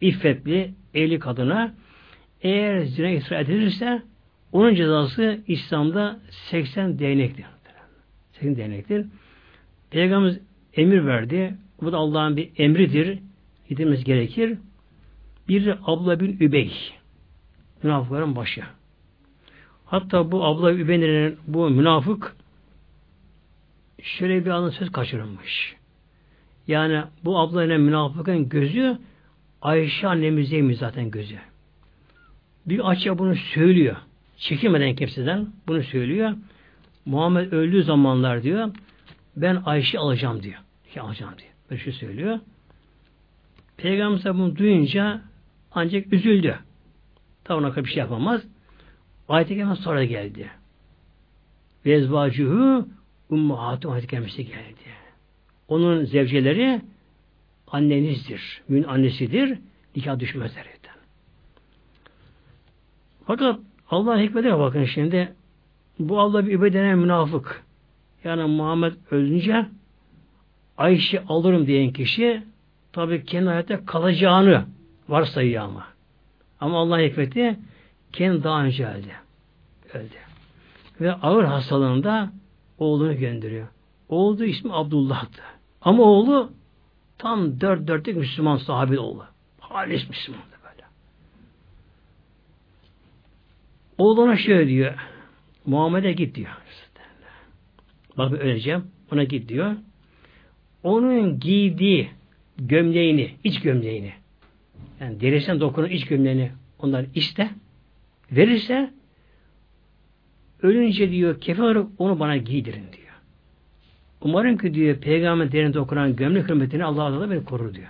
iffetli 0.00 0.74
evli 0.94 1.18
kadına 1.18 1.74
eğer 2.42 2.80
zina 2.80 3.16
ısrar 3.18 3.40
edilirse 3.40 4.02
onun 4.52 4.74
cezası 4.74 5.40
İslam'da 5.46 6.20
80 6.30 6.98
değnektir. 6.98 7.44
80 8.32 8.56
değnektir. 8.56 9.06
Peygamberimiz 9.90 10.40
emir 10.74 11.06
verdi. 11.06 11.54
Bu 11.82 11.92
da 11.92 11.96
Allah'ın 11.96 12.36
bir 12.36 12.50
emridir. 12.56 13.18
Gitmemiz 13.68 14.04
gerekir. 14.04 14.58
Bir 15.48 15.78
abla 15.84 16.20
bin 16.20 16.36
Übey. 16.40 16.72
Münafıkların 17.82 18.36
başı. 18.36 18.62
Hatta 19.84 20.32
bu 20.32 20.44
abla 20.44 20.72
Übey'in 20.72 21.38
bu 21.46 21.70
münafık 21.70 22.36
şöyle 24.02 24.44
bir 24.44 24.50
anın 24.50 24.70
söz 24.70 24.92
kaçırılmış. 24.92 25.76
Yani 26.66 27.02
bu 27.24 27.38
abla 27.38 27.64
ile 27.64 27.78
münafıkın 27.78 28.48
gözü 28.48 28.98
Ayşe 29.62 30.08
annemizdeymiş 30.08 30.78
zaten 30.78 31.10
gözü. 31.10 31.38
Bir 32.66 32.90
açığa 32.90 33.18
bunu 33.18 33.36
söylüyor. 33.36 33.96
Çekinmeden 34.36 34.96
kimseden 34.96 35.46
bunu 35.68 35.82
söylüyor. 35.82 36.32
Muhammed 37.04 37.52
öldüğü 37.52 37.82
zamanlar 37.82 38.42
diyor 38.42 38.70
ben 39.36 39.62
Ayşe 39.64 39.98
alacağım 39.98 40.42
diyor. 40.42 40.58
Ki 40.92 41.00
alacağım 41.00 41.34
diyor. 41.38 41.50
Böyle 41.70 41.82
şey 41.82 41.92
söylüyor. 41.92 42.38
Peygamber 43.76 44.34
bunu 44.34 44.56
duyunca 44.56 45.22
ancak 45.72 46.12
üzüldü. 46.12 46.58
Tabi 47.44 47.58
ona 47.58 47.76
bir 47.76 47.84
şey 47.84 47.98
yapamaz. 47.98 48.42
Ayet-i 49.28 49.66
sonra 49.80 50.04
geldi. 50.04 50.50
Vezvacuhu 51.86 52.88
ummuhatu 53.30 53.92
ayet-i 53.92 54.44
geldi. 54.44 54.86
Onun 55.68 56.04
zevceleri 56.04 56.80
annenizdir. 57.68 58.62
Mümin 58.68 58.84
annesidir. 58.84 59.58
Nikah 59.96 60.18
düşmezler. 60.18 60.66
Fakat 63.26 63.58
Allah'ın 63.90 64.18
hikmetine 64.18 64.58
bakın 64.58 64.84
şimdi. 64.84 65.34
Bu 65.98 66.20
Allah 66.20 66.46
bir 66.46 66.52
übe 66.52 66.94
münafık. 66.94 67.64
Yani 68.24 68.44
Muhammed 68.44 68.92
ölünce 69.10 69.66
Ayşe 70.78 71.24
alırım 71.28 71.66
diyen 71.66 71.92
kişi 71.92 72.42
tabi 72.92 73.24
kendi 73.24 73.48
hayatta 73.48 73.84
kalacağını 73.84 74.64
varsayıyor 75.08 75.62
ama. 75.62 75.86
Ama 76.60 76.78
Allah 76.78 77.00
hikmeti 77.00 77.58
kendi 78.12 78.44
daha 78.44 78.64
önce 78.64 78.86
öldü. 78.86 79.08
Öldü. 79.94 80.14
Ve 81.00 81.12
ağır 81.12 81.44
hastalığında 81.44 82.30
oğlunu 82.78 83.18
gönderiyor. 83.18 83.68
Oğlu 84.08 84.44
ismi 84.44 84.74
Abdullah'tı. 84.74 85.42
Ama 85.82 86.02
oğlu 86.02 86.52
tam 87.18 87.60
dört 87.60 87.88
dörtlük 87.88 88.16
Müslüman 88.16 88.56
sahabi 88.56 88.98
oğlu. 88.98 89.24
Halis 89.60 90.08
Müslümandı 90.08 90.56
böyle. 90.64 90.82
Oğluna 93.98 94.36
şöyle 94.36 94.68
diyor. 94.68 94.94
Muhammed'e 95.66 96.12
git 96.12 96.34
diyor. 96.34 96.50
Bak 98.18 98.32
öleceğim. 98.32 98.84
Ona 99.12 99.24
git 99.24 99.48
diyor. 99.48 99.76
Onun 100.82 101.40
giydiği 101.40 102.10
gömleğini, 102.58 103.30
iç 103.44 103.60
gömleğini 103.60 104.12
yani 105.00 105.20
derisinden 105.20 105.60
dokunan 105.60 105.90
iç 105.90 106.06
gömleğini 106.06 106.50
ondan 106.78 107.06
iste 107.14 107.50
verirse 108.32 108.90
ölünce 110.62 111.10
diyor 111.10 111.40
kefe 111.40 111.62
onu 111.98 112.20
bana 112.20 112.36
giydirin 112.36 112.92
diyor. 112.92 113.06
Umarım 114.20 114.58
ki 114.58 114.74
diyor 114.74 114.96
peygamber 114.96 115.52
derinde 115.52 115.80
okunan 115.80 116.16
gömlek 116.16 116.48
hürmetini 116.48 116.84
Allah 116.84 117.20
da 117.20 117.30
beni 117.30 117.44
korur 117.44 117.74
diyor. 117.74 117.88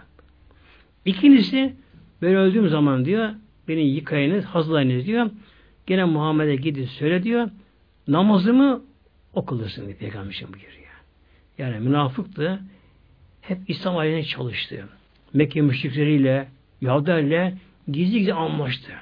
İkincisi 1.05 1.75
ben 2.23 2.35
öldüğüm 2.35 2.69
zaman 2.69 3.05
diyor 3.05 3.31
beni 3.69 3.83
yıkayınız, 3.83 4.45
hazırlayınız 4.45 5.07
diyor. 5.07 5.31
Gene 5.87 6.05
Muhammed'e 6.05 6.57
gidin 6.57 6.85
söyle 6.85 7.23
diyor. 7.23 7.51
Namazımı 8.09 8.83
okulursun 9.35 9.87
diyor 9.87 9.97
peygamber 9.99 10.45
buyuruyor. 10.53 10.87
Yani 11.59 11.79
münafıktı. 11.79 12.61
Hep 13.41 13.59
İslam 13.69 13.97
aleyhine 13.97 14.25
çalıştı. 14.25 14.89
Mekke 15.33 15.61
müşrikleriyle, 15.61 16.49
Yahudilerle 16.81 17.55
gizli 17.89 18.19
gizli 18.19 18.35
anlaştı. 18.35 18.93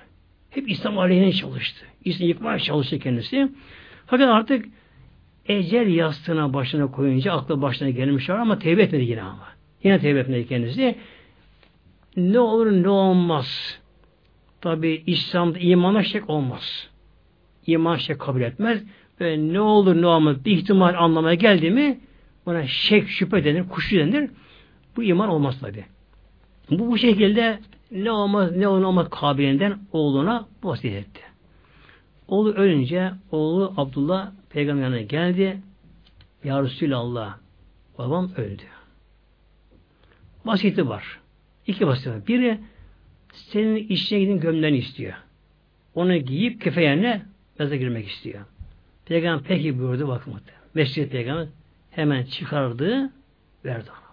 Hep 0.50 0.70
İslam 0.70 0.98
aleyhine 0.98 1.32
çalıştı. 1.32 1.86
İslam'ı 2.04 2.28
yıkmaya 2.28 2.58
çalıştı 2.58 2.98
kendisi. 2.98 3.48
Fakat 4.06 4.28
artık 4.28 4.66
ecel 5.46 5.88
yastığına 5.88 6.52
başına 6.54 6.90
koyunca 6.90 7.32
aklı 7.32 7.62
başına 7.62 7.90
gelmiş 7.90 8.30
var 8.30 8.38
ama 8.38 8.58
tevbe 8.58 8.82
etmedi 8.82 9.04
yine 9.04 9.22
ama. 9.22 9.48
Yine 9.84 9.98
tevbe 9.98 10.18
etmedi 10.18 10.48
kendisi. 10.48 10.98
Ne 12.16 12.38
olur 12.38 12.72
ne 12.72 12.88
olmaz. 12.88 13.80
Tabi 14.64 15.02
İslam'da 15.06 15.58
imana 15.58 16.02
şek 16.02 16.30
olmaz. 16.30 16.88
İman 17.66 17.96
şek 17.96 18.18
kabul 18.18 18.40
etmez. 18.40 18.82
Ve 19.20 19.38
ne 19.38 19.60
olur 19.60 20.02
ne 20.02 20.06
olmaz 20.06 20.44
bir 20.44 20.56
ihtimal 20.56 20.94
anlamaya 20.94 21.34
geldi 21.34 21.70
mi 21.70 22.00
buna 22.46 22.66
şek 22.66 23.08
şüphe 23.08 23.44
denir, 23.44 23.68
kuşu 23.68 23.96
denir. 23.96 24.30
Bu 24.96 25.02
iman 25.02 25.28
olmaz 25.28 25.60
tabi. 25.60 25.84
Bu 26.70 26.90
bu 26.90 26.98
şekilde 26.98 27.58
ne 27.90 28.10
olmaz 28.10 28.56
ne 28.56 28.68
olmaz 28.68 29.06
kabilinden 29.10 29.78
oğluna 29.92 30.48
vasiyet 30.62 31.06
etti. 31.06 31.20
Oğlu 32.28 32.52
ölünce 32.52 33.12
oğlu 33.30 33.74
Abdullah 33.76 34.32
peygamberine 34.50 35.02
geldi. 35.02 35.60
Ya 36.44 36.62
Resulallah 36.62 37.36
babam 37.98 38.30
öldü. 38.36 38.62
Vasiyeti 40.44 40.88
var. 40.88 41.20
İki 41.66 41.86
vasiyeti 41.86 42.20
var. 42.20 42.26
Biri 42.26 42.60
senin 43.34 43.76
işine 43.76 44.20
gidin 44.20 44.40
gömleğini 44.40 44.78
istiyor. 44.78 45.14
Onu 45.94 46.16
giyip 46.16 46.60
kefeyenle 46.60 47.22
mezara 47.58 47.76
girmek 47.76 48.08
istiyor. 48.08 48.44
Peygamber 49.06 49.44
peki 49.48 49.78
buyurdu 49.78 50.08
bakmadı. 50.08 50.42
Mescid 50.74 51.10
peygamber 51.10 51.46
hemen 51.90 52.24
çıkardı 52.24 53.10
verdi 53.64 53.90
ona. 53.90 54.04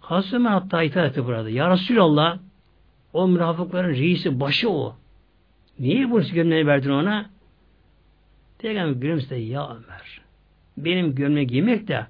Hazreti 0.00 0.36
Ömer 0.36 0.50
hatta 0.50 0.82
itaat 0.82 1.10
etti 1.10 1.24
burada. 1.24 1.50
Ya 1.50 1.70
Resulallah 1.70 2.38
o 3.12 3.28
münafıkların 3.28 3.94
reisi 3.94 4.40
başı 4.40 4.70
o. 4.70 4.96
Niye 5.78 6.10
bu 6.10 6.20
gömleği 6.20 6.66
verdin 6.66 6.90
ona? 6.90 7.30
Peygamber 8.58 9.00
gülümsedi 9.00 9.40
ya 9.40 9.68
Ömer. 9.70 10.20
Benim 10.76 11.14
gömleği 11.14 11.46
giymek 11.46 11.88
de 11.88 12.06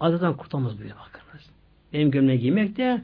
azaptan 0.00 0.36
kurtulamaz 0.36 0.78
buyuruyor 0.78 0.96
bakınız. 0.96 1.50
Benim 1.92 2.10
gömleği 2.10 2.38
giymek 2.38 2.76
de 2.76 3.02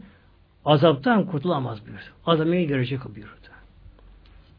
azaptan 0.66 1.26
kurtulamaz 1.26 1.86
buyurdu. 1.86 2.02
Azamını 2.26 2.62
görecek 2.62 3.00
buyurdu. 3.04 3.30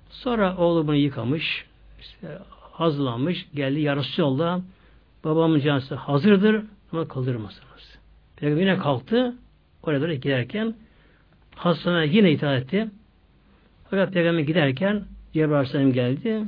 Sonra 0.09 0.57
oğlu 0.57 0.87
bunu 0.87 0.95
yıkamış, 0.95 1.65
işte 1.99 2.39
hazırlanmış, 2.71 3.47
geldi 3.55 3.79
yarısı 3.79 4.21
yolda. 4.21 4.61
Babamın 5.23 5.59
canısı 5.59 5.95
hazırdır 5.95 6.65
ama 6.91 7.07
kaldırmasınız. 7.07 7.97
Peygamber 8.35 8.61
yine 8.61 8.77
kalktı. 8.77 9.35
Oraya 9.83 10.01
doğru 10.01 10.13
giderken 10.13 10.75
Hasan'a 11.55 12.03
yine 12.03 12.31
itaat 12.31 12.61
etti. 12.61 12.87
Fakat 13.89 14.13
Peygamber 14.13 14.39
giderken 14.39 15.03
Cebrail 15.33 15.53
Aleyhisselam 15.53 15.93
geldi 15.93 16.43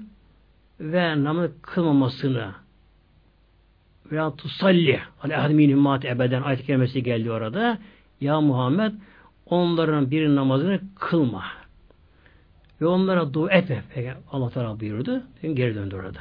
ve 0.80 1.24
namaz 1.24 1.52
kılmamasını 1.62 2.52
veya 4.12 4.36
tusalli 4.36 5.00
ale 5.24 5.38
ahdimin 5.38 5.70
ümmat 5.70 6.06
ebeden 6.06 6.42
ayet 6.42 6.66
kelimesi 6.66 7.04
geldi 7.04 7.32
orada. 7.32 7.78
Ya 8.22 8.42
Muhammed 8.42 8.94
onların 9.50 10.12
bir 10.12 10.36
namazını 10.36 10.82
kılma. 10.96 11.44
Ve 12.82 12.86
onlara 12.86 13.34
dua 13.34 13.52
etme. 13.52 13.84
Allah 14.32 14.50
Teala 14.50 14.80
buyurdu. 14.80 15.24
Geri 15.42 15.76
döndü 15.76 15.96
orada. 15.96 16.20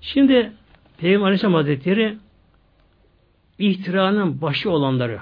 Şimdi 0.00 0.52
Peygamber 0.98 1.26
Aleyhisselam 1.26 1.54
Hazretleri 1.54 2.18
ihtiranın 3.58 4.42
başı 4.42 4.70
olanları 4.70 5.20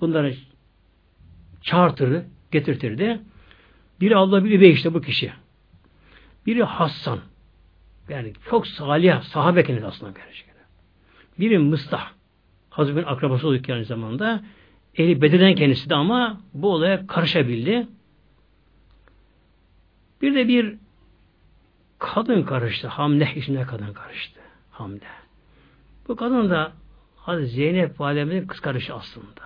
bunları 0.00 0.34
çağırtırdı, 1.60 2.26
getirtirdi. 2.50 3.20
Biri 4.00 4.16
Allah 4.16 4.44
bir 4.44 4.50
Übey 4.50 4.70
işte 4.72 4.94
bu 4.94 5.00
kişi. 5.00 5.32
Biri 6.46 6.62
Hassan. 6.62 7.20
Yani 8.08 8.32
çok 8.50 8.66
salih, 8.66 9.22
sahabe 9.22 9.64
kendisi 9.64 9.86
aslında 9.86 10.12
gerçekten. 10.12 10.64
Biri 11.38 11.58
Mıstah. 11.58 12.12
Hazretin 12.70 13.02
akrabası 13.02 13.48
olduk 13.48 13.70
aynı 13.70 13.84
zamanda. 13.84 14.42
Eli 14.96 15.22
bededen 15.22 15.54
kendisi 15.54 15.90
de 15.90 15.94
ama 15.94 16.40
bu 16.54 16.72
olaya 16.72 17.06
karışabildi. 17.06 17.86
Bir 20.22 20.34
de 20.34 20.48
bir 20.48 20.74
kadın 21.98 22.42
karıştı. 22.42 22.88
Hamle 22.88 23.32
içinde 23.36 23.62
kadın 23.62 23.92
karıştı. 23.92 24.40
Hamle. 24.70 25.00
Bu 26.08 26.16
kadın 26.16 26.50
da 26.50 26.72
Hazreti 27.16 27.50
Zeynep 27.50 28.00
Validemizin 28.00 28.46
kız 28.46 28.60
karışı 28.60 28.94
aslında. 28.94 29.42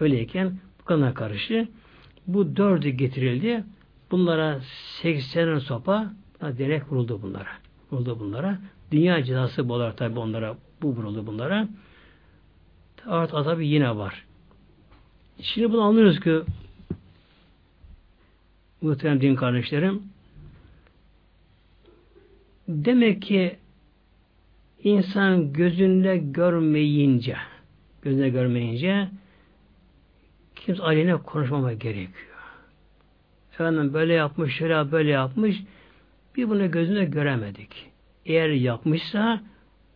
Öyleyken 0.00 0.58
bu 0.80 0.84
kadına 0.84 1.14
karışı. 1.14 1.68
Bu 2.26 2.56
dördü 2.56 2.88
getirildi. 2.88 3.64
Bunlara 4.10 4.60
80 5.02 5.58
sopa 5.58 6.12
direkt 6.40 6.92
vuruldu 6.92 7.22
bunlara. 7.22 7.50
Vuruldu 7.90 8.20
bunlara. 8.20 8.58
Dünya 8.92 9.24
cezası 9.24 9.68
bu 9.68 9.74
olarak 9.74 9.96
tabi 9.96 10.18
onlara 10.18 10.56
bu 10.82 10.88
vuruldu 10.88 11.26
bunlara. 11.26 11.68
Artık 13.06 13.34
azabı 13.34 13.62
yine 13.62 13.96
var. 13.96 14.27
Şimdi 15.42 15.72
bunu 15.72 15.82
anlıyoruz 15.82 16.20
ki 16.20 16.40
muhterem 18.82 19.20
din 19.20 19.34
kardeşlerim 19.34 20.02
demek 22.68 23.22
ki 23.22 23.56
insan 24.84 25.52
gözünde 25.52 26.16
görmeyince 26.16 27.36
gözünde 28.02 28.28
görmeyince 28.28 29.08
kimse 30.56 30.82
aleyhine 30.82 31.16
konuşmamak 31.16 31.80
gerekiyor. 31.80 32.38
Efendim 33.52 33.94
böyle 33.94 34.12
yapmış, 34.12 34.54
şöyle 34.54 34.92
böyle 34.92 35.10
yapmış 35.10 35.62
bir 36.36 36.48
bunu 36.48 36.70
gözünde 36.70 37.04
göremedik. 37.04 37.86
Eğer 38.26 38.48
yapmışsa 38.48 39.42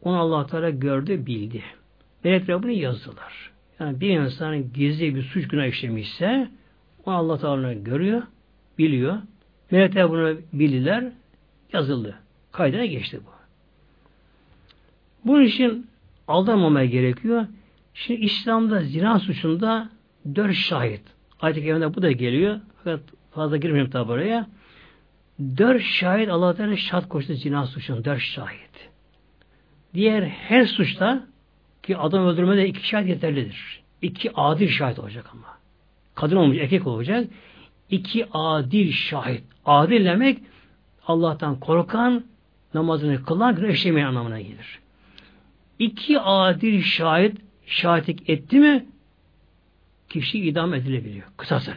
onu 0.02 0.18
Allah 0.18 0.46
Teala 0.46 0.70
gördü, 0.70 1.26
bildi. 1.26 1.62
Melekler 2.24 2.62
bunu 2.62 2.70
yazdılar. 2.70 3.51
Yani 3.82 4.00
bir 4.00 4.10
insan 4.10 4.72
gizli 4.72 5.14
bir 5.14 5.22
suç 5.22 5.48
günah 5.48 5.66
işlemişse 5.66 6.48
onu 7.06 7.14
Allah 7.14 7.38
Teala 7.38 7.72
görüyor, 7.72 8.22
biliyor. 8.78 9.18
Melekler 9.70 10.10
bunu 10.10 10.38
bildiler, 10.52 11.04
yazıldı. 11.72 12.18
Kaydına 12.52 12.86
geçti 12.86 13.20
bu. 13.26 13.30
Bunun 15.24 15.44
için 15.44 15.86
aldanmamaya 16.28 16.86
gerekiyor. 16.86 17.46
Şimdi 17.94 18.20
İslam'da 18.20 18.80
zina 18.80 19.18
suçunda 19.18 19.88
dört 20.34 20.54
şahit. 20.54 21.02
Ayet-i 21.40 21.94
bu 21.94 22.02
da 22.02 22.12
geliyor. 22.12 22.60
Fakat 22.76 23.00
fazla 23.30 23.56
girmeyeyim 23.56 23.90
tabi 23.90 24.12
oraya. 24.12 24.46
Dört 25.58 25.82
şahit 25.82 26.28
Allah 26.28 26.54
Teala 26.54 26.76
şart 26.76 27.08
koştu 27.08 27.34
zina 27.34 27.66
suçunda. 27.66 28.04
Dört 28.04 28.20
şahit. 28.20 28.90
Diğer 29.94 30.22
her 30.22 30.66
suçta 30.66 31.31
ki 31.82 31.96
adam 31.96 32.26
öldürmede 32.26 32.68
iki 32.68 32.88
şahit 32.88 33.08
yeterlidir. 33.08 33.82
İki 34.02 34.30
adil 34.34 34.68
şahit 34.68 34.98
olacak 34.98 35.26
ama. 35.32 35.58
Kadın 36.14 36.36
olmuş, 36.36 36.58
erkek 36.58 36.86
olacak. 36.86 37.26
İki 37.90 38.26
adil 38.32 38.92
şahit. 38.92 39.44
Adil 39.66 40.04
demek 40.04 40.38
Allah'tan 41.06 41.60
korkan, 41.60 42.24
namazını 42.74 43.24
kılan, 43.24 43.56
günah 43.56 43.68
işlemeyen 43.68 44.06
anlamına 44.06 44.40
gelir. 44.40 44.78
İki 45.78 46.20
adil 46.20 46.82
şahit 46.82 47.40
şahitlik 47.66 48.30
etti 48.30 48.58
mi 48.58 48.86
kişi 50.08 50.38
idam 50.38 50.74
edilebiliyor. 50.74 51.26
Kısasın. 51.36 51.74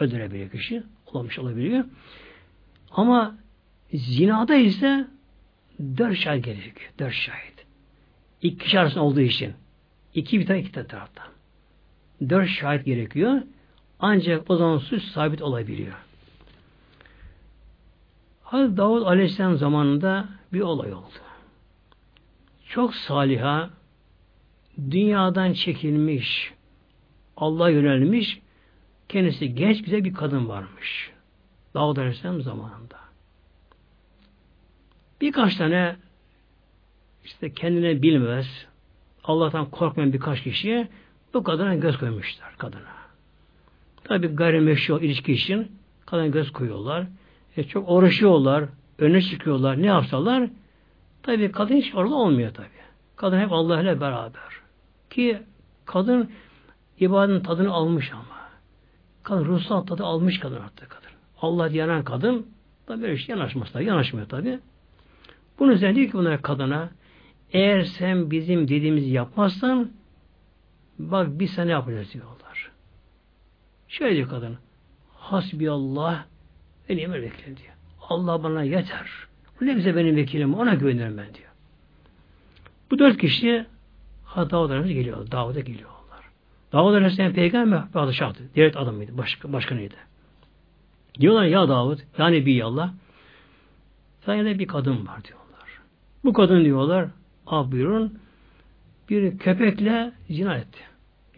Öldürebiliyor 0.00 0.50
kişi. 0.50 0.82
Olmuş 1.06 1.38
olabiliyor. 1.38 1.84
Ama 2.90 3.36
zinada 3.92 4.54
ise 4.54 5.06
dört 5.80 6.16
şahit 6.16 6.44
gerekiyor. 6.44 6.90
Dört 6.98 7.14
şahit. 7.14 7.57
İki 8.42 8.58
kişi 8.58 8.80
arasında 8.80 9.04
olduğu 9.04 9.20
için. 9.20 9.54
iki 10.14 10.40
bir 10.40 10.46
tane 10.46 10.60
iki 10.60 10.72
taraftan. 10.72 11.26
Dört 12.28 12.48
şahit 12.48 12.84
gerekiyor. 12.84 13.42
Ancak 14.00 14.50
o 14.50 14.56
zaman 14.56 14.78
suç 14.78 15.02
sabit 15.02 15.42
olabiliyor. 15.42 15.94
Hazreti 18.42 18.76
Davud 18.76 19.02
Aleyhisselam 19.02 19.56
zamanında 19.56 20.28
bir 20.52 20.60
olay 20.60 20.92
oldu. 20.92 21.18
Çok 22.68 22.94
saliha, 22.94 23.70
dünyadan 24.90 25.52
çekilmiş, 25.52 26.52
Allah 27.36 27.70
yönelmiş, 27.70 28.40
kendisi 29.08 29.54
genç 29.54 29.82
güzel 29.82 30.04
bir 30.04 30.14
kadın 30.14 30.48
varmış. 30.48 31.10
Davud 31.74 31.96
Aleyhisselam 31.96 32.42
zamanında. 32.42 32.98
Birkaç 35.20 35.56
tane 35.56 35.96
işte 37.28 37.52
kendine 37.52 38.02
bilmez, 38.02 38.66
Allah'tan 39.24 39.70
korkmayan 39.70 40.12
birkaç 40.12 40.42
kişiye 40.42 40.88
bu 41.34 41.42
kadına 41.42 41.74
göz 41.74 41.98
koymuşlar 41.98 42.56
kadına. 42.58 42.98
Tabi 44.04 44.26
gayrimeşru 44.26 45.00
ilişki 45.00 45.32
için 45.32 45.72
kadına 46.06 46.26
göz 46.26 46.52
koyuyorlar. 46.52 47.06
E, 47.56 47.64
çok 47.64 47.90
uğraşıyorlar, 47.90 48.64
öne 48.98 49.22
çıkıyorlar, 49.22 49.82
ne 49.82 49.86
yapsalar 49.86 50.50
tabi 51.22 51.52
kadın 51.52 51.74
hiç 51.74 51.94
orada 51.94 52.14
olmuyor 52.14 52.54
tabi. 52.54 52.66
Kadın 53.16 53.38
hep 53.38 53.52
Allah 53.52 53.82
ile 53.82 54.00
beraber. 54.00 54.42
Ki 55.10 55.38
kadın 55.86 56.30
ibadetin 57.00 57.44
tadını 57.44 57.72
almış 57.72 58.12
ama. 58.12 58.38
Kadın 59.22 59.44
ruhsal 59.44 59.82
tadı 59.82 60.04
almış 60.04 60.40
kadın 60.40 60.60
artık 60.60 60.90
kadın. 60.90 61.10
Allah 61.42 61.70
diyen 61.70 62.04
kadın 62.04 62.46
da 62.88 63.02
böyle 63.02 63.16
şey 63.16 63.36
yanaşmaz 63.36 63.72
tabi. 63.72 63.84
Yanaşmıyor 63.84 64.28
tabi. 64.28 64.58
Bunun 65.58 65.72
üzerine 65.72 65.96
diyor 65.96 66.06
ki 66.06 66.12
bunlara 66.12 66.42
kadına 66.42 66.90
eğer 67.52 67.82
sen 67.82 68.30
bizim 68.30 68.68
dediğimizi 68.68 69.10
yapmazsan 69.10 69.90
bak 70.98 71.28
biz 71.30 71.50
sana 71.50 71.70
yapacağız 71.70 72.12
diyorlar. 72.12 72.70
Şöyle 73.88 74.16
diyor 74.16 74.28
kadın. 74.28 74.58
Hasbi 75.14 75.70
Allah 75.70 76.26
beni 76.88 77.00
emir 77.00 77.22
vekilim 77.22 77.56
diyor. 77.56 77.74
Allah 78.00 78.42
bana 78.42 78.62
yeter. 78.62 79.10
Ne 79.60 79.76
bize 79.76 79.96
benim 79.96 80.16
vekilim 80.16 80.54
ona 80.54 80.74
güvenirim 80.74 81.16
ben 81.18 81.34
diyor. 81.34 81.48
Bu 82.90 82.98
dört 82.98 83.18
kişi 83.18 83.66
Davud 84.36 84.86
geliyor. 84.86 85.30
Davud'a 85.30 85.60
geliyorlar. 85.60 85.98
Davud 86.72 86.94
Aleyhisselam 86.94 87.32
peygamber 87.32 87.88
padişahtı. 87.92 88.42
Devlet 88.56 88.76
adamıydı. 88.76 89.18
Başka, 89.18 89.52
başkanıydı. 89.52 89.94
Diyorlar 91.20 91.44
ya 91.44 91.68
Davud, 91.68 91.98
yani 92.18 92.46
bir 92.46 92.60
Allah. 92.60 92.94
Sen 94.24 94.46
de 94.46 94.58
bir 94.58 94.66
kadın 94.66 95.06
var 95.06 95.24
diyorlar. 95.24 95.80
Bu 96.24 96.32
kadın 96.32 96.64
diyorlar, 96.64 97.08
buyurun, 97.50 98.18
bir 99.08 99.38
köpekle 99.38 100.12
zina 100.30 100.56
etti. 100.56 100.78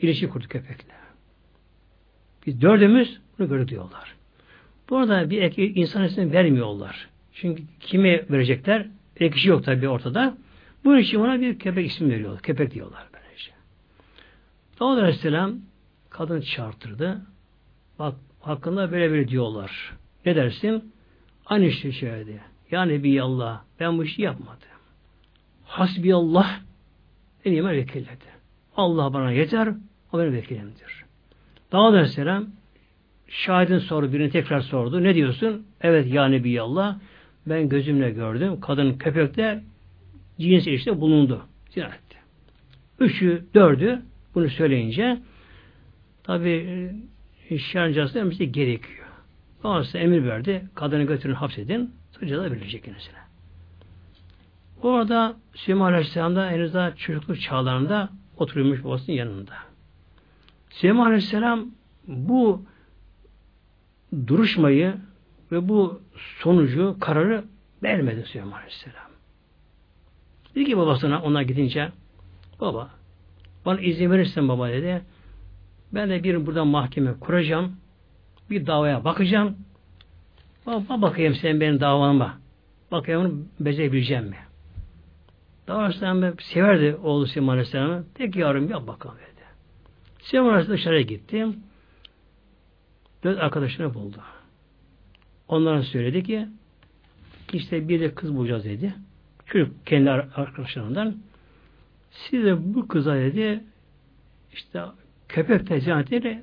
İlişki 0.00 0.28
kurdu 0.28 0.48
köpekle. 0.48 0.94
Biz 2.46 2.60
dördümüz 2.60 3.20
bunu 3.38 3.48
gördük 3.48 3.68
diyorlar. 3.68 4.14
Bu 4.90 4.96
arada 4.96 5.30
bir 5.30 5.42
erkek 5.42 5.76
insan 5.76 6.04
ismini 6.04 6.32
vermiyorlar. 6.32 7.08
Çünkü 7.32 7.62
kime 7.80 8.24
verecekler? 8.30 8.86
Bir 9.20 9.32
kişi 9.32 9.48
yok 9.48 9.64
tabi 9.64 9.88
ortada. 9.88 10.36
Bunun 10.84 10.98
için 10.98 11.20
ona 11.20 11.40
bir 11.40 11.58
köpek 11.58 11.86
ismi 11.86 12.10
veriyorlar. 12.10 12.42
Köpek 12.42 12.74
diyorlar 12.74 13.08
böylece. 13.14 13.50
Davud 14.80 14.98
Aleyhisselam 14.98 15.56
kadın 16.10 16.40
çağırtırdı. 16.40 17.20
Bak 17.98 18.14
hakkında 18.40 18.92
böyle 18.92 19.10
böyle 19.10 19.28
diyorlar. 19.28 19.92
Ne 20.26 20.36
dersin? 20.36 20.92
Aynı 21.46 21.64
işte 21.64 21.92
söyledi. 21.92 22.40
Ya 22.70 22.82
Nebi 22.82 23.22
Allah 23.22 23.64
ben 23.80 23.98
bu 23.98 24.04
işi 24.04 24.22
yapmadım. 24.22 24.69
Hasbi 25.70 26.14
Allah 26.14 26.60
beni 27.44 27.68
vekil. 27.68 28.04
Allah 28.76 29.12
bana 29.12 29.32
yeter, 29.32 29.68
o 30.12 30.18
benim 30.18 30.32
vekilimdir. 30.32 31.04
Davud 31.72 31.94
Aleyhisselam 31.94 32.46
şahidin 33.28 33.78
soru 33.78 34.12
birini 34.12 34.30
tekrar 34.30 34.60
sordu. 34.60 35.02
Ne 35.02 35.14
diyorsun? 35.14 35.66
Evet 35.80 36.12
ya 36.12 36.26
Nebi 36.26 36.60
Allah 36.60 37.00
ben 37.46 37.68
gözümle 37.68 38.10
gördüm. 38.10 38.60
Kadın 38.60 38.98
köpekte 38.98 39.62
cins 40.40 40.66
işte 40.66 41.00
bulundu. 41.00 41.42
Zinaretti. 41.70 42.16
Üçü, 43.00 43.44
dördü 43.54 44.02
bunu 44.34 44.50
söyleyince 44.50 45.18
tabi 46.22 46.50
e, 47.50 47.58
şercası 47.58 48.14
demesi 48.14 48.52
gerekiyor. 48.52 49.06
Dolayısıyla 49.62 50.06
emir 50.06 50.24
verdi. 50.24 50.64
Kadını 50.74 51.02
götürün 51.02 51.34
hapsedin. 51.34 51.90
Sonra 52.12 52.38
da 52.38 52.50
verilecek 52.50 52.84
kendisine. 52.84 53.19
Orada 54.82 55.36
Süleyman 55.54 55.92
Aleyhisselam 55.92 56.36
da 56.36 56.50
henüz 56.50 56.74
daha 56.74 56.94
çocukluk 56.96 57.40
çağlarında 57.40 58.08
oturuyormuş 58.36 58.84
babasının 58.84 59.16
yanında. 59.16 59.52
Süleyman 60.70 61.06
Aleyhisselam 61.06 61.66
bu 62.06 62.62
duruşmayı 64.26 64.94
ve 65.52 65.68
bu 65.68 66.00
sonucu, 66.14 66.96
kararı 67.00 67.44
vermedi 67.82 68.22
Süleyman 68.22 68.58
Aleyhisselam. 68.58 69.10
Dedi 70.54 70.64
ki 70.64 70.78
babasına 70.78 71.22
ona 71.22 71.42
gidince 71.42 71.92
baba 72.60 72.90
bana 73.66 73.80
izin 73.80 74.10
verirsen 74.10 74.48
baba 74.48 74.68
dedi 74.68 75.02
ben 75.92 76.10
de 76.10 76.24
bir 76.24 76.46
buradan 76.46 76.66
mahkeme 76.66 77.12
kuracağım 77.20 77.76
bir 78.50 78.66
davaya 78.66 79.04
bakacağım 79.04 79.56
baba 80.66 81.02
bakayım 81.02 81.34
sen 81.34 81.60
benim 81.60 81.80
davama 81.80 82.38
bakayım 82.92 83.48
becerebileceğim 83.60 84.24
mi? 84.24 84.36
Daha 85.70 85.78
Aleyhisselam 85.78 86.38
severdi 86.38 86.96
oğlu 87.02 87.26
Süleyman 87.26 87.52
Aleyhisselam'ı. 87.52 88.04
Tek 88.14 88.36
yavrum 88.36 88.70
yap 88.70 88.86
bakalım 88.86 89.16
dedi. 89.16 89.44
Süleyman 90.18 90.50
Aleyhisselam 90.50 90.78
dışarıya 90.78 91.00
gitti. 91.00 91.46
Dört 93.24 93.40
arkadaşını 93.40 93.94
buldu. 93.94 94.16
Onlara 95.48 95.82
söyledi 95.82 96.22
ki 96.22 96.48
işte 97.52 97.88
bir 97.88 98.00
de 98.00 98.14
kız 98.14 98.36
bulacağız 98.36 98.64
dedi. 98.64 98.94
Çocuk 99.46 99.86
kendi 99.86 100.10
arkadaşlarından 100.10 101.16
siz 102.10 102.44
de 102.44 102.74
bu 102.74 102.88
kıza 102.88 103.14
dedi 103.14 103.64
işte 104.52 104.82
köpek 105.28 105.66
tezcanetiyle 105.66 106.42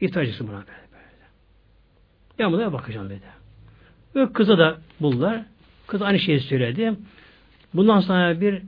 ihtiyacısı 0.00 0.48
buna 0.48 0.56
böyle. 0.56 0.70
böyle. 2.38 2.52
Buna 2.52 2.72
bakacağım 2.72 3.10
dedi. 3.10 3.26
Ve 4.14 4.32
kıza 4.32 4.58
da 4.58 4.78
buldular. 5.00 5.44
Kız 5.86 6.02
aynı 6.02 6.18
şeyi 6.18 6.40
söyledi. 6.40 6.94
Bundan 7.76 8.00
sonra 8.00 8.40
bir 8.40 8.62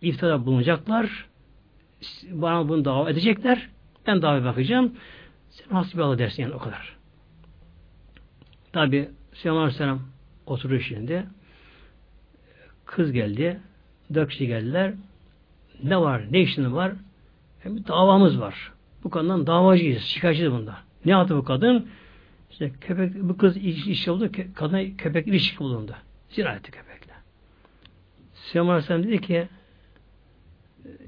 iftira 0.00 0.46
bulunacaklar. 0.46 1.26
Bana 2.30 2.68
bunu 2.68 2.84
dava 2.84 3.10
edecekler. 3.10 3.68
Ben 4.06 4.22
dava 4.22 4.44
bakacağım. 4.44 4.92
Sen 5.50 5.74
hasbi 5.74 6.02
Allah 6.02 6.18
dersin 6.18 6.42
yani 6.42 6.54
o 6.54 6.58
kadar. 6.58 6.96
Tabi 8.72 9.08
Süleyman 9.32 9.60
Aleyhisselam 9.60 10.00
oturuyor 10.46 10.80
şimdi. 10.80 11.26
Kız 12.84 13.12
geldi. 13.12 13.60
Dört 14.14 14.30
kişi 14.30 14.46
geldiler. 14.46 14.94
Ne 15.82 16.00
var? 16.00 16.22
Ne 16.30 16.40
işin 16.40 16.72
var? 16.72 16.92
Hem 17.60 17.76
bir 17.76 17.86
davamız 17.86 18.40
var. 18.40 18.72
Bu 19.04 19.10
konudan 19.10 19.46
davacıyız. 19.46 20.02
Şikayetçiyiz 20.02 20.52
bunda. 20.52 20.76
Ne 21.04 21.12
yaptı 21.12 21.36
bu 21.36 21.44
kadın? 21.44 21.88
İşte 22.50 22.72
köpek, 22.80 23.22
bu 23.22 23.36
kız 23.36 23.56
iş, 23.56 23.86
iş 23.86 24.08
oldu. 24.08 24.30
Kadına 24.54 24.96
köpek 24.96 25.26
ilişki 25.26 25.58
bulundu. 25.58 25.94
Zina 26.30 26.52
etti 26.52 26.70
köpekle. 26.70 26.91
Süleyman 28.52 28.72
Aleyhisselam 28.72 29.02
dedi 29.02 29.20
ki 29.20 29.48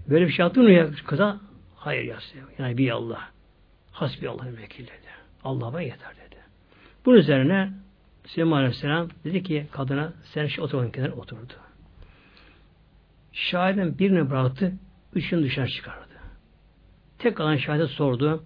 böyle 0.09 0.26
bir 0.26 0.32
şey 0.32 0.42
yaptın 0.42 0.62
mı 0.62 0.70
ya 0.70 0.90
kıza? 1.07 1.40
Hayır 1.76 2.05
ya 2.05 2.18
Yani 2.59 2.78
bir 2.78 2.90
Allah. 2.90 3.20
Hasbi 3.92 4.28
Allah'ın 4.28 4.57
vekil 4.57 4.84
dedi. 4.84 5.09
Allah 5.45 5.72
bana 5.72 5.82
yeter 5.82 6.11
dedi. 6.26 6.40
Bunun 7.05 7.16
üzerine 7.16 7.72
Süleyman 8.26 8.57
Aleyhisselam 8.57 9.09
dedi 9.24 9.42
ki 9.42 9.66
kadına 9.72 10.12
sen 10.24 10.47
şu 10.47 10.62
oturmanın 10.62 10.90
kenarına 10.90 11.14
oturdu. 11.14 11.53
Şahiden 13.32 13.99
birini 13.99 14.30
bıraktı, 14.30 14.72
üçünü 15.14 15.42
dışarı 15.42 15.68
çıkardı. 15.68 16.14
Tek 17.18 17.36
kalan 17.36 17.57
şahide 17.57 17.86
sordu. 17.86 18.45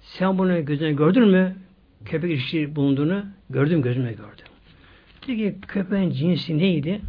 Sen 0.00 0.38
bunu 0.38 0.64
gözüne 0.64 0.92
gördün 0.92 1.28
mü? 1.28 1.56
Köpek 2.04 2.30
ilişki 2.30 2.76
bulunduğunu 2.76 3.26
gördüm 3.50 3.82
gözüme 3.82 4.12
gördüm. 4.12 4.46
Dedi 5.26 5.36
ki 5.36 5.58
köpeğin 5.68 6.10
cinsi 6.10 6.58
neydi? 6.58 7.00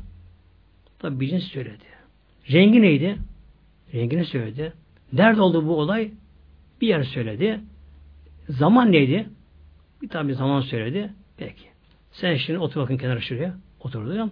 Tabi 0.99 1.19
bir 1.19 1.27
cins 1.27 1.43
söyledi. 1.43 1.83
Rengi 2.51 2.81
neydi? 2.81 3.17
Rengini 3.93 4.25
söyledi. 4.25 4.73
Nerede 5.13 5.41
oldu 5.41 5.67
bu 5.67 5.79
olay? 5.79 6.11
Bir 6.81 6.87
yer 6.87 7.03
söyledi. 7.03 7.59
Zaman 8.49 8.91
neydi? 8.91 9.29
Bir 10.01 10.09
tabi 10.09 10.33
zaman 10.33 10.61
söyledi. 10.61 11.13
Peki. 11.37 11.69
Sen 12.11 12.35
şimdi 12.35 12.59
otur 12.59 12.81
bakın 12.81 12.97
kenara 12.97 13.21
şuraya. 13.21 13.55
Oturdu. 13.79 14.31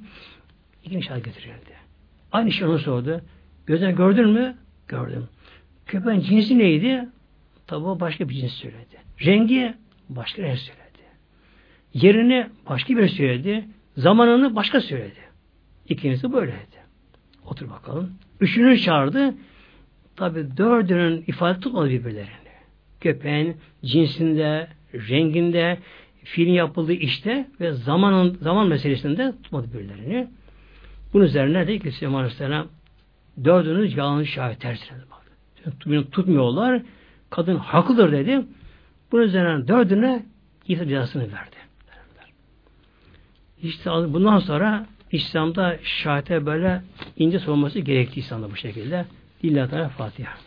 İkinci 0.83 1.07
şahit 1.07 1.25
getirildi. 1.25 1.77
Aynı 2.31 2.51
şey 2.51 2.67
onu 2.67 2.79
sordu. 2.79 3.21
Gözden 3.65 3.95
gördün 3.95 4.29
mü? 4.29 4.57
Gördüm. 4.87 5.27
Köpeğin 5.85 6.19
cinsi 6.19 6.57
neydi? 6.57 7.07
Tabi 7.67 7.99
başka 7.99 8.29
bir 8.29 8.33
cins 8.33 8.53
söyledi. 8.53 8.97
Rengi 9.25 9.73
başka 10.09 10.41
renk 10.41 10.59
söyledi. 10.59 10.83
Yerini 11.93 12.47
başka 12.69 12.97
bir 12.97 13.07
söyledi. 13.07 13.65
Zamanını 13.97 14.55
başka 14.55 14.81
söyledi. 14.81 15.26
İkincisi 15.89 16.33
böyleydi. 16.33 16.77
Otur 17.45 17.69
bakalım. 17.69 18.11
Üçünü 18.39 18.79
çağırdı. 18.79 19.33
Tabi 20.15 20.57
dördünün 20.57 21.23
ifade 21.27 21.59
tutmadı 21.59 21.89
birbirlerini. 21.89 22.27
Köpeğin 23.01 23.57
cinsinde, 23.85 24.67
renginde, 24.93 25.77
fiilin 26.23 26.53
yapıldığı 26.53 26.93
işte 26.93 27.47
ve 27.59 27.71
zamanın 27.71 28.37
zaman 28.41 28.67
meselesinde 28.67 29.33
tutmadı 29.43 29.67
birbirlerini. 29.73 30.27
Bunun 31.13 31.23
üzerine 31.23 31.67
de 31.67 31.79
ki 31.79 31.91
Süleyman 31.91 32.19
Aleyhisselam 32.19 32.67
dördünüz 33.43 33.97
yalan 33.97 34.23
şahit 34.23 34.61
tersine 34.61 34.97
bak. 35.11 35.17
Bunu 35.85 36.09
tutmuyorlar. 36.09 36.81
Kadın 37.29 37.55
haklıdır 37.55 38.11
dedi. 38.11 38.45
Bunun 39.11 39.23
üzerine 39.23 39.67
dördüne 39.67 40.25
İsa 40.67 40.87
cezasını 40.87 41.23
verdi. 41.23 41.55
İşte 43.61 43.89
bundan 43.89 44.39
sonra 44.39 44.85
İslam'da 45.11 45.77
şahite 45.83 46.45
böyle 46.45 46.81
ince 47.17 47.39
sorulması 47.39 47.79
gerekti 47.79 48.19
İslam'da 48.19 48.51
bu 48.51 48.55
şekilde. 48.55 49.05
İlla 49.43 49.69
Teala 49.69 49.89
Fatiha. 49.89 50.46